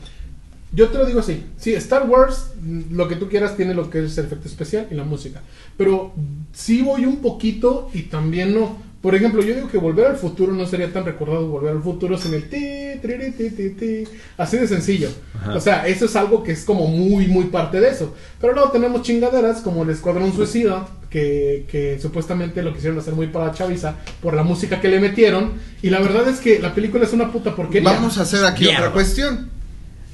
yo 0.75 0.89
te 0.89 0.99
lo 0.99 1.05
digo 1.05 1.21
así. 1.21 1.45
Sí, 1.59 1.75
Star 1.75 2.09
Wars, 2.09 2.47
mm, 2.63 2.95
lo 2.95 3.07
que 3.09 3.17
tú 3.17 3.29
quieras, 3.29 3.57
tiene 3.57 3.75
lo 3.75 3.91
que 3.91 4.05
es 4.05 4.17
el 4.17 4.27
efecto 4.27 4.49
especial 4.49 4.87
y 4.91 4.95
la 4.95 5.05
música. 5.05 5.43
Pero 5.77 6.15
sí 6.53 6.81
voy 6.83 7.05
un 7.05 7.17
poquito 7.19 7.91
y 7.93 8.03
también 8.05 8.55
no. 8.55 8.79
Por 9.03 9.17
ejemplo, 9.17 9.43
yo 9.43 9.53
digo 9.55 9.67
que 9.69 9.79
Volver 9.79 10.07
al 10.07 10.17
Futuro 10.17 10.53
no 10.53 10.65
sería 10.65 10.93
tan 10.93 11.05
recordado 11.05 11.49
Volver 11.49 11.73
al 11.73 11.83
Futuro 11.83 12.17
sin 12.17 12.35
el 12.35 12.49
ti, 12.49 13.01
tri, 13.03 13.33
ti, 13.33 13.51
ti, 13.51 13.71
ti. 13.71 14.05
Así 14.39 14.57
de 14.59 14.69
sencillo. 14.69 15.09
Ajá. 15.41 15.55
O 15.57 15.61
sea, 15.61 15.87
eso 15.89 16.05
es 16.05 16.15
algo 16.15 16.45
que 16.45 16.53
es 16.53 16.65
como 16.65 16.87
muy, 16.87 17.27
muy 17.27 17.47
parte 17.47 17.81
de 17.81 17.89
eso. 17.91 18.15
Pero 18.41 18.53
luego 18.53 18.71
tenemos 18.71 19.03
chingaderas 19.03 19.61
como 19.61 19.83
el 19.83 19.91
Escuadrón 19.91 20.33
Suicida, 20.33 20.87
que, 21.11 21.67
que 21.69 21.99
supuestamente 22.01 22.63
lo 22.63 22.73
quisieron 22.73 22.99
hacer 23.01 23.15
muy 23.15 23.27
para 23.27 23.53
chaviza 23.53 23.97
por 24.23 24.35
la 24.35 24.45
música 24.45 24.81
que 24.81 24.87
le 24.89 25.01
metieron. 25.01 25.55
Y 25.83 25.91
la 25.91 25.99
verdad 25.99 26.29
es 26.29 26.39
que 26.39 26.61
la 26.61 26.73
película 26.73 27.05
es 27.05 27.13
una 27.13 27.33
puta 27.33 27.57
porquería. 27.57 27.91
Vamos 27.91 28.19
a 28.19 28.23
hacer 28.23 28.45
aquí 28.45 28.67
Mierda. 28.67 28.79
otra 28.83 28.93
cuestión. 28.93 29.51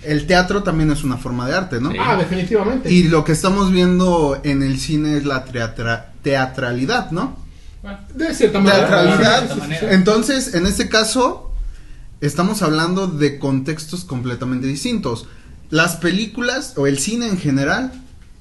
El 0.03 0.27
teatro 0.27 0.62
también 0.62 0.90
es 0.92 1.05
una 1.05 1.18
forma 1.18 1.46
de 1.46 1.55
arte, 1.57 1.79
¿no? 1.81 1.90
Sí. 1.90 1.98
Ah, 2.01 2.16
definitivamente. 2.16 2.90
Y 2.90 3.03
lo 3.03 3.22
que 3.22 3.33
estamos 3.33 3.70
viendo 3.70 4.40
en 4.44 4.62
el 4.62 4.79
cine 4.79 5.18
es 5.18 5.24
la 5.27 5.44
teatra- 5.44 6.07
teatralidad, 6.22 7.11
¿no? 7.11 7.46
De 8.14 8.35
cierta 8.35 8.61
manera. 8.61 8.88
Teatralidad. 8.88 9.55
Sí, 9.55 9.61
sí, 9.61 9.77
sí. 9.81 9.87
Entonces, 9.90 10.55
en 10.55 10.66
este 10.66 10.88
caso, 10.88 11.53
estamos 12.20 12.62
hablando 12.62 13.07
de 13.07 13.38
contextos 13.38 14.05
completamente 14.05 14.66
distintos. 14.66 15.27
Las 15.70 15.96
películas 15.96 16.74
o 16.77 16.87
el 16.87 16.98
cine 16.98 17.29
en 17.29 17.38
general 17.38 17.92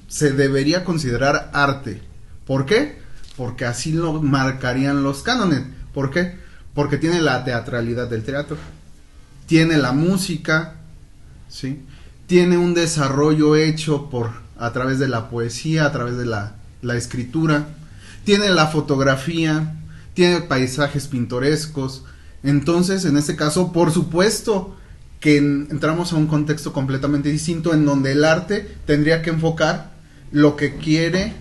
se 0.08 0.32
debería 0.32 0.84
considerar 0.84 1.50
arte. 1.52 2.02
¿Por 2.46 2.64
qué? 2.66 2.98
Porque 3.36 3.66
así 3.66 3.92
lo 3.92 4.20
marcarían 4.22 5.02
los 5.02 5.22
cánones. 5.22 5.62
¿Por 5.92 6.10
qué? 6.10 6.38
Porque 6.74 6.96
tiene 6.96 7.20
la 7.20 7.44
teatralidad 7.44 8.08
del 8.08 8.24
teatro. 8.24 8.56
Tiene 9.46 9.76
la 9.76 9.92
música, 9.92 10.74
¿sí? 11.48 11.82
Tiene 12.26 12.58
un 12.58 12.74
desarrollo 12.74 13.56
hecho 13.56 14.10
por 14.10 14.30
a 14.58 14.72
través 14.72 14.98
de 14.98 15.08
la 15.08 15.30
poesía, 15.30 15.84
a 15.84 15.92
través 15.92 16.16
de 16.16 16.26
la, 16.26 16.56
la 16.82 16.96
escritura. 16.96 17.68
Tiene 18.28 18.50
la 18.50 18.66
fotografía, 18.66 19.74
tiene 20.12 20.42
paisajes 20.42 21.06
pintorescos. 21.08 22.04
Entonces, 22.42 23.06
en 23.06 23.16
este 23.16 23.36
caso, 23.36 23.72
por 23.72 23.90
supuesto 23.90 24.76
que 25.18 25.38
en- 25.38 25.66
entramos 25.70 26.12
a 26.12 26.16
un 26.16 26.26
contexto 26.26 26.74
completamente 26.74 27.30
distinto 27.30 27.72
en 27.72 27.86
donde 27.86 28.12
el 28.12 28.26
arte 28.26 28.70
tendría 28.84 29.22
que 29.22 29.30
enfocar 29.30 29.92
lo 30.30 30.56
que 30.56 30.74
quiere 30.76 31.32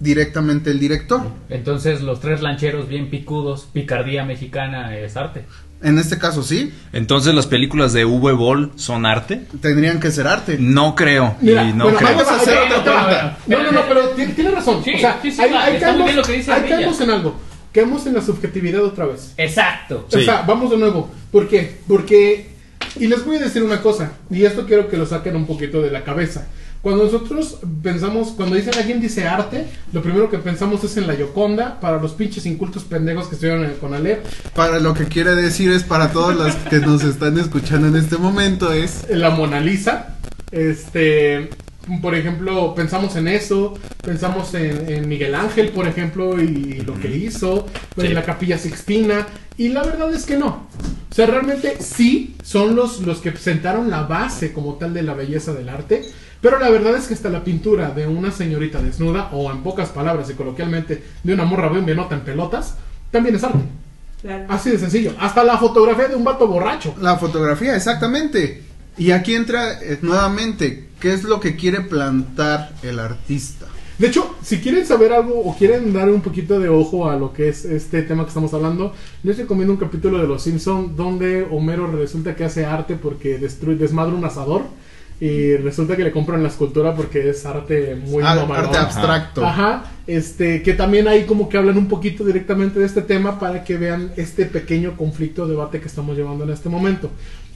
directamente 0.00 0.70
el 0.70 0.78
director. 0.78 1.22
Entonces, 1.48 2.02
los 2.02 2.20
tres 2.20 2.42
lancheros 2.42 2.88
bien 2.88 3.08
picudos, 3.08 3.66
picardía 3.72 4.22
mexicana 4.26 4.98
es 4.98 5.16
arte. 5.16 5.46
En 5.80 5.98
este 5.98 6.18
caso, 6.18 6.42
sí, 6.42 6.72
Entonces 6.92 7.34
las 7.34 7.46
películas 7.46 7.92
de 7.92 8.04
V 8.04 8.32
Ball 8.32 8.72
son 8.74 9.06
arte. 9.06 9.42
tendrían 9.60 10.00
que 10.00 10.10
ser 10.10 10.26
arte. 10.26 10.56
No 10.58 10.96
creo. 10.96 11.36
Mira, 11.40 11.64
y 11.64 11.72
no 11.72 11.84
bueno, 11.84 11.98
creo. 11.98 12.10
vamos 12.10 12.28
a 12.28 12.36
hacer 12.36 12.58
Ok, 12.58 12.78
otra 12.80 13.02
ok, 13.02 13.06
pregunta. 13.06 13.38
No, 13.46 13.62
no, 13.62 13.72
no, 13.72 13.80
pero 13.88 14.08
tiene, 14.34 14.50
razón. 14.50 14.82
Sí, 14.84 14.94
o 14.94 14.98
sea, 14.98 15.18
sí, 15.22 15.30
sí, 15.30 15.40
muy 15.40 15.78
caemos, 15.78 16.14
lo 16.14 16.22
que 16.22 16.32
dice 16.32 16.50
caemos 16.68 17.00
en 17.00 17.10
algo. 17.10 17.40
Caemos 17.72 18.06
en 18.06 18.14
la 18.14 18.22
subjetividad 18.22 18.82
otra 18.82 19.06
vez. 19.06 19.34
Exacto. 19.36 20.06
Sí. 20.10 20.18
O 20.18 20.22
sea, 20.22 20.42
vamos 20.42 20.70
de 20.70 20.78
nuevo. 20.78 21.10
¿Por 21.30 21.48
qué? 21.48 21.78
Porque, 21.86 22.50
y 22.96 23.06
les 23.06 23.24
voy 23.24 23.36
a 23.36 23.40
decir 23.40 23.62
una 23.62 23.80
cosa, 23.80 24.12
y 24.30 24.44
esto 24.44 24.66
quiero 24.66 24.88
que 24.88 24.96
lo 24.96 25.06
saquen 25.06 25.36
un 25.36 25.46
poquito 25.46 25.80
de 25.80 25.92
la 25.92 26.02
cabeza. 26.02 26.48
Cuando 26.82 27.04
nosotros 27.04 27.58
pensamos, 27.82 28.28
cuando 28.36 28.54
dicen 28.56 28.74
alguien 28.76 29.00
dice 29.00 29.26
arte, 29.26 29.66
lo 29.92 30.00
primero 30.02 30.30
que 30.30 30.38
pensamos 30.38 30.82
es 30.84 30.96
en 30.96 31.06
la 31.06 31.14
Yoconda, 31.14 31.80
para 31.80 32.00
los 32.00 32.12
pinches 32.12 32.46
incultos 32.46 32.84
pendejos 32.84 33.26
que 33.26 33.34
estuvieron 33.34 33.64
en 33.64 33.70
el 33.72 33.76
Conalep, 33.78 34.24
Para 34.54 34.78
lo 34.78 34.94
que 34.94 35.06
quiere 35.06 35.34
decir 35.34 35.72
es 35.72 35.82
para 35.82 36.12
todos 36.12 36.36
los 36.36 36.54
que 36.54 36.78
nos 36.78 37.02
están 37.04 37.36
escuchando 37.38 37.88
en 37.88 37.96
este 37.96 38.16
momento 38.16 38.72
es 38.72 39.06
la 39.10 39.30
Mona 39.30 39.60
Lisa. 39.60 40.16
Este, 40.52 41.50
por 42.00 42.14
ejemplo, 42.14 42.74
pensamos 42.74 43.16
en 43.16 43.28
eso, 43.28 43.74
pensamos 44.02 44.54
en, 44.54 44.88
en 44.90 45.08
Miguel 45.08 45.34
Ángel, 45.34 45.70
por 45.70 45.86
ejemplo, 45.86 46.40
y 46.40 46.80
lo 46.82 46.98
que 46.98 47.14
hizo, 47.16 47.66
Sí. 47.96 48.06
en 48.06 48.14
la 48.14 48.22
Capilla 48.22 48.56
Sixtina, 48.58 49.26
y 49.56 49.70
la 49.70 49.82
verdad 49.82 50.14
es 50.14 50.24
que 50.24 50.36
no. 50.36 50.68
O 51.10 51.14
sea, 51.14 51.26
realmente 51.26 51.78
sí 51.80 52.36
son 52.44 52.76
los, 52.76 53.00
los 53.00 53.18
que 53.18 53.36
sentaron 53.36 53.90
la 53.90 54.02
base 54.02 54.52
como 54.52 54.74
tal 54.74 54.94
de 54.94 55.02
la 55.02 55.14
belleza 55.14 55.52
del 55.52 55.68
arte, 55.68 56.02
pero 56.40 56.58
la 56.58 56.70
verdad 56.70 56.96
es 56.96 57.06
que 57.06 57.14
hasta 57.14 57.28
la 57.28 57.44
pintura 57.44 57.90
de 57.90 58.06
una 58.06 58.30
señorita 58.30 58.80
desnuda, 58.80 59.30
o 59.32 59.50
en 59.50 59.62
pocas 59.62 59.88
palabras 59.88 60.30
y 60.30 60.34
coloquialmente, 60.34 61.02
de 61.22 61.34
una 61.34 61.44
morra 61.44 61.68
bien 61.68 61.84
bienota 61.84 62.14
en 62.14 62.22
pelotas, 62.22 62.76
también 63.10 63.34
es 63.34 63.44
arte. 63.44 63.58
Claro. 64.22 64.46
Así 64.48 64.70
de 64.70 64.78
sencillo. 64.78 65.12
Hasta 65.18 65.44
la 65.44 65.58
fotografía 65.58 66.08
de 66.08 66.16
un 66.16 66.24
vato 66.24 66.46
borracho. 66.46 66.94
la 67.00 67.16
fotografía, 67.16 67.76
exactamente. 67.76 68.64
Y 68.96 69.12
aquí 69.12 69.34
entra 69.34 69.80
eh, 69.80 69.98
nuevamente, 70.02 70.88
¿qué 71.00 71.12
es 71.12 71.22
lo 71.22 71.38
que 71.38 71.54
quiere 71.54 71.82
plantar 71.82 72.72
el 72.82 72.98
artista? 72.98 73.66
De 73.98 74.06
hecho, 74.06 74.36
si 74.42 74.58
quieren 74.58 74.86
saber 74.86 75.12
algo 75.12 75.40
o 75.40 75.56
quieren 75.56 75.92
dar 75.92 76.08
un 76.08 76.20
poquito 76.20 76.60
de 76.60 76.68
ojo 76.68 77.10
a 77.10 77.16
lo 77.16 77.32
que 77.32 77.48
es 77.48 77.64
este 77.64 78.02
tema 78.02 78.22
que 78.22 78.28
estamos 78.28 78.54
hablando, 78.54 78.92
les 79.24 79.38
recomiendo 79.38 79.72
un 79.72 79.78
capítulo 79.78 80.18
de 80.18 80.28
Los 80.28 80.42
Simpson 80.42 80.96
donde 80.96 81.42
Homero 81.50 81.90
resulta 81.90 82.36
que 82.36 82.44
hace 82.44 82.64
arte 82.64 82.94
porque 82.94 83.38
destruye, 83.38 83.76
desmadra 83.76 84.14
un 84.14 84.24
asador 84.24 84.62
y 85.20 85.56
resulta 85.56 85.96
que 85.96 86.04
le 86.04 86.12
compran 86.12 86.42
la 86.42 86.48
escultura 86.48 86.94
porque 86.94 87.28
es 87.28 87.44
arte 87.44 87.96
muy 87.96 88.22
mamalón. 88.22 88.52
arte 88.52 88.78
abstracto. 88.78 89.44
Ajá, 89.44 89.84
este, 90.06 90.62
que 90.62 90.74
también 90.74 91.08
ahí 91.08 91.24
como 91.24 91.48
que 91.48 91.58
hablan 91.58 91.76
un 91.76 91.88
poquito 91.88 92.24
directamente 92.24 92.78
de 92.78 92.86
este 92.86 93.02
tema 93.02 93.38
para 93.40 93.64
que 93.64 93.76
vean 93.76 94.12
este 94.16 94.46
pequeño 94.46 94.96
conflicto 94.96 95.48
debate 95.48 95.80
que 95.80 95.88
estamos 95.88 96.16
llevando 96.16 96.44
en 96.44 96.50
este 96.50 96.68
momento. 96.68 97.10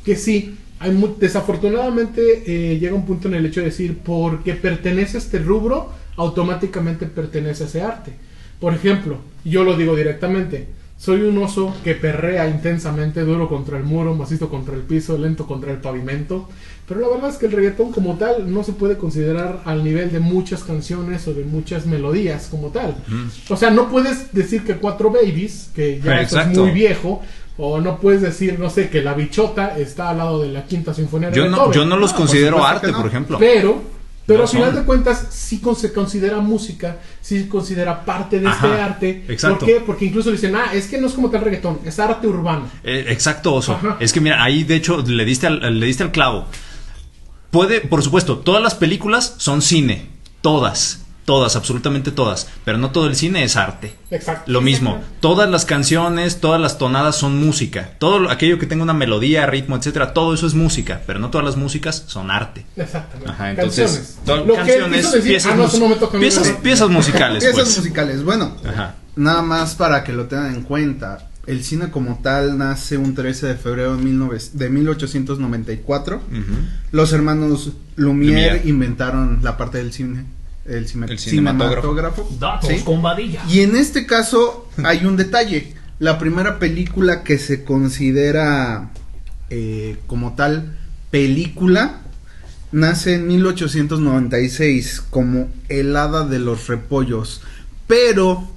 Que 0.05 0.17
sí, 0.17 0.57
hay 0.81 1.15
desafortunadamente 1.21 2.43
eh, 2.47 2.79
llega 2.79 2.97
un 2.97 3.07
punto 3.07 3.29
en 3.29 3.35
el 3.35 3.47
hecho 3.47 3.61
de 3.61 3.67
decir, 3.67 3.99
porque 4.05 4.55
pertenece 4.55 5.17
a 5.17 5.21
este 5.21 5.39
rubro, 5.39 5.91
automáticamente 6.17 7.07
pertenece 7.07 7.63
a 7.63 7.67
ese 7.69 7.83
arte. 7.83 8.13
Por 8.59 8.75
ejemplo, 8.75 9.19
yo 9.45 9.63
lo 9.63 9.77
digo 9.77 9.95
directamente, 9.95 10.67
Soy 11.03 11.23
un 11.23 11.37
oso 11.39 11.75
que 11.83 11.97
perrea 11.97 12.47
intensamente, 12.49 13.23
duro 13.23 13.49
contra 13.49 13.77
el 13.77 13.83
muro, 13.83 14.15
macizo 14.15 14.49
contra 14.49 14.77
el 14.77 14.83
piso, 14.83 15.19
lento 15.19 15.49
contra 15.49 15.73
el 15.73 15.79
pavimento. 15.79 16.49
Pero 16.87 17.01
la 17.01 17.09
verdad 17.09 17.31
es 17.31 17.39
que 17.39 17.47
el 17.47 17.53
reggaetón 17.53 17.91
como 17.91 18.19
tal 18.19 18.55
no 18.55 18.63
se 18.63 18.73
puede 18.73 18.97
considerar 18.97 19.63
al 19.65 19.83
nivel 19.83 20.13
de 20.13 20.21
muchas 20.21 20.63
canciones 20.63 21.27
o 21.27 21.35
de 21.35 21.43
muchas 21.43 21.87
melodías 21.87 22.47
como 22.49 22.69
tal. 22.69 22.95
O 23.49 23.57
sea, 23.57 23.71
no 23.71 23.89
puedes 23.89 24.33
decir 24.33 24.63
que 24.63 24.77
Cuatro 24.77 25.11
Babies, 25.11 25.71
que 25.75 26.01
ya 26.01 26.21
eso 26.21 26.41
es 26.41 26.47
muy 26.57 26.71
viejo, 26.71 27.21
o 27.59 27.81
no 27.81 27.99
puedes 27.99 28.23
decir, 28.23 28.61
no 28.61 28.71
sé, 28.71 28.89
que 28.89 29.03
La 29.03 29.15
Bichota 29.15 29.77
está 29.77 30.11
al 30.11 30.19
lado 30.19 30.41
de 30.41 30.53
la 30.53 30.67
Quinta 30.67 30.95
Sinfonía 30.95 31.31
de 31.31 31.37
Yo 31.37 31.47
no, 31.47 31.51
Beethoven. 31.51 31.73
yo 31.73 31.85
no 31.85 31.97
los 31.97 32.13
No, 32.13 32.17
considero 32.19 32.57
supuesto 32.59 32.77
arte, 32.77 32.93
no. 32.93 32.99
por 32.99 33.07
ejemplo. 33.09 33.39
Pero, 33.41 33.83
pero 34.33 34.39
No 34.39 34.45
al 34.45 34.49
final 34.51 34.71
son. 34.71 34.77
de 34.81 34.83
cuentas, 34.85 35.27
sí 35.31 35.61
se 35.77 35.93
considera 35.93 36.39
música, 36.39 36.99
sí 37.21 37.41
se 37.41 37.49
considera 37.49 38.05
parte 38.05 38.41
de 38.41 38.49
este 38.49 38.67
arte. 38.67 39.25
exacto. 39.29 39.61
¿Por 39.61 39.69
qué? 39.69 39.81
Porque 39.85 40.05
incluso 40.07 40.31
dicen, 40.31 40.55
ah, 40.57 40.73
es 40.73 40.87
que 40.87 40.99
no 40.99 41.07
es 41.07 41.13
como 41.13 41.31
tal 41.31 41.43
reggaetón, 41.43 41.81
es 41.85 41.99
arte 41.99 42.27
urbano. 42.27 42.69
Eh, 42.85 43.05
exacto, 43.09 43.55
Oso. 43.55 43.73
Ajá. 43.75 43.97
Es 44.01 44.13
que 44.13 44.21
mira, 44.21 44.43
ahí 44.43 44.65
de 44.65 44.77
hecho 44.77 45.03
le 45.03 45.25
diste 45.25 45.47
al, 45.47 45.79
le 45.79 45.87
diste 45.87 46.03
al 46.03 46.11
clavo. 46.13 46.47
Puede, 47.51 47.81
por 47.83 48.03
supuesto, 48.03 48.39
todas 48.39 48.63
las 48.63 48.75
películas 48.75 49.35
son 49.39 49.61
cine. 49.63 50.07
Todas. 50.41 51.05
Todas, 51.25 51.55
absolutamente 51.55 52.11
todas. 52.11 52.49
Pero 52.65 52.79
no 52.79 52.91
todo 52.91 53.07
el 53.07 53.15
cine 53.15 53.45
es 53.45 53.55
arte. 53.57 53.95
Exacto. 54.11 54.51
Lo 54.51 54.61
mismo, 54.61 55.01
todas 55.21 55.49
las 55.49 55.65
canciones, 55.65 56.41
todas 56.41 56.61
las 56.61 56.79
tonadas 56.79 57.15
son 57.17 57.39
música. 57.39 57.91
Todo 57.99 58.19
lo- 58.19 58.31
aquello 58.31 58.59
que 58.59 58.67
tenga 58.67 58.83
una 58.83 58.93
melodía, 58.93 59.47
ritmo, 59.47 59.77
etcétera, 59.77 60.15
todo 60.15 60.35
eso 60.35 60.47
es 60.49 60.55
música. 60.55 61.03
Pero 61.07 61.21
no 61.21 61.31
todas 61.31 61.45
las 61.45 61.57
músicas 61.57 62.05
son 62.09 62.31
arte. 62.31 62.67
Exactamente. 62.77 63.31
Ajá, 63.31 63.51
entonces, 63.51 63.85
canciones. 63.93 64.19
to- 64.27 64.37
Lo 64.47 64.53
que 64.55 64.59
canciones, 64.59 64.97
quiso 65.07 65.17
decir, 65.17 65.31
piezas, 65.31 65.53
ah, 65.53 65.57
no, 65.57 65.63
piezas, 66.61 66.89
musicales, 66.91 67.45
Piezas 67.45 67.61
pues. 67.63 67.79
musicales. 67.79 68.25
Bueno, 68.25 68.57
Ajá. 68.67 68.97
nada 69.15 69.43
más 69.43 69.75
para 69.77 70.03
que 70.03 70.13
lo 70.13 70.27
tengan 70.27 70.55
en 70.55 70.63
cuenta. 70.63 71.29
El 71.47 71.65
cine 71.65 71.91
como 71.91 72.21
tal 72.23 72.57
nace 72.57 72.97
un 72.97 73.15
13 73.17 73.47
de 73.49 73.55
febrero 73.57 73.97
de, 73.97 74.03
19 74.03 74.39
de 74.53 74.71
1894. 74.71 76.17
Ujú. 76.17 76.23
Los 76.93 77.13
hermanos 77.13 77.71
Lumière, 77.97 78.61
Lumière. 78.61 78.61
inventaron 78.65 79.41
la 79.43 79.57
parte 79.57 79.79
del 79.79 79.93
cine, 79.93 80.25
el, 80.67 80.87
cine- 80.87 81.07
El 81.11 81.19
cinematógrafo. 81.19 82.29
Datos 82.39 82.71
¿sí? 82.71 82.81
con 82.85 83.03
vadilla. 83.03 83.43
Y 83.49 83.61
en 83.61 83.77
este 83.77 84.07
caso 84.07 84.69
hay 84.85 85.05
un 85.07 85.17
detalle. 85.17 85.75
La 85.99 86.19
primera 86.19 86.59
película 86.59 87.23
que 87.23 87.39
se 87.39 87.65
considera 87.65 88.91
eh, 89.51 89.99
como 90.07 90.35
tal 90.35 90.77
película 91.11 92.01
nace 92.73 93.15
en 93.15 93.27
1896 93.29 95.03
como 95.11 95.49
El 95.69 95.97
Hada 95.97 96.27
de 96.27 96.39
los 96.39 96.67
Repollos. 96.69 97.43
Pero 97.87 98.49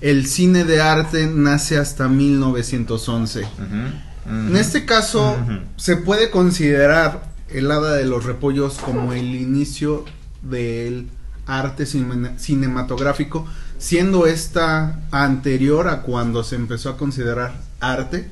el 0.00 0.26
cine 0.26 0.64
de 0.64 0.80
arte 0.80 1.26
nace 1.26 1.76
hasta 1.78 2.08
1911. 2.08 3.40
Ujú. 3.42 3.48
En 4.30 4.56
este 4.56 4.84
caso 4.84 5.36
se 5.76 5.96
puede 5.96 6.30
considerar 6.30 7.32
El 7.48 7.70
Hada 7.70 7.94
de 7.94 8.04
los 8.04 8.24
Repollos 8.24 8.74
como 8.74 9.12
el 9.12 9.34
inicio 9.34 10.04
del 10.42 11.08
arte 11.46 11.84
cine- 11.86 12.38
cinematográfico, 12.38 13.46
siendo 13.78 14.26
esta 14.26 15.00
anterior 15.10 15.88
a 15.88 16.02
cuando 16.02 16.42
se 16.44 16.56
empezó 16.56 16.90
a 16.90 16.96
considerar 16.96 17.54
arte. 17.80 18.28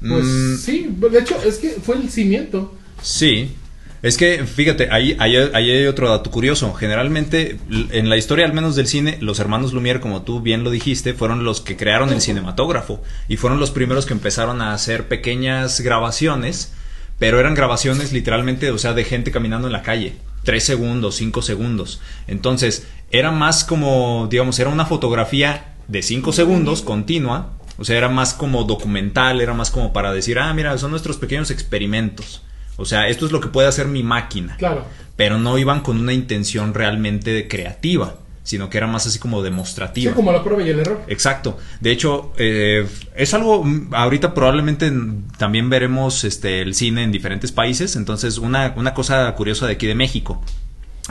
Pues 0.00 0.24
Mm, 0.24 0.56
sí, 0.56 0.86
de 0.98 1.18
hecho, 1.18 1.36
es 1.44 1.58
que 1.58 1.70
fue 1.84 1.96
el 1.96 2.10
cimiento. 2.10 2.74
Sí. 3.02 3.54
Es 4.02 4.16
que, 4.16 4.44
fíjate, 4.44 4.88
ahí, 4.90 5.16
ahí, 5.20 5.36
ahí 5.36 5.70
hay 5.70 5.86
otro 5.86 6.08
dato 6.10 6.28
curioso. 6.32 6.74
Generalmente, 6.74 7.58
en 7.70 8.08
la 8.08 8.16
historia 8.16 8.44
al 8.44 8.52
menos 8.52 8.74
del 8.74 8.88
cine, 8.88 9.16
los 9.20 9.38
hermanos 9.38 9.72
Lumière, 9.72 10.00
como 10.00 10.22
tú 10.22 10.40
bien 10.40 10.64
lo 10.64 10.70
dijiste, 10.72 11.14
fueron 11.14 11.44
los 11.44 11.60
que 11.60 11.76
crearon 11.76 12.10
el 12.10 12.20
cinematógrafo. 12.20 13.00
Y 13.28 13.36
fueron 13.36 13.60
los 13.60 13.70
primeros 13.70 14.04
que 14.04 14.12
empezaron 14.14 14.60
a 14.60 14.74
hacer 14.74 15.06
pequeñas 15.06 15.80
grabaciones, 15.82 16.72
pero 17.20 17.38
eran 17.38 17.54
grabaciones 17.54 18.12
literalmente, 18.12 18.72
o 18.72 18.78
sea, 18.78 18.92
de 18.92 19.04
gente 19.04 19.30
caminando 19.30 19.68
en 19.68 19.72
la 19.72 19.82
calle. 19.82 20.16
Tres 20.44 20.64
segundos, 20.64 21.16
cinco 21.16 21.42
segundos. 21.42 22.00
Entonces, 22.26 22.86
era 23.10 23.30
más 23.30 23.64
como, 23.64 24.26
digamos, 24.30 24.58
era 24.58 24.70
una 24.70 24.86
fotografía 24.86 25.74
de 25.88 26.02
cinco 26.02 26.32
segundos, 26.32 26.82
continua. 26.82 27.52
O 27.78 27.84
sea, 27.84 27.96
era 27.96 28.08
más 28.08 28.34
como 28.34 28.64
documental, 28.64 29.40
era 29.40 29.54
más 29.54 29.70
como 29.70 29.92
para 29.92 30.12
decir, 30.12 30.38
ah, 30.38 30.52
mira, 30.54 30.76
son 30.78 30.90
nuestros 30.90 31.16
pequeños 31.16 31.50
experimentos. 31.50 32.42
O 32.76 32.84
sea, 32.84 33.08
esto 33.08 33.26
es 33.26 33.32
lo 33.32 33.40
que 33.40 33.48
puede 33.48 33.68
hacer 33.68 33.86
mi 33.86 34.02
máquina. 34.02 34.56
Claro. 34.56 34.84
Pero 35.16 35.38
no 35.38 35.58
iban 35.58 35.80
con 35.80 36.00
una 36.00 36.12
intención 36.12 36.74
realmente 36.74 37.48
creativa, 37.48 38.16
sino 38.44 38.68
que 38.68 38.78
era 38.78 38.86
más 38.86 39.06
así 39.06 39.18
como 39.18 39.38
Sí, 39.38 39.44
demostrativa. 39.44 40.12
como 40.14 40.32
la 40.32 40.42
prueba 40.42 40.62
y 40.62 40.70
el 40.70 40.80
error. 40.80 41.00
Exacto. 41.06 41.58
De 41.80 41.90
hecho, 41.92 42.32
eh, 42.38 42.86
es 43.16 43.34
algo, 43.34 43.62
mm, 43.64 43.94
ahorita 43.94 44.34
probablemente 44.34 44.90
mm, 44.90 45.28
también 45.38 45.70
veremos 45.70 46.24
este, 46.24 46.60
el 46.60 46.74
cine 46.74 47.04
en 47.04 47.12
diferentes 47.12 47.52
países. 47.52 47.94
Entonces, 47.96 48.38
una, 48.38 48.74
una 48.76 48.94
cosa 48.94 49.32
curiosa 49.34 49.66
de 49.66 49.72
aquí 49.74 49.86
de 49.86 49.94
México. 49.94 50.42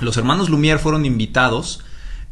Los 0.02 0.18
hermanos 0.18 0.50
Lumière 0.50 0.80
fueron 0.80 1.06
invitados 1.06 1.84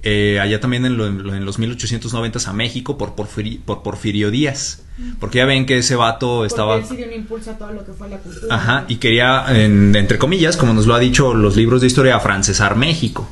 eh, 0.01 0.39
allá 0.41 0.61
también 0.61 0.85
en, 0.85 0.95
lo- 0.97 1.07
en 1.07 1.23
lo- 1.23 1.35
en 1.35 1.43
los 1.43 1.59
1890 1.59 2.39
a 2.49 2.53
México 2.53 2.97
por, 2.97 3.15
Porfiri- 3.17 3.59
por 3.63 3.83
Porfirio 3.83 4.31
Díaz. 4.31 4.83
Porque 5.19 5.37
ya 5.39 5.45
ven 5.45 5.65
que 5.65 5.77
ese 5.77 5.95
vato 5.95 6.43
estaba... 6.45 6.75
Porque 6.75 6.87
él 6.87 6.89
sí 6.91 6.97
dio 6.97 7.07
un 7.07 7.13
impulso 7.21 7.51
a 7.51 7.57
todo 7.57 7.71
lo 7.73 7.85
que 7.85 7.91
fue 7.93 8.09
la 8.09 8.17
cultura. 8.17 8.53
Ajá, 8.55 8.85
y 8.89 8.95
quería, 8.97 9.45
en- 9.49 9.95
entre 9.95 10.17
comillas, 10.17 10.55
como 10.57 10.73
nos 10.73 10.87
lo 10.87 10.93
ha 10.95 10.99
dicho 10.99 11.33
los 11.33 11.55
libros 11.57 11.79
de 11.81 11.87
historia, 11.87 12.19
francesar 12.19 12.75
México. 12.75 13.29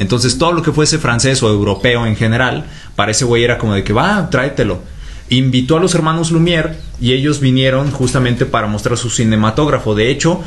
Entonces, 0.00 0.36
todo 0.38 0.52
lo 0.52 0.62
que 0.62 0.72
fuese 0.72 0.98
francés 0.98 1.40
o 1.44 1.48
europeo 1.48 2.06
en 2.06 2.16
general, 2.16 2.64
para 2.96 3.12
ese 3.12 3.24
güey 3.24 3.44
era 3.44 3.58
como 3.58 3.74
de 3.74 3.84
que 3.84 3.92
va, 3.92 4.28
tráetelo. 4.30 4.82
Invitó 5.28 5.76
a 5.76 5.80
los 5.80 5.94
hermanos 5.94 6.32
Lumière 6.32 6.74
y 7.00 7.12
ellos 7.12 7.38
vinieron 7.38 7.92
justamente 7.92 8.46
para 8.46 8.66
mostrar 8.66 8.98
su 8.98 9.10
cinematógrafo. 9.10 9.94
De 9.94 10.10
hecho, 10.10 10.42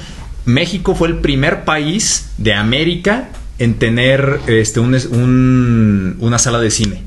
México 0.45 0.93
fue 0.95 1.07
el 1.07 1.19
primer 1.19 1.63
país 1.63 2.31
de 2.37 2.53
América 2.53 3.29
en 3.59 3.75
tener 3.75 4.41
este, 4.47 4.81
un- 4.81 4.95
un- 5.11 6.17
una 6.19 6.37
sala 6.39 6.59
de 6.59 6.69
cine. 6.71 7.03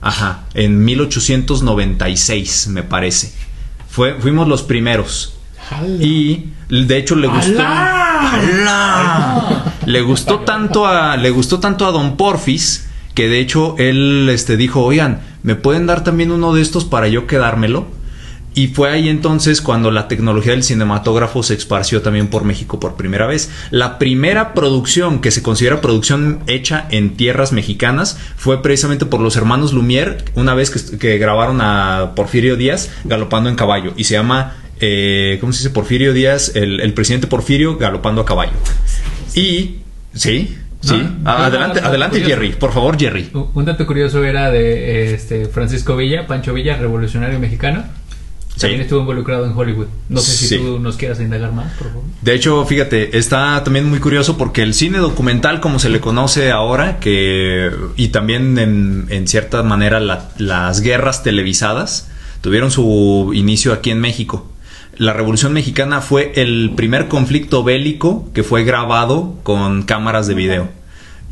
Ajá, 0.00 0.44
en 0.54 0.84
1896, 0.84 2.68
me 2.68 2.82
parece. 2.82 3.32
Fue, 3.88 4.14
fuimos 4.20 4.48
los 4.48 4.62
primeros. 4.62 5.34
Y 6.04 6.48
de 6.68 6.96
hecho 6.98 7.14
le 7.16 7.28
gustó. 7.28 7.62
¡Alá! 8.30 9.64
Le 9.86 10.00
gustó 10.02 10.40
tanto 10.40 10.86
a. 10.86 11.16
Le 11.16 11.30
gustó 11.30 11.60
tanto 11.60 11.86
a 11.86 11.90
Don 11.90 12.16
Porfis. 12.16 12.88
Que 13.14 13.28
de 13.28 13.40
hecho 13.40 13.74
él 13.78 14.28
este, 14.32 14.56
dijo, 14.56 14.82
oigan, 14.82 15.20
¿me 15.42 15.54
pueden 15.54 15.86
dar 15.86 16.02
también 16.02 16.30
uno 16.30 16.54
de 16.54 16.62
estos 16.62 16.86
para 16.86 17.08
yo 17.08 17.26
quedármelo? 17.26 17.86
Y 18.54 18.68
fue 18.68 18.90
ahí 18.90 19.08
entonces 19.08 19.62
cuando 19.62 19.90
la 19.90 20.08
tecnología 20.08 20.52
del 20.52 20.62
cinematógrafo 20.62 21.42
se 21.42 21.54
esparció 21.54 22.02
también 22.02 22.28
por 22.28 22.44
México 22.44 22.78
por 22.78 22.96
primera 22.96 23.26
vez. 23.26 23.50
La 23.70 23.98
primera 23.98 24.52
producción 24.52 25.20
que 25.20 25.30
se 25.30 25.42
considera 25.42 25.80
producción 25.80 26.40
hecha 26.46 26.86
en 26.90 27.16
tierras 27.16 27.52
mexicanas 27.52 28.18
fue 28.36 28.62
precisamente 28.62 29.06
por 29.06 29.20
los 29.20 29.36
hermanos 29.36 29.72
Lumière, 29.72 30.18
una 30.34 30.54
vez 30.54 30.70
que 30.70 31.18
grabaron 31.18 31.60
a 31.62 32.12
Porfirio 32.14 32.56
Díaz 32.56 32.90
galopando 33.04 33.48
en 33.48 33.56
caballo. 33.56 33.94
Y 33.96 34.04
se 34.04 34.14
llama, 34.14 34.54
eh, 34.82 35.38
¿cómo 35.40 35.52
se 35.52 35.60
dice? 35.60 35.70
Porfirio 35.70 36.12
Díaz, 36.12 36.52
el, 36.54 36.80
el 36.80 36.92
presidente 36.92 37.26
Porfirio 37.26 37.78
galopando 37.78 38.20
a 38.20 38.24
caballo. 38.26 38.52
Y, 39.34 39.76
sí, 40.14 40.56
sí. 40.80 40.96
No, 40.96 41.08
Ah, 41.24 41.36
no, 41.38 41.44
adelante, 41.44 41.76
no, 41.76 41.82
no, 41.82 41.88
adelante 41.88 42.20
curioso. 42.20 42.34
Jerry, 42.40 42.52
por 42.56 42.72
favor 42.72 42.98
Jerry. 42.98 43.30
Un 43.32 43.48
un 43.54 43.64
dato 43.64 43.86
curioso 43.86 44.22
era 44.24 44.50
de 44.50 45.14
este 45.14 45.46
Francisco 45.46 45.96
Villa, 45.96 46.26
Pancho 46.26 46.52
Villa, 46.52 46.76
revolucionario 46.76 47.38
mexicano. 47.38 47.84
También 48.58 48.80
Sí. 48.80 48.84
estuvo 48.84 49.00
involucrado 49.00 49.46
en 49.46 49.52
Hollywood. 49.56 49.86
No 50.10 50.20
sé 50.20 50.32
si 50.32 50.46
Sí. 50.46 50.58
tú 50.58 50.78
nos 50.78 50.96
quieras 50.98 51.18
indagar 51.20 51.52
más, 51.52 51.72
por 51.72 51.88
favor. 51.88 52.02
De 52.20 52.34
hecho, 52.34 52.64
fíjate, 52.66 53.16
está 53.16 53.64
también 53.64 53.88
muy 53.88 53.98
curioso 53.98 54.36
porque 54.36 54.62
el 54.62 54.74
cine 54.74 54.98
documental, 54.98 55.60
como 55.60 55.78
se 55.78 55.88
le 55.88 56.00
conoce 56.00 56.50
ahora, 56.50 57.00
que 57.00 57.70
y 57.96 58.08
también 58.08 58.58
en, 58.58 59.06
en 59.08 59.26
cierta 59.26 59.62
manera 59.62 60.00
la- 60.00 60.28
las 60.36 60.82
guerras 60.82 61.22
televisadas 61.22 62.08
tuvieron 62.42 62.70
su 62.70 63.30
inicio 63.34 63.72
aquí 63.72 63.90
en 63.90 64.00
México. 64.00 64.51
La 64.96 65.12
Revolución 65.12 65.52
Mexicana 65.52 66.00
fue 66.00 66.32
el 66.36 66.72
primer 66.76 67.08
conflicto 67.08 67.64
bélico 67.64 68.28
que 68.34 68.42
fue 68.42 68.64
grabado 68.64 69.36
con 69.42 69.82
cámaras 69.82 70.26
de 70.26 70.34
video. 70.34 70.68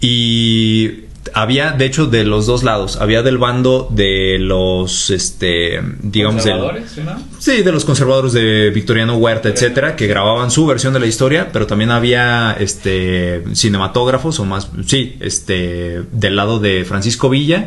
Y 0.00 1.04
había, 1.34 1.72
de 1.72 1.84
hecho, 1.84 2.06
de 2.06 2.24
los 2.24 2.46
dos 2.46 2.62
lados. 2.62 2.96
Había 2.96 3.22
del 3.22 3.38
bando 3.38 3.88
de 3.90 4.38
los, 4.40 5.10
este, 5.10 5.80
digamos, 6.02 6.42
¿Conservadores, 6.42 6.98
no? 6.98 7.22
Sí, 7.38 7.62
de 7.62 7.72
los 7.72 7.84
conservadores 7.84 8.32
de 8.32 8.70
Victoriano 8.70 9.16
Huerta, 9.16 9.48
etcétera, 9.48 9.96
que 9.96 10.06
grababan 10.06 10.50
su 10.50 10.66
versión 10.66 10.94
de 10.94 11.00
la 11.00 11.06
historia, 11.06 11.50
pero 11.52 11.66
también 11.66 11.90
había 11.90 12.56
este 12.58 13.44
cinematógrafos 13.54 14.40
o 14.40 14.44
más, 14.44 14.70
sí, 14.86 15.16
este 15.20 16.02
del 16.12 16.36
lado 16.36 16.58
de 16.58 16.84
Francisco 16.84 17.28
Villa 17.28 17.66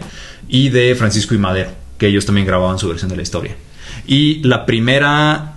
y 0.50 0.70
de 0.70 0.96
Francisco 0.96 1.36
y 1.36 1.38
Madero, 1.38 1.70
que 1.98 2.08
ellos 2.08 2.26
también 2.26 2.48
grababan 2.48 2.80
su 2.80 2.88
versión 2.88 3.10
de 3.10 3.18
la 3.18 3.22
historia. 3.22 3.56
Y 4.08 4.42
la 4.44 4.66
primera 4.66 5.53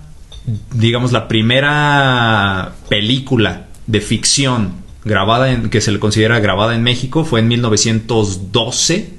digamos 0.73 1.11
la 1.11 1.27
primera 1.27 2.73
película 2.89 3.67
de 3.85 4.01
ficción 4.01 4.73
grabada 5.03 5.51
en 5.51 5.69
que 5.69 5.81
se 5.81 5.91
le 5.91 5.99
considera 5.99 6.39
grabada 6.39 6.75
en 6.75 6.83
México 6.83 7.25
fue 7.25 7.39
en 7.39 7.47
1912 7.47 9.17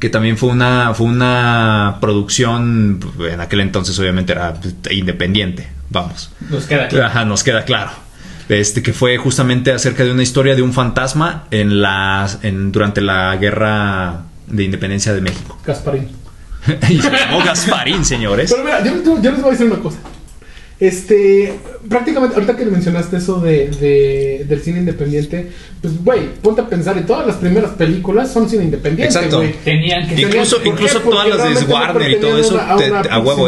que 0.00 0.08
también 0.08 0.38
fue 0.38 0.48
una, 0.48 0.94
fue 0.94 1.06
una 1.06 1.98
producción, 2.00 3.00
en 3.20 3.40
aquel 3.40 3.60
entonces 3.60 3.96
obviamente 3.98 4.32
era 4.32 4.54
independiente, 4.90 5.68
vamos. 5.90 6.32
Nos 6.48 6.64
queda 6.64 6.88
claro. 6.88 7.06
Ajá, 7.06 7.24
nos 7.26 7.44
queda 7.44 7.66
claro. 7.66 7.90
Este, 8.48 8.82
que 8.82 8.94
fue 8.94 9.18
justamente 9.18 9.70
acerca 9.70 10.02
de 10.02 10.10
una 10.10 10.22
historia 10.22 10.56
de 10.56 10.62
un 10.62 10.72
fantasma 10.72 11.44
en 11.50 11.82
la, 11.82 12.28
en, 12.42 12.72
durante 12.72 13.02
la 13.02 13.36
guerra 13.36 14.22
de 14.46 14.64
independencia 14.64 15.12
de 15.12 15.20
México. 15.20 15.58
Gasparín. 15.64 16.08
y 16.88 17.00
se 17.00 17.10
llamó 17.10 17.44
Gasparín, 17.44 18.02
señores. 18.02 18.50
Pero 18.50 18.64
mira, 18.64 18.82
yo, 18.82 19.20
yo 19.20 19.30
les 19.30 19.40
voy 19.42 19.50
a 19.50 19.52
decir 19.52 19.66
una 19.66 19.80
cosa. 19.80 19.98
Este, 20.80 21.52
prácticamente, 21.90 22.34
ahorita 22.36 22.56
que 22.56 22.64
mencionaste 22.64 23.18
eso 23.18 23.38
de, 23.38 23.68
de- 23.68 24.46
del 24.48 24.62
cine 24.62 24.78
independiente, 24.78 25.50
pues, 25.82 26.02
güey, 26.02 26.20
ponte 26.42 26.62
a 26.62 26.68
pensar, 26.68 26.96
y 26.96 27.02
todas 27.02 27.26
las 27.26 27.36
primeras 27.36 27.72
películas 27.72 28.32
son 28.32 28.48
cine 28.48 28.64
independiente, 28.64 29.14
Exacto. 29.14 29.36
güey. 29.38 29.52
Tenían 29.62 30.08
que 30.08 30.22
Incluso- 30.22 30.56
incluso 30.64 31.00
todas 31.00 31.28
las 31.28 31.66
de 31.66 31.72
Warner 31.72 32.10
y 32.12 32.16
todo 32.20 32.38
eso, 32.38 32.58
a 32.58 32.76
una- 32.76 33.02
te- 33.02 33.08
a 33.10 33.18
huevo. 33.18 33.46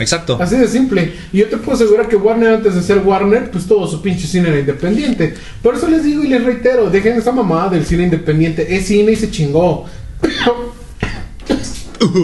Exacto. 0.00 0.38
Así 0.40 0.56
de 0.56 0.66
simple. 0.66 1.12
Y 1.32 1.38
yo 1.38 1.46
te 1.46 1.56
puedo 1.56 1.76
asegurar 1.76 2.08
que 2.08 2.16
Warner, 2.16 2.54
antes 2.54 2.74
de 2.74 2.82
ser 2.82 2.98
Warner, 2.98 3.48
pues 3.52 3.66
todo 3.66 3.86
su 3.86 4.02
pinche 4.02 4.26
cine 4.26 4.48
era 4.48 4.58
independiente. 4.58 5.34
Por 5.62 5.76
eso 5.76 5.88
les 5.88 6.02
digo 6.02 6.24
y 6.24 6.28
les 6.28 6.42
reitero, 6.44 6.90
dejen 6.90 7.16
esa 7.16 7.30
mamada 7.30 7.70
del 7.70 7.86
cine 7.86 8.02
independiente. 8.04 8.74
Es 8.74 8.86
cine 8.86 9.12
y 9.12 9.16
se 9.16 9.30
chingó. 9.30 9.86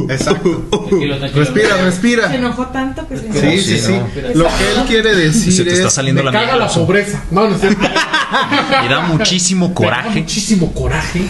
Exacto. 0.08 0.64
Tranquilo, 0.70 1.18
tranquilo. 1.18 1.44
Respira, 1.44 1.76
respira. 1.84 2.28
Se 2.28 2.36
enojó 2.36 2.66
tanto 2.68 3.06
que 3.08 3.16
se 3.16 3.32
Sí, 3.32 3.58
sí, 3.62 3.78
Sí, 3.78 3.86
sí. 3.86 3.92
no. 3.92 4.34
Lo 4.34 4.44
que 4.46 4.70
él 4.72 4.86
quiere 4.86 5.14
decir 5.14 5.52
Se 5.52 5.64
te 5.64 5.72
está 5.72 5.88
es 5.88 5.92
saliendo 5.94 6.22
Me 6.22 6.30
la 6.32 6.38
caga 6.38 6.56
la 6.56 6.68
pobreza. 6.68 7.22
No, 7.30 7.48
no 7.48 7.54
es 7.54 7.60
cierto. 7.60 7.80
Me 8.82 8.88
da 8.88 9.00
muchísimo 9.02 9.66
Me 9.68 9.74
da 9.74 9.74
coraje. 9.74 10.20
muchísimo 10.20 10.72
coraje. 10.72 11.22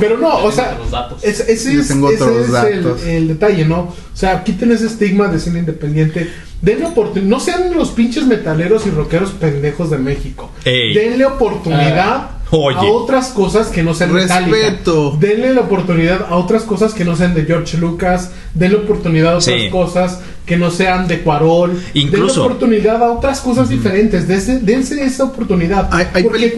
Pero 0.00 0.18
no, 0.18 0.36
o 0.44 0.50
sea, 0.50 0.76
es- 1.22 1.40
ese 1.40 1.74
es, 1.74 1.88
tengo 1.88 2.10
ese 2.10 2.22
otros 2.22 2.44
es 2.46 2.52
datos. 2.52 3.02
el, 3.02 3.08
el 3.08 3.28
detalle, 3.28 3.64
¿no? 3.64 3.80
O 3.80 3.94
sea, 4.16 4.42
quiten 4.44 4.72
ese 4.72 4.86
estigma 4.86 5.28
de 5.28 5.38
cine 5.38 5.60
independiente. 5.60 6.30
Denle 6.62 6.86
oportunidad. 6.86 7.28
No 7.28 7.40
sean 7.40 7.74
los 7.76 7.90
pinches 7.90 8.24
metaleros 8.24 8.86
y 8.86 8.90
rockeros 8.90 9.30
pendejos 9.32 9.90
de 9.90 9.98
México. 9.98 10.50
Ey. 10.64 10.94
Denle 10.94 11.26
oportunidad 11.26 12.30
Oye. 12.50 12.76
a 12.76 12.82
otras 12.82 13.28
cosas 13.28 13.68
que 13.68 13.82
no 13.82 13.94
sean 13.94 14.12
Metallica. 14.12 14.56
Respeto. 14.56 15.16
Denle 15.18 15.54
la 15.54 15.62
oportunidad 15.62 16.26
a 16.28 16.36
otras 16.36 16.62
cosas 16.62 16.94
que 16.94 17.04
no 17.04 17.16
sean 17.16 17.34
de 17.34 17.44
George 17.44 17.78
Lucas. 17.78 18.30
Denle 18.54 18.76
oportunidad 18.78 19.34
a 19.34 19.38
otras 19.38 19.60
Sí. 19.60 19.70
cosas 19.70 20.20
que 20.46 20.56
no 20.56 20.70
sean 20.70 21.08
de 21.08 21.20
Cuarol. 21.22 21.80
Incluso- 21.94 22.42
Denle 22.42 22.54
oportunidad 22.54 23.02
a 23.02 23.12
otras 23.12 23.40
cosas 23.40 23.68
diferentes. 23.68 24.28
Dense, 24.28 24.60
dense 24.60 25.02
esa 25.04 25.24
oportunidad. 25.24 25.88
Hay- 25.92 26.06
hay 26.14 26.22
Porque, 26.22 26.52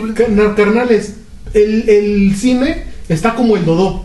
carnales, 0.55 1.14
el, 1.55 1.89
el 1.89 2.37
cine 2.37 2.84
está 3.09 3.34
como 3.34 3.57
el 3.57 3.64
dodo. 3.64 4.03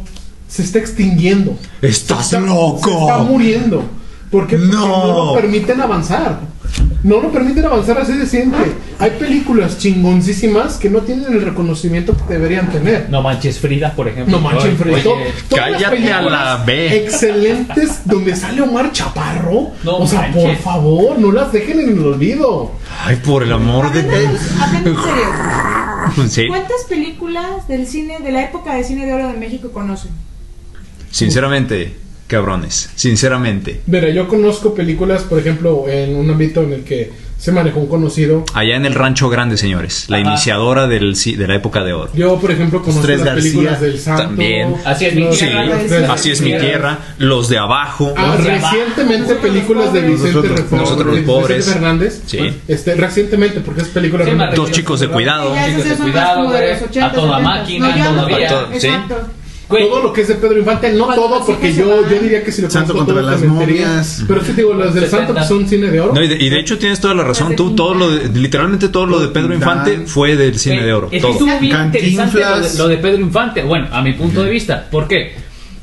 Se 0.48 0.62
está 0.64 0.80
extinguiendo. 0.80 1.58
Estás 1.82 1.92
Está- 1.92 2.24
Se 2.24 2.36
está 2.38 2.40
loco. 2.48 3.24
muriendo. 3.26 3.84
¿Por 4.30 4.48
qué? 4.48 4.56
Porque 4.58 4.58
No. 4.58 5.08
no 5.08 5.26
lo 5.34 5.34
permiten 5.34 5.82
avanzar. 5.82 6.40
No 7.04 7.20
lo 7.20 7.32
permiten 7.32 7.66
avanzar 7.66 7.98
así 7.98 8.14
de 8.14 8.28
siempre. 8.28 8.60
Hay 9.00 9.12
películas 9.12 9.80
chingoncísimas 9.80 10.78
que 10.78 10.90
no 10.90 11.00
tienen 11.00 11.34
el 11.34 11.42
reconocimiento 11.42 12.16
que 12.16 12.34
deberían 12.36 12.72
tener. 12.72 13.10
No 13.10 13.24
manches 13.24 13.60
Frida, 13.60 13.94
por 13.96 14.08
ejemplo. 14.08 14.40
No 14.40 14.50
todas 14.50 15.72
las 15.72 15.82
cállate 15.82 16.14
a 16.14 16.22
la 16.22 16.58
películas 16.60 16.66
B. 16.66 17.04
Excelentes 17.04 18.02
donde 18.06 18.36
sale 18.36 18.62
Omar 18.62 18.92
Chaparro. 18.92 19.72
No 19.84 19.98
o 19.98 20.08
sea, 20.08 20.22
manches. 20.22 20.44
por 20.44 20.56
favor, 20.58 21.20
no 21.20 21.32
las 21.32 21.52
dejen 21.52 21.80
en 21.80 21.90
el 21.98 22.06
olvido. 22.06 22.72
Ay, 23.04 23.16
por 23.16 23.42
el 23.42 23.52
amor 23.52 23.92
de 23.92 24.02
en 24.02 24.10
serio, 24.10 25.30
Sí, 26.30 26.48
¿cuántas 26.48 26.84
películas 26.88 27.68
del 27.68 27.88
cine, 27.88 28.20
de 28.20 28.32
la 28.32 28.44
época 28.44 28.76
de 28.76 28.84
cine 28.84 29.06
de 29.06 29.14
oro 29.14 29.28
de 29.28 29.38
México 29.38 29.72
conocen? 29.72 30.12
sinceramente, 31.12 31.96
cabrones, 32.32 32.90
sinceramente. 32.96 33.82
Mira, 33.88 34.10
yo 34.10 34.28
conozco 34.28 34.74
películas, 34.74 35.24
por 35.24 35.38
ejemplo, 35.40 35.86
en 35.88 36.16
un 36.16 36.30
ámbito 36.30 36.64
en 36.64 36.74
el 36.74 36.84
que 36.84 37.12
se 37.38 37.52
manejó 37.52 37.80
un 37.80 37.88
conocido. 37.88 38.46
Allá 38.54 38.76
en 38.76 38.86
el 38.86 38.94
Rancho 38.94 39.28
Grande, 39.28 39.58
señores, 39.58 40.06
la 40.10 40.18
Ajá. 40.18 40.28
iniciadora 40.30 40.88
del, 40.88 41.16
de 41.16 41.48
la 41.48 41.56
época 41.56 41.84
de 41.84 41.92
oro. 41.92 42.12
Yo, 42.14 42.40
por 42.40 42.52
ejemplo, 42.52 42.82
conozco 42.84 43.02
Tres 43.02 43.18
las 43.20 43.26
García. 43.30 43.52
películas 43.52 43.82
del 43.82 44.00
Santo. 44.00 44.24
También. 44.24 44.76
Así 44.86 45.06
es 45.08 45.16
mi 45.16 45.22
los- 45.24 45.38
tierra. 45.40 45.66
los 45.66 45.82
Sí, 45.82 45.86
tres 45.90 46.10
Así 46.10 46.32
es 46.32 46.42
mi 46.42 46.52
tierra, 46.58 47.00
los 47.18 47.50
de 47.50 47.58
abajo. 47.58 48.14
Ah, 48.16 48.36
Los 48.36 48.46
de 48.46 48.52
abajo. 48.54 48.76
recientemente 48.76 49.18
Nosotros 49.34 49.44
los 49.44 49.52
películas 49.52 49.94
de. 49.94 50.02
Vicente 50.02 50.28
Nosotros- 50.34 50.52
Reforma, 50.60 50.84
nosotros 50.84 51.06
los 51.08 51.16
Vicente 51.16 51.42
pobres. 51.42 51.66
Fernández. 51.66 52.22
Sí. 52.28 52.40
Este, 52.68 52.96
recientemente, 52.96 53.60
porque 53.62 53.82
es 53.82 53.88
película 53.88 54.24
Sí, 54.26 54.32
Dos 54.56 54.72
chicos 54.72 55.00
de 55.00 55.08
cuidado. 55.08 55.56
Esas 55.56 55.82
chicos, 55.84 55.98
cuidado, 55.98 56.52
de 56.52 56.74
los 56.74 56.82
80, 56.84 57.08
a 57.08 57.12
toda 57.12 57.38
70. 57.40 57.50
máquina, 57.60 57.90
No, 57.90 57.98
ya 57.98 58.04
no, 58.12 58.16
todavía. 58.28 58.48
pero- 58.70 58.80
Sí. 58.80 58.90
Güey, 59.72 59.90
Todo 59.90 60.04
lo 60.04 60.14
que 60.14 60.22
es 60.22 60.28
de 60.28 60.36
Pedro 60.36 60.60
Infante, 60.60 60.92
no 60.94 61.14
todo, 61.16 61.44
porque 61.46 61.74
yo, 61.74 62.08
yo 62.08 62.20
diría 62.22 62.44
que 62.44 62.52
si 62.52 62.62
lo 62.62 62.70
Santo 62.70 62.94
contra 62.94 63.16
todo, 63.16 63.30
las 63.32 63.42
momias. 63.42 64.24
Pero 64.28 64.44
sí 64.44 64.54
digo, 64.54 64.74
las 64.76 64.94
del 64.94 65.06
70. 65.06 65.18
Santo 65.18 65.34
pues, 65.34 65.48
son 65.48 65.68
cine 65.68 65.88
de 65.90 66.00
oro. 66.02 66.14
No, 66.14 66.22
y, 66.24 66.28
de, 66.28 66.36
y 66.36 66.50
de 66.50 66.60
hecho 66.60 66.78
tienes 66.78 67.00
toda 67.00 67.14
la 67.16 67.24
razón. 67.24 67.56
Tú, 67.56 67.74
todo 67.76 67.94
lo 67.96 68.12
de- 68.12 68.30
literalmente 68.30 68.90
todo 68.90 69.06
lo 69.08 69.20
de 69.20 69.30
Pedro 69.30 69.54
Infante 69.56 70.02
fue 70.06 70.36
del 70.36 70.60
cine 70.60 70.76
güey, 70.76 70.86
de 70.88 70.94
oro. 70.94 71.10
Es 71.12 71.22
Todo. 71.22 71.32
estuvo 71.32 71.60
bien 71.60 71.86
interesante 71.86 72.40
lo 72.40 72.46
de, 72.46 72.46
Cantinflas. 72.52 72.78
lo 72.78 72.88
de 72.88 72.98
Pedro 72.98 73.20
Infante. 73.22 73.64
Bueno, 73.64 73.88
a 73.92 74.02
mi 74.02 74.14
punto 74.14 74.44
de 74.44 74.50
vista. 74.52 74.88
¿Por 74.92 75.08
qué? 75.08 75.34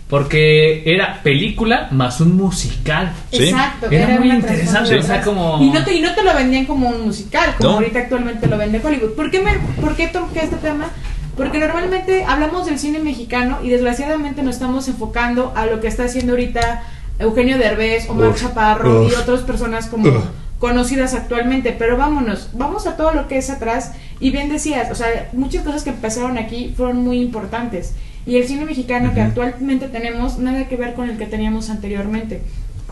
Porque 0.09 0.83
era 0.87 1.21
película 1.23 1.89
más 1.91 2.21
un 2.23 2.35
musical. 2.37 3.13
Sí. 3.31 3.45
Exacto. 3.45 3.89
Era 3.91 4.19
muy 4.19 4.29
una 4.29 4.37
interesante, 4.37 4.99
o 4.99 5.03
sea, 5.03 5.21
como- 5.23 5.63
Y 5.63 5.69
no, 5.71 5.85
te, 5.85 5.95
y 5.95 6.01
no 6.01 6.15
te 6.15 6.23
lo 6.23 6.35
vendían 6.35 6.65
como 6.65 6.89
un 6.89 7.03
musical, 7.03 7.55
como 7.59 7.71
No. 7.71 7.77
ahorita 7.77 7.99
actualmente 7.99 8.47
lo 8.47 8.57
vende 8.57 8.81
Hollywood. 8.83 9.11
¿Por 9.15 9.31
qué, 9.31 9.41
me, 9.43 9.53
¿Por 9.81 9.95
qué 9.97 10.09
toqué 10.09 10.45
este 10.45 10.57
tema? 10.57 10.89
Porque 11.39 11.61
normalmente 11.61 12.25
hablamos 12.25 12.67
del 12.67 12.81
cine 12.81 12.99
mexicano 12.99 13.59
y 13.63 13.71
desgraciadamente 13.71 14.43
nos 14.43 14.57
estamos 14.57 14.89
enfocando 14.89 15.53
a 15.55 15.67
lo 15.67 15.81
que 15.81 15.87
está 15.87 16.05
haciendo 16.05 16.33
ahorita 16.33 16.83
Eugenio 17.21 17.59
Derbez, 17.59 18.11
Omar 18.11 18.31
Uf, 18.31 18.41
Chaparro 18.41 19.05
y 19.05 19.07
uf, 19.07 19.21
otras 19.21 19.43
personas 19.43 19.87
como 19.87 20.09
uf. 20.09 20.25
conocidas 20.59 21.15
actualmente. 21.15 21.75
Pero 21.79 21.97
vámonos, 21.97 22.51
vamos 22.55 22.89
a 22.89 22.97
todo 22.97 23.13
lo 23.13 23.29
que 23.29 23.39
es 23.39 23.51
atrás. 23.51 23.93
Y 24.19 24.31
bien 24.31 24.49
decías, 24.49 24.91
o 24.91 24.97
sea, 24.97 25.31
muchas 25.33 25.63
cosas 25.65 25.85
que 25.85 25.91
empezaron 25.91 26.39
aquí 26.39 26.75
fueron 26.77 27.05
muy 27.05 27.21
importantes. 27.21 27.95
Y 28.27 28.37
el 28.37 28.49
cine 28.49 28.65
mexicano 28.65 29.15
que 29.15 29.21
actualmente 29.21 29.87
tenemos, 29.87 30.39
nada 30.39 30.67
que 30.67 30.77
ver 30.77 30.95
con 30.95 31.09
el 31.09 31.19
que 31.19 31.27
teníamos 31.27 31.71
anteriormente. 31.71 32.43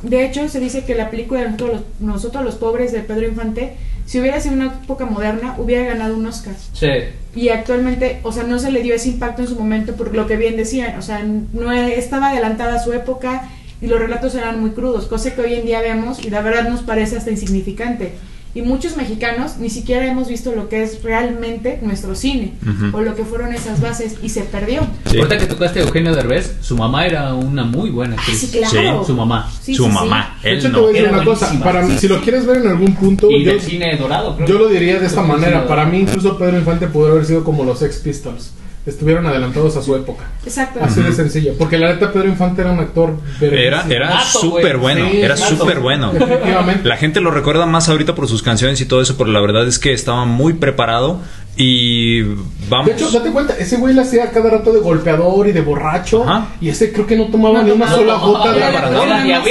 De 0.02 0.24
hecho, 0.24 0.48
se 0.48 0.60
dice 0.60 0.84
que 0.84 0.94
la 0.94 1.10
película 1.10 1.42
de 1.42 1.80
nosotros 1.98 2.44
los 2.44 2.54
pobres 2.54 2.92
de 2.92 3.00
Pedro 3.00 3.26
Infante, 3.26 3.74
si 4.06 4.20
hubiera 4.20 4.40
sido 4.40 4.54
una 4.54 4.66
época 4.66 5.04
moderna, 5.04 5.56
hubiera 5.58 5.84
ganado 5.84 6.16
un 6.16 6.26
Oscar. 6.26 6.54
Sí. 6.72 6.88
Y 7.34 7.50
actualmente, 7.50 8.20
o 8.22 8.32
sea, 8.32 8.44
no 8.44 8.58
se 8.58 8.70
le 8.70 8.82
dio 8.82 8.94
ese 8.94 9.08
impacto 9.08 9.42
en 9.42 9.48
su 9.48 9.56
momento 9.56 9.94
por 9.94 10.14
lo 10.14 10.26
que 10.26 10.36
bien 10.36 10.56
decían, 10.56 10.98
o 10.98 11.02
sea, 11.02 11.22
no 11.52 11.72
e- 11.72 11.98
estaba 11.98 12.30
adelantada 12.30 12.76
a 12.76 12.82
su 12.82 12.92
época 12.92 13.50
y 13.80 13.88
los 13.88 13.98
relatos 13.98 14.34
eran 14.34 14.60
muy 14.60 14.70
crudos, 14.70 15.06
cosa 15.06 15.34
que 15.34 15.42
hoy 15.42 15.54
en 15.54 15.66
día 15.66 15.80
vemos 15.80 16.24
y 16.24 16.30
la 16.30 16.40
verdad 16.40 16.68
nos 16.68 16.80
parece 16.82 17.16
hasta 17.16 17.30
insignificante. 17.30 18.12
Y 18.56 18.62
muchos 18.62 18.96
mexicanos 18.96 19.58
ni 19.58 19.68
siquiera 19.68 20.06
hemos 20.06 20.28
visto 20.28 20.50
lo 20.52 20.70
que 20.70 20.82
es 20.82 21.02
realmente 21.02 21.78
nuestro 21.82 22.14
cine 22.14 22.52
o 22.92 23.02
lo 23.02 23.14
que 23.14 23.22
fueron 23.24 23.52
esas 23.52 23.82
bases 23.82 24.14
y 24.22 24.30
se 24.30 24.40
perdió. 24.44 24.80
Sí. 25.10 25.18
Ahorita 25.18 25.36
que 25.36 25.44
tocaste 25.44 25.80
a 25.80 25.82
Eugenio 25.82 26.14
Derbez, 26.14 26.56
su 26.62 26.74
mamá 26.74 27.04
era 27.04 27.34
una 27.34 27.64
muy 27.64 27.90
buena 27.90 28.16
Ah, 28.16 28.20
actriz. 28.20 28.38
sí, 28.40 28.58
claro. 28.58 29.04
Su 29.04 29.14
mamá. 29.14 29.50
Sí, 29.60 29.74
Su 29.74 29.84
sí, 29.84 29.90
sí. 29.90 29.94
mamá, 29.94 30.38
De 30.42 30.50
él 30.52 30.58
hecho, 30.58 30.70
te 30.72 30.76
voy 30.80 30.96
a 30.96 31.00
decir 31.02 31.14
una 31.14 31.24
cosa. 31.24 31.60
Para, 31.62 31.98
si 31.98 32.08
lo 32.08 32.20
quieres 32.22 32.46
ver 32.46 32.56
en 32.62 32.68
algún 32.68 32.94
punto, 32.94 33.30
Y 33.30 33.44
yo, 33.44 33.50
del 33.52 33.60
cine 33.60 33.94
dorado, 33.98 34.34
creo. 34.36 34.48
yo 34.48 34.58
lo 34.58 34.68
diría 34.68 34.98
de 35.00 35.06
esta 35.06 35.20
manera. 35.22 35.68
Para 35.68 35.84
mí, 35.84 35.98
incluso 36.00 36.38
Pedro 36.38 36.56
Infante 36.58 36.86
pudo 36.86 37.08
haber 37.12 37.26
sido 37.26 37.44
como 37.44 37.62
los 37.62 37.78
Sex 37.80 37.96
Pistols. 37.98 38.52
Estuvieron 38.86 39.26
adelantados 39.26 39.76
a 39.76 39.82
su 39.82 39.96
época. 39.96 40.24
Exacto. 40.44 40.78
Así 40.80 41.02
de 41.02 41.12
sencillo. 41.12 41.54
Porque 41.58 41.76
la 41.76 41.92
neta, 41.92 42.12
Pedro 42.12 42.28
Infante 42.28 42.62
era 42.62 42.70
un 42.70 42.78
actor. 42.78 43.16
Era, 43.40 43.84
era 43.88 44.20
súper 44.20 44.76
bueno, 44.76 45.08
Sí, 45.10 45.20
era 45.20 45.36
súper 45.36 45.80
bueno. 45.80 46.12
Definitivamente. 46.12 46.88
La 46.88 46.96
gente 46.96 47.20
lo 47.20 47.32
recuerda 47.32 47.66
más 47.66 47.88
ahorita 47.88 48.14
por 48.14 48.28
sus 48.28 48.44
canciones 48.44 48.80
y 48.80 48.86
todo 48.86 49.02
eso, 49.02 49.16
pero 49.16 49.30
la 49.30 49.40
verdad 49.40 49.66
es 49.66 49.80
que 49.80 49.92
estaba 49.92 50.24
muy 50.24 50.52
preparado 50.52 51.20
y 51.56 52.22
vamos. 52.68 52.86
De 52.86 52.92
hecho, 52.92 53.10
date 53.10 53.30
cuenta, 53.30 53.54
ese 53.58 53.76
güey 53.76 53.94
le 53.94 54.02
hacía 54.02 54.30
cada 54.30 54.50
rato 54.50 54.72
de 54.72 54.80
golpeador 54.80 55.48
y 55.48 55.52
de 55.52 55.62
borracho. 55.62 56.22
Ajá. 56.24 56.48
Y 56.60 56.68
ese 56.68 56.92
creo 56.92 57.06
que 57.06 57.16
no 57.16 57.26
tomaba 57.26 57.58
No 57.60 57.64
ni 57.64 57.70
una 57.70 57.88
sola 57.90 58.12
no 58.14 58.20
gota 58.20 58.52
de 58.52 58.60
la. 58.60 59.42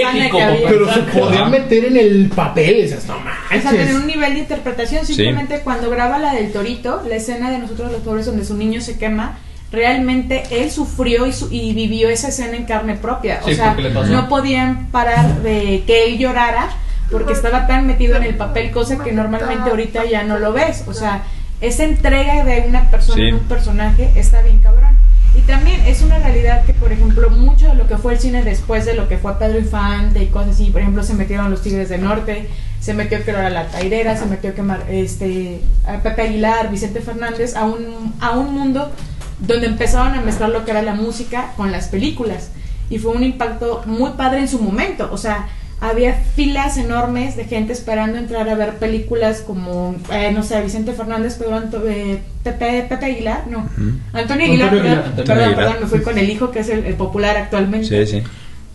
Pero 0.70 0.94
se 0.94 1.00
podía 1.02 1.46
meter 1.46 1.86
en 1.86 1.98
el 1.98 2.30
papel. 2.30 2.84
Dices, 2.84 3.06
no 3.08 3.16
O 3.16 3.18
sea, 3.50 3.72
tener 3.72 3.86
manches. 3.88 3.96
un 3.96 4.08
nivel 4.08 4.34
de 4.34 4.40
interpretación. 4.40 5.06
Simplemente 5.06 5.60
cuando 5.64 5.90
graba 5.90 6.20
la 6.20 6.34
del 6.34 6.52
torito, 6.52 7.02
la 7.08 7.16
escena 7.16 7.50
de 7.52 7.58
nosotros 7.60 7.92
los 7.92 8.02
pobres 8.02 8.26
donde 8.26 8.46
su 8.46 8.56
niño 8.56 8.82
se 8.82 8.98
quema, 8.98 9.38
realmente 9.72 10.44
él 10.52 10.70
sufrió 10.72 11.26
y, 11.26 11.34
su- 11.34 11.50
y 11.52 11.74
vivió 11.74 12.10
esa 12.10 12.28
escena 12.30 12.56
en 12.56 12.66
carne 12.66 12.96
propia. 12.96 13.40
O 13.44 13.48
Sí, 13.48 13.56
sea, 13.56 13.76
no 14.10 14.30
podían 14.30 14.88
parar 14.92 15.42
de 15.42 15.84
que 15.88 16.06
él 16.06 16.18
llorara 16.20 16.70
porque 17.12 17.34
estaba 17.34 17.68
tan 17.68 17.86
metido 17.88 18.16
en 18.16 18.24
el 18.24 18.36
papel, 18.36 18.72
cosa 18.72 19.04
que 19.04 19.12
normalmente 19.12 19.70
ahorita 19.70 20.06
ya 20.06 20.24
no 20.24 20.40
lo 20.40 20.54
ves. 20.54 20.84
O 20.88 20.94
sea, 20.94 21.24
esa 21.62 21.84
entrega 21.84 22.44
de 22.44 22.66
una 22.68 22.90
persona 22.92 23.16
Sí. 23.16 23.28
en 23.30 23.36
un 23.36 23.42
personaje 23.48 24.12
está 24.16 24.42
bien 24.42 24.60
cabrón. 24.60 24.96
Y 25.38 25.42
también 25.42 25.82
es 25.86 26.02
una 26.02 26.18
realidad 26.20 26.64
que, 26.64 26.74
por 26.74 26.94
ejemplo, 26.94 27.30
mucho 27.30 27.68
de 27.68 27.76
lo 27.76 27.88
que 27.88 27.98
fue 27.98 28.14
el 28.14 28.20
cine 28.20 28.44
después 28.44 28.86
de 28.86 28.94
lo 28.94 29.10
que 29.10 29.18
fue 29.18 29.38
Pedro 29.38 29.60
Infante 29.60 30.24
y 30.24 30.28
cosas 30.28 30.52
así, 30.52 30.70
por 30.70 30.80
ejemplo, 30.82 31.04
se 31.04 31.14
metieron 31.14 31.52
los 31.52 31.62
Tigres 31.62 31.90
del 31.90 32.04
Norte, 32.04 32.48
se 32.80 32.94
metió 32.94 33.22
que 33.24 33.32
era 33.32 33.50
la 33.50 33.68
Tairera, 33.68 34.16
se 34.16 34.28
metió 34.28 34.56
que 34.56 34.64
este, 34.90 35.60
a 35.86 35.98
Pepe 35.98 36.22
Aguilar, 36.22 36.72
Vicente 36.72 37.02
Fernández, 37.02 37.56
a 37.58 37.66
un, 37.66 38.14
a 38.22 38.32
un 38.32 38.54
mundo 38.54 38.92
donde 39.40 39.68
empezaron 39.68 40.14
a 40.14 40.22
mezclar 40.22 40.52
lo 40.52 40.64
que 40.64 40.72
era 40.72 40.82
la 40.82 40.94
música 40.94 41.52
con 41.58 41.70
las 41.72 41.88
películas. 41.90 42.52
Y 42.90 43.00
fue 43.00 43.12
un 43.12 43.24
impacto 43.24 43.84
muy 43.88 44.12
padre 44.12 44.40
en 44.40 44.48
su 44.48 44.60
momento. 44.60 45.10
O 45.12 45.18
sea, 45.18 45.48
había 45.90 46.14
filas 46.36 46.78
enormes 46.78 47.36
de 47.36 47.46
gente 47.46 47.74
esperando 47.74 48.18
entrar 48.18 48.48
a 48.50 48.56
ver 48.56 48.76
películas 48.76 49.42
como, 49.42 49.96
eh, 50.12 50.32
no 50.34 50.44
sé, 50.44 50.62
Vicente 50.62 50.94
Fernández, 50.94 51.36
Pedro 51.36 51.56
Anto- 51.58 51.84
eh, 51.88 52.20
Pepe, 52.44 52.86
Pepe 52.90 53.06
Aguilar, 53.06 53.46
no, 53.50 53.68
Antonio 54.14 54.46
Aguilar, 54.46 54.70
Antonio 54.70 54.70
perdón, 54.70 54.86
Aguilar, 54.86 55.06
Antonio 55.06 55.26
perdón, 55.26 55.44
Aguilar. 55.44 55.56
perdón, 55.66 55.76
me 55.84 55.88
fui 55.88 56.02
con 56.02 56.18
el 56.18 56.30
hijo 56.30 56.52
que 56.52 56.60
es 56.60 56.70
el, 56.70 56.86
el 56.86 56.94
popular 56.96 57.38
actualmente. 57.38 58.06
Sí, 58.06 58.20
sí. 58.20 58.24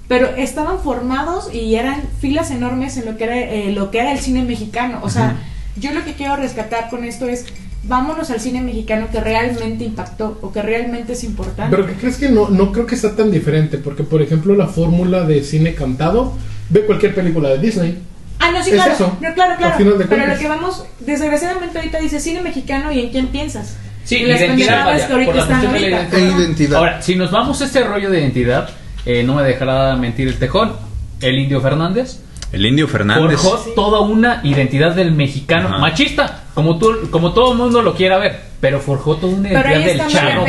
Pero 0.08 0.26
estaban 0.36 0.80
formados 0.80 1.54
y 1.54 1.76
eran 1.76 2.02
filas 2.20 2.50
enormes 2.50 2.96
en 2.96 3.06
lo 3.06 3.16
que 3.16 3.24
era, 3.24 3.38
eh, 3.38 3.72
lo 3.72 3.90
que 3.92 4.00
era 4.00 4.12
el 4.12 4.18
cine 4.18 4.42
mexicano. 4.42 4.98
O 5.02 5.08
sea, 5.08 5.36
yo 5.76 5.92
lo 5.92 6.04
que 6.04 6.14
quiero 6.14 6.34
rescatar 6.34 6.90
con 6.90 7.04
esto 7.04 7.28
es, 7.28 7.46
vámonos 7.84 8.28
al 8.30 8.40
cine 8.40 8.60
mexicano 8.60 9.06
que 9.12 9.20
realmente 9.20 9.84
impactó 9.84 10.36
o 10.42 10.50
que 10.50 10.62
realmente 10.62 11.12
es 11.12 11.22
importante. 11.22 11.74
Pero 11.76 11.86
¿qué 11.86 11.94
crees 11.94 12.16
que 12.16 12.28
no, 12.28 12.48
no 12.48 12.72
creo 12.72 12.86
que 12.86 12.96
sea 12.96 13.14
tan 13.14 13.30
diferente? 13.30 13.78
Porque, 13.78 14.02
por 14.02 14.20
ejemplo, 14.20 14.56
la 14.56 14.66
fórmula 14.66 15.22
de 15.24 15.44
cine 15.44 15.74
cantado, 15.76 16.32
ve 16.70 16.86
cualquier 16.86 17.14
película 17.14 17.50
de 17.50 17.58
Disney. 17.58 17.98
Ah, 18.38 18.50
no, 18.52 18.62
sí, 18.64 18.70
Es 18.70 18.76
claro. 18.76 18.92
eso, 18.94 19.18
No, 19.20 19.34
claro, 19.34 19.54
claro. 19.58 19.76
final 19.76 19.98
de 19.98 20.04
Pero 20.06 20.08
cuentas. 20.22 20.28
lo 20.34 20.40
que 20.42 20.48
vamos, 20.48 20.84
desgraciadamente 21.00 21.78
ahorita 21.78 21.98
dice 21.98 22.20
cine 22.20 22.40
mexicano 22.40 22.90
y 22.90 23.00
en 23.00 23.10
quién 23.10 23.26
piensas. 23.26 23.76
Sí, 24.04 24.20
las 24.24 24.40
identidad, 24.40 24.86
vaya, 24.86 25.06
que 25.06 25.12
ahorita 25.12 25.30
por 25.32 25.36
la 25.36 25.42
están 25.42 25.66
ahorita. 25.66 26.16
E 26.16 26.20
identidad. 26.20 26.78
Ahora, 26.78 27.02
si 27.02 27.16
nos 27.16 27.30
vamos 27.30 27.60
a 27.60 27.66
este 27.66 27.84
rollo 27.84 28.08
de 28.10 28.20
identidad, 28.20 28.70
eh, 29.04 29.22
no 29.22 29.34
me 29.34 29.42
dejará 29.42 29.94
mentir 29.96 30.26
el 30.28 30.38
tejón. 30.38 30.72
El 31.20 31.38
Indio 31.38 31.60
Fernández 31.60 32.18
El 32.50 32.64
Indio 32.64 32.88
Fernández. 32.88 33.38
forjó 33.38 33.58
toda 33.74 34.00
una 34.00 34.40
identidad 34.42 34.94
del 34.94 35.12
mexicano 35.12 35.68
Ajá. 35.68 35.78
machista, 35.78 36.44
como 36.54 36.78
tú, 36.78 37.10
como 37.10 37.34
todo 37.34 37.52
el 37.52 37.58
mundo 37.58 37.82
lo 37.82 37.94
quiera 37.94 38.16
ver, 38.18 38.40
pero 38.58 38.80
forjó 38.80 39.16
toda 39.16 39.34
una 39.34 39.50
Pero 39.50 39.68
ahí 39.68 39.82
identidad 39.82 40.06
del 40.06 40.06
está 40.06 40.20
chano 40.20 40.44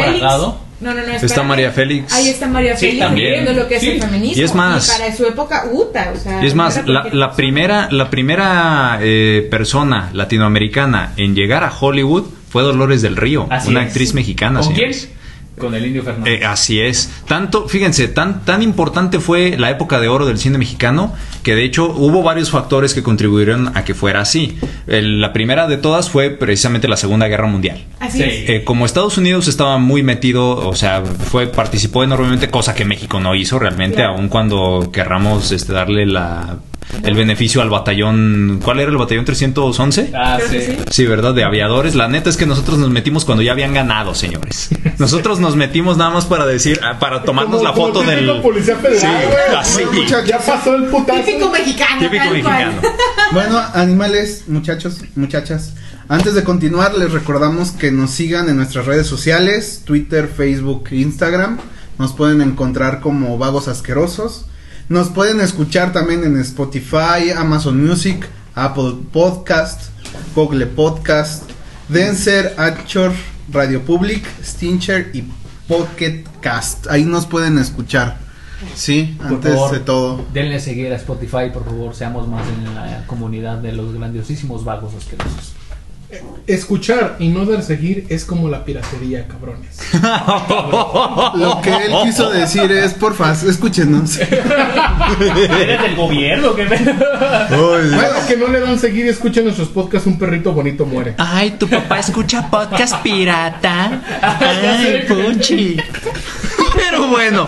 No, 0.81 0.93
no, 0.93 1.01
no. 1.05 1.13
Está. 1.13 1.43
María 1.43 1.71
Félix. 1.71 2.11
Ahí 2.13 2.29
está 2.29 2.47
María 2.47 2.75
Sí, 2.75 2.87
Félix 2.87 3.05
también. 3.05 3.31
viendo 3.43 3.53
lo 3.53 3.67
que 3.67 3.75
es 3.75 3.81
Sí. 3.81 3.89
el 3.91 4.01
feminismo. 4.01 4.41
Y 4.41 4.43
es 4.45 4.55
más- 4.55 4.89
para 4.91 5.15
su 5.15 5.25
época, 5.25 5.65
uta, 5.71 6.11
o 6.15 6.17
sea. 6.19 6.43
Y 6.43 6.47
es 6.47 6.55
más, 6.55 6.85
la, 6.87 7.07
la 7.11 7.31
primera, 7.33 7.87
la 7.91 8.09
primera 8.09 8.97
eh, 9.01 9.47
persona 9.51 10.09
latinoamericana 10.13 11.13
en 11.17 11.35
llegar 11.35 11.63
a 11.63 11.71
Hollywood 11.71 12.25
fue 12.49 12.63
Dolores 12.63 13.01
del 13.01 13.15
Río, 13.15 13.47
Así 13.49 13.69
una 13.69 13.81
es. 13.83 13.87
actriz 13.87 14.13
mexicana. 14.13 14.59
¿Con 14.59 14.73
quién? 14.73 14.91
Con 15.61 15.73
el 15.75 15.85
Indio 15.85 16.03
Fernández. 16.03 16.41
Eh, 16.41 16.45
así 16.45 16.81
es. 16.81 17.09
Tanto, 17.27 17.67
fíjense, 17.69 18.07
tan, 18.09 18.43
tan 18.43 18.61
importante 18.61 19.19
fue 19.19 19.55
la 19.57 19.69
época 19.69 19.99
de 19.99 20.07
oro 20.09 20.25
del 20.25 20.37
cine 20.37 20.57
mexicano 20.57 21.13
que 21.43 21.55
de 21.55 21.63
hecho 21.63 21.85
hubo 21.95 22.21
varios 22.23 22.49
factores 22.51 22.93
que 22.93 23.01
contribuyeron 23.03 23.71
a 23.77 23.83
que 23.85 23.93
fuera 23.93 24.21
así. 24.21 24.57
El- 24.87 25.21
la 25.21 25.31
primera 25.33 25.67
de 25.67 25.77
todas 25.77 26.09
fue 26.09 26.29
precisamente 26.31 26.87
la 26.87 26.97
Segunda 26.97 27.27
Guerra 27.27 27.47
Mundial. 27.47 27.83
Así 27.99 28.17
Sí. 28.17 28.23
es. 28.23 28.49
Eh, 28.49 28.63
como 28.63 28.85
Estados 28.85 29.17
Unidos 29.17 29.47
estaba 29.47 29.77
muy 29.77 30.03
metido, 30.03 30.67
o 30.67 30.75
sea, 30.75 31.03
fue 31.05 31.47
participó 31.47 32.03
enormemente, 32.03 32.49
cosa 32.49 32.73
que 32.75 32.85
México 32.85 33.19
no 33.19 33.35
hizo 33.35 33.59
realmente, 33.59 33.97
Claro. 33.97 34.13
aun 34.15 34.27
cuando 34.27 34.89
querramos 34.91 35.51
este, 35.51 35.73
darle 35.73 36.05
la, 36.05 36.57
el 37.03 37.15
beneficio 37.15 37.61
al 37.61 37.69
batallón, 37.69 38.59
¿cuál 38.63 38.79
era 38.79 38.91
el 38.91 38.97
batallón 38.97 39.25
311? 39.25 40.11
Ah, 40.15 40.37
Creo 40.45 40.61
sí. 40.61 40.71
sí. 40.71 40.77
Sí, 40.89 41.05
¿verdad? 41.05 41.33
De 41.33 41.43
aviadores. 41.43 41.95
La 41.95 42.07
neta 42.07 42.29
es 42.29 42.37
que 42.37 42.45
nosotros 42.45 42.77
nos 42.77 42.89
metimos 42.89 43.25
cuando 43.25 43.41
ya 43.41 43.51
habían 43.53 43.73
ganado, 43.73 44.13
señores. 44.15 44.69
Nosotros 44.97 45.39
nos 45.39 45.55
metimos 45.55 45.97
nada 45.97 46.11
más 46.11 46.25
para 46.25 46.45
decir, 46.45 46.79
ah, 46.83 46.99
para 46.99 47.23
tomarnos 47.23 47.57
Como- 47.57 47.69
la 47.69 47.73
como 47.73 47.87
foto 47.87 47.99
típico 48.01 48.33
del... 48.33 48.41
policía 48.41 48.75
federal, 48.77 48.99
Sí, 49.65 49.83
güey. 49.83 50.03
así. 50.05 50.27
Ya 50.27 50.37
pasó 50.39 50.75
el 50.75 50.83
putazo. 50.85 51.21
Típico 51.23 51.49
mexicano. 51.49 51.99
Típico 51.99 52.25
mexicano. 52.29 52.73
Bueno, 53.33 53.57
animales, 53.75 54.43
muchachos, 54.47 54.97
muchachas. 55.15 55.73
Antes 56.09 56.33
de 56.33 56.43
continuar, 56.43 56.93
les 56.95 57.13
recordamos 57.13 57.71
que 57.71 57.89
nos 57.89 58.11
sigan 58.11 58.49
en 58.49 58.57
nuestras 58.57 58.85
redes 58.85 59.07
sociales, 59.07 59.83
Twitter, 59.85 60.27
Facebook, 60.27 60.89
Instagram. 60.91 61.57
Nos 61.97 62.11
pueden 62.11 62.41
encontrar 62.41 62.99
como 62.99 63.37
Vagos 63.37 63.69
Asquerosos. 63.69 64.47
Nos 64.91 65.07
pueden 65.07 65.39
escuchar 65.39 65.93
también 65.93 66.25
en 66.25 66.37
Spotify, 66.41 67.31
Amazon 67.33 67.81
Music, 67.81 68.27
Apple 68.55 68.95
Podcast, 69.13 69.83
Google 70.35 70.65
Podcast, 70.65 71.49
Denser, 71.87 72.53
Anchor, 72.57 73.13
Radio 73.53 73.81
Public, 73.83 74.21
Stincher 74.43 75.11
y 75.13 75.23
Pocket 75.69 76.25
Cast. 76.41 76.87
Ahí 76.87 77.05
nos 77.05 77.25
pueden 77.25 77.57
escuchar. 77.57 78.17
Sí, 78.75 79.15
Por 79.17 79.27
antes 79.27 79.53
favor, 79.53 79.71
de 79.71 79.79
todo. 79.79 80.25
Denle 80.33 80.59
seguir 80.59 80.91
a 80.91 80.97
Spotify, 80.97 81.51
por 81.53 81.63
favor, 81.63 81.95
seamos 81.95 82.27
más 82.27 82.45
en 82.49 82.75
la 82.75 83.07
comunidad 83.07 83.59
de 83.59 83.71
los 83.71 83.93
grandiosísimos 83.93 84.65
vagos 84.65 84.93
asquerosos. 84.93 85.53
Escuchar 86.47 87.15
y 87.19 87.29
no 87.29 87.45
dar 87.45 87.63
seguir 87.63 88.05
es 88.09 88.25
como 88.25 88.49
la 88.49 88.65
piratería, 88.65 89.27
cabrones. 89.27 89.79
Lo 91.35 91.61
que 91.61 91.69
él 91.69 91.91
quiso 92.03 92.29
decir 92.29 92.71
es, 92.71 92.93
porfa, 92.93 93.31
escúchenos. 93.31 94.19
¿Eres 94.19 95.81
del 95.81 95.95
gobierno? 95.95 96.55
¿Qué 96.55 96.65
Bueno, 96.65 98.15
que 98.27 98.37
no 98.37 98.47
le 98.47 98.59
dan 98.59 98.79
seguir 98.79 99.05
y 99.05 99.09
escuchen 99.09 99.45
nuestros 99.45 99.69
podcasts, 99.69 100.07
un 100.07 100.17
perrito 100.17 100.51
bonito 100.51 100.85
muere. 100.85 101.15
Ay, 101.17 101.51
tu 101.51 101.67
papá 101.67 101.99
escucha 101.99 102.49
podcast 102.49 103.01
pirata. 103.01 104.01
Ay, 104.21 105.05
Puchi. 105.07 105.77
Pero 106.75 107.07
bueno, 107.07 107.47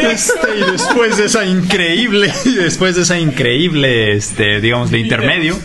este, 0.00 0.58
y 0.58 0.70
después 0.72 1.16
de 1.16 1.26
esa 1.26 1.44
increíble, 1.44 2.32
y 2.44 2.54
después 2.54 2.96
de 2.96 3.02
esa 3.02 3.18
increíble, 3.18 4.16
este, 4.16 4.60
digamos, 4.60 4.90
de 4.90 4.98
intermedio, 4.98 5.58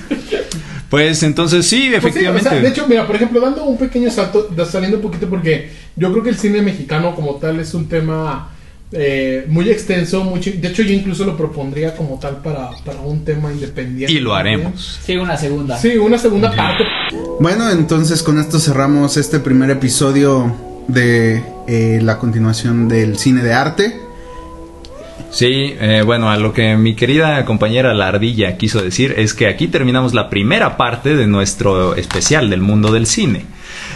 pues 0.95 1.23
entonces 1.23 1.65
sí, 1.67 1.89
Pues 1.89 2.01
sí, 2.01 2.07
efectivamente. 2.07 2.47
o 2.47 2.51
sea, 2.53 2.61
de 2.61 2.69
hecho, 2.69 2.87
mira, 2.87 3.05
por 3.05 3.17
ejemplo, 3.17 3.41
dando 3.41 3.65
un 3.65 3.77
pequeño 3.77 4.09
salto, 4.09 4.49
saliendo 4.65 4.95
un 4.97 5.03
poquito, 5.03 5.27
porque 5.29 5.69
yo 5.97 6.09
creo 6.11 6.23
que 6.23 6.29
el 6.29 6.37
cine 6.37 6.61
mexicano 6.61 7.13
como 7.13 7.35
tal 7.35 7.59
es 7.59 7.73
un 7.73 7.89
tema 7.89 8.51
eh, 8.93 9.45
muy 9.49 9.69
extenso, 9.69 10.23
mucho, 10.23 10.51
de 10.55 10.67
hecho 10.69 10.83
yo 10.83 10.93
incluso 10.93 11.25
lo 11.25 11.35
propondría 11.35 11.97
como 11.97 12.17
tal 12.17 12.37
para, 12.37 12.69
para 12.85 13.01
un 13.01 13.25
tema 13.25 13.51
independiente. 13.51 14.13
y 14.13 14.21
lo 14.21 14.33
haremos. 14.35 15.01
Sí, 15.03 15.17
una 15.17 15.35
segunda. 15.35 15.77
Sí, 15.77 15.97
una 15.97 16.17
segunda 16.17 16.55
parte. 16.55 16.85
Bueno, 17.41 17.69
entonces 17.71 18.23
con 18.23 18.39
esto 18.39 18.57
cerramos 18.57 19.17
este 19.17 19.39
primer 19.41 19.69
episodio 19.71 20.55
de 20.87 21.43
eh, 21.67 21.99
la 22.01 22.19
continuación 22.19 22.87
del 22.87 23.17
cine 23.17 23.43
de 23.43 23.53
arte. 23.53 24.04
Sí, 25.31 25.75
eh, 25.79 26.01
bueno, 26.05 26.29
a 26.29 26.37
lo 26.37 26.53
que 26.53 26.77
mi 26.77 26.95
querida 26.95 27.43
compañera 27.45 27.93
la 27.93 28.07
ardilla 28.07 28.57
quiso 28.57 28.81
decir 28.81 29.15
es 29.17 29.33
que 29.33 29.47
aquí 29.47 29.67
terminamos 29.67 30.13
la 30.13 30.29
primera 30.29 30.77
parte 30.77 31.15
de 31.15 31.27
nuestro 31.27 31.95
especial 31.95 32.49
del 32.49 32.61
mundo 32.61 32.91
del 32.91 33.05
cine. 33.05 33.45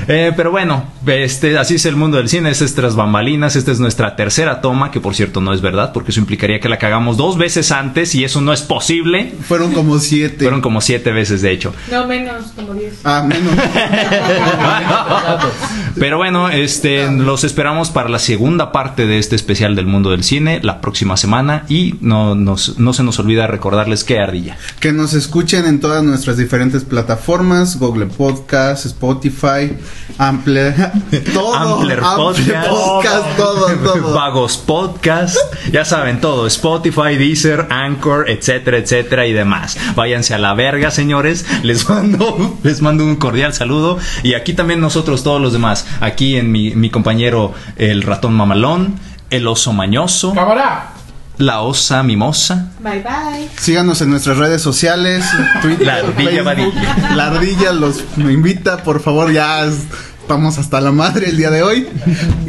Eh, 0.07 0.31
pero 0.35 0.51
bueno, 0.51 0.85
este, 1.05 1.57
así 1.57 1.75
es 1.75 1.85
el 1.85 1.95
mundo 1.95 2.17
del 2.17 2.29
cine, 2.29 2.49
estas 2.49 2.69
es 2.69 2.75
tras 2.75 2.95
bambalinas, 2.95 3.55
esta 3.55 3.71
es 3.71 3.79
nuestra 3.79 4.15
tercera 4.15 4.61
toma, 4.61 4.91
que 4.91 4.99
por 4.99 5.15
cierto 5.15 5.41
no 5.41 5.53
es 5.53 5.61
verdad, 5.61 5.91
porque 5.93 6.11
eso 6.11 6.19
implicaría 6.19 6.59
que 6.59 6.69
la 6.69 6.77
cagamos 6.77 7.17
dos 7.17 7.37
veces 7.37 7.71
antes 7.71 8.15
y 8.15 8.23
eso 8.23 8.41
no 8.41 8.53
es 8.53 8.61
posible. 8.61 9.31
Fueron 9.47 9.73
como 9.73 9.99
siete. 9.99 10.43
Fueron 10.43 10.61
como 10.61 10.81
siete 10.81 11.11
veces, 11.11 11.41
de 11.41 11.51
hecho. 11.51 11.73
No 11.91 12.07
menos, 12.07 12.51
como 12.55 12.73
10. 12.73 13.01
Ah, 13.03 13.25
menos. 13.27 13.53
Pero 15.97 16.17
bueno, 16.17 16.49
este, 16.49 17.09
los 17.11 17.43
esperamos 17.43 17.89
para 17.89 18.09
la 18.09 18.19
segunda 18.19 18.71
parte 18.71 19.05
de 19.05 19.17
este 19.17 19.35
especial 19.35 19.75
del 19.75 19.85
mundo 19.85 20.11
del 20.11 20.23
cine 20.23 20.59
la 20.63 20.81
próxima 20.81 21.17
semana 21.17 21.65
y 21.69 21.95
no, 22.01 22.35
nos- 22.35 22.77
no 22.79 22.93
se 22.93 23.03
nos 23.03 23.19
olvida 23.19 23.47
recordarles 23.47 24.03
que 24.03 24.19
ardilla. 24.19 24.57
que 24.79 24.91
nos 24.93 25.13
escuchen 25.13 25.65
en 25.65 25.79
todas 25.79 26.03
nuestras 26.03 26.37
diferentes 26.37 26.83
plataformas, 26.83 27.77
Google 27.79 28.05
Podcast, 28.07 28.85
Spotify, 28.85 29.73
Ample, 30.17 30.73
todo, 31.33 31.55
Ampler 31.55 31.99
Ample 32.03 32.23
Podcast. 32.23 32.67
Podcast, 32.69 33.37
todo, 33.37 33.67
todo. 33.77 34.13
Vagos 34.13 34.57
Podcast, 34.57 35.37
ya 35.71 35.85
saben 35.85 36.19
todo, 36.21 36.47
Spotify, 36.47 37.15
Deezer, 37.17 37.67
Anchor, 37.69 38.29
etcétera, 38.29 38.77
etcétera 38.77 39.25
y 39.27 39.33
demás. 39.33 39.77
Váyanse 39.95 40.33
a 40.33 40.37
la 40.37 40.53
verga, 40.53 40.91
señores. 40.91 41.45
Les 41.63 41.87
mando, 41.89 42.57
les 42.63 42.81
mando 42.81 43.03
un 43.03 43.15
cordial 43.15 43.53
saludo 43.53 43.97
y 44.23 44.33
aquí 44.33 44.53
también 44.53 44.79
nosotros 44.79 45.23
todos 45.23 45.41
los 45.41 45.53
demás. 45.53 45.85
Aquí 46.01 46.35
en 46.37 46.51
mi, 46.51 46.71
mi 46.75 46.89
compañero 46.89 47.53
el 47.75 48.01
ratón 48.03 48.33
mamalón, 48.33 48.95
el 49.29 49.47
oso 49.47 49.73
mañoso, 49.73 50.33
Cámara. 50.33 50.89
la 51.37 51.61
osa 51.61 52.03
mimosa. 52.03 52.71
Bye 52.79 53.01
bye. 53.03 53.49
Síganos 53.57 54.01
en 54.01 54.09
nuestras 54.11 54.37
redes 54.37 54.61
sociales, 54.61 55.25
Twitter, 55.61 55.85
La 55.87 55.95
ardilla 55.95 56.43
vadilla. 56.43 57.11
La 57.15 57.27
ardilla 57.27 57.71
los 57.73 58.03
invita, 58.17 58.83
por 58.83 59.01
favor, 59.01 59.31
ya 59.31 59.65
estamos 59.65 60.57
hasta 60.57 60.79
la 60.81 60.91
madre 60.91 61.29
el 61.29 61.37
día 61.37 61.49
de 61.51 61.63
hoy. 61.63 61.87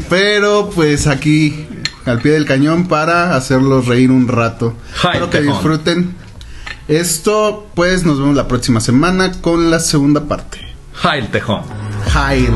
Pero 0.08 0.70
pues 0.74 1.06
aquí 1.06 1.66
al 2.06 2.18
pie 2.20 2.32
del 2.32 2.46
cañón 2.46 2.88
para 2.88 3.36
hacerlos 3.36 3.86
reír 3.86 4.10
un 4.10 4.26
rato. 4.28 4.74
Jai, 4.94 5.12
Espero 5.14 5.30
que 5.30 5.40
disfruten. 5.42 6.14
Esto, 6.88 7.68
pues 7.74 8.04
nos 8.04 8.18
vemos 8.18 8.34
la 8.34 8.48
próxima 8.48 8.80
semana 8.80 9.30
con 9.40 9.70
la 9.70 9.78
segunda 9.78 10.24
parte. 10.24 10.58
Ja, 10.94 11.16
el 11.16 11.28
tejón. 11.28 11.62
Jail. 12.12 12.50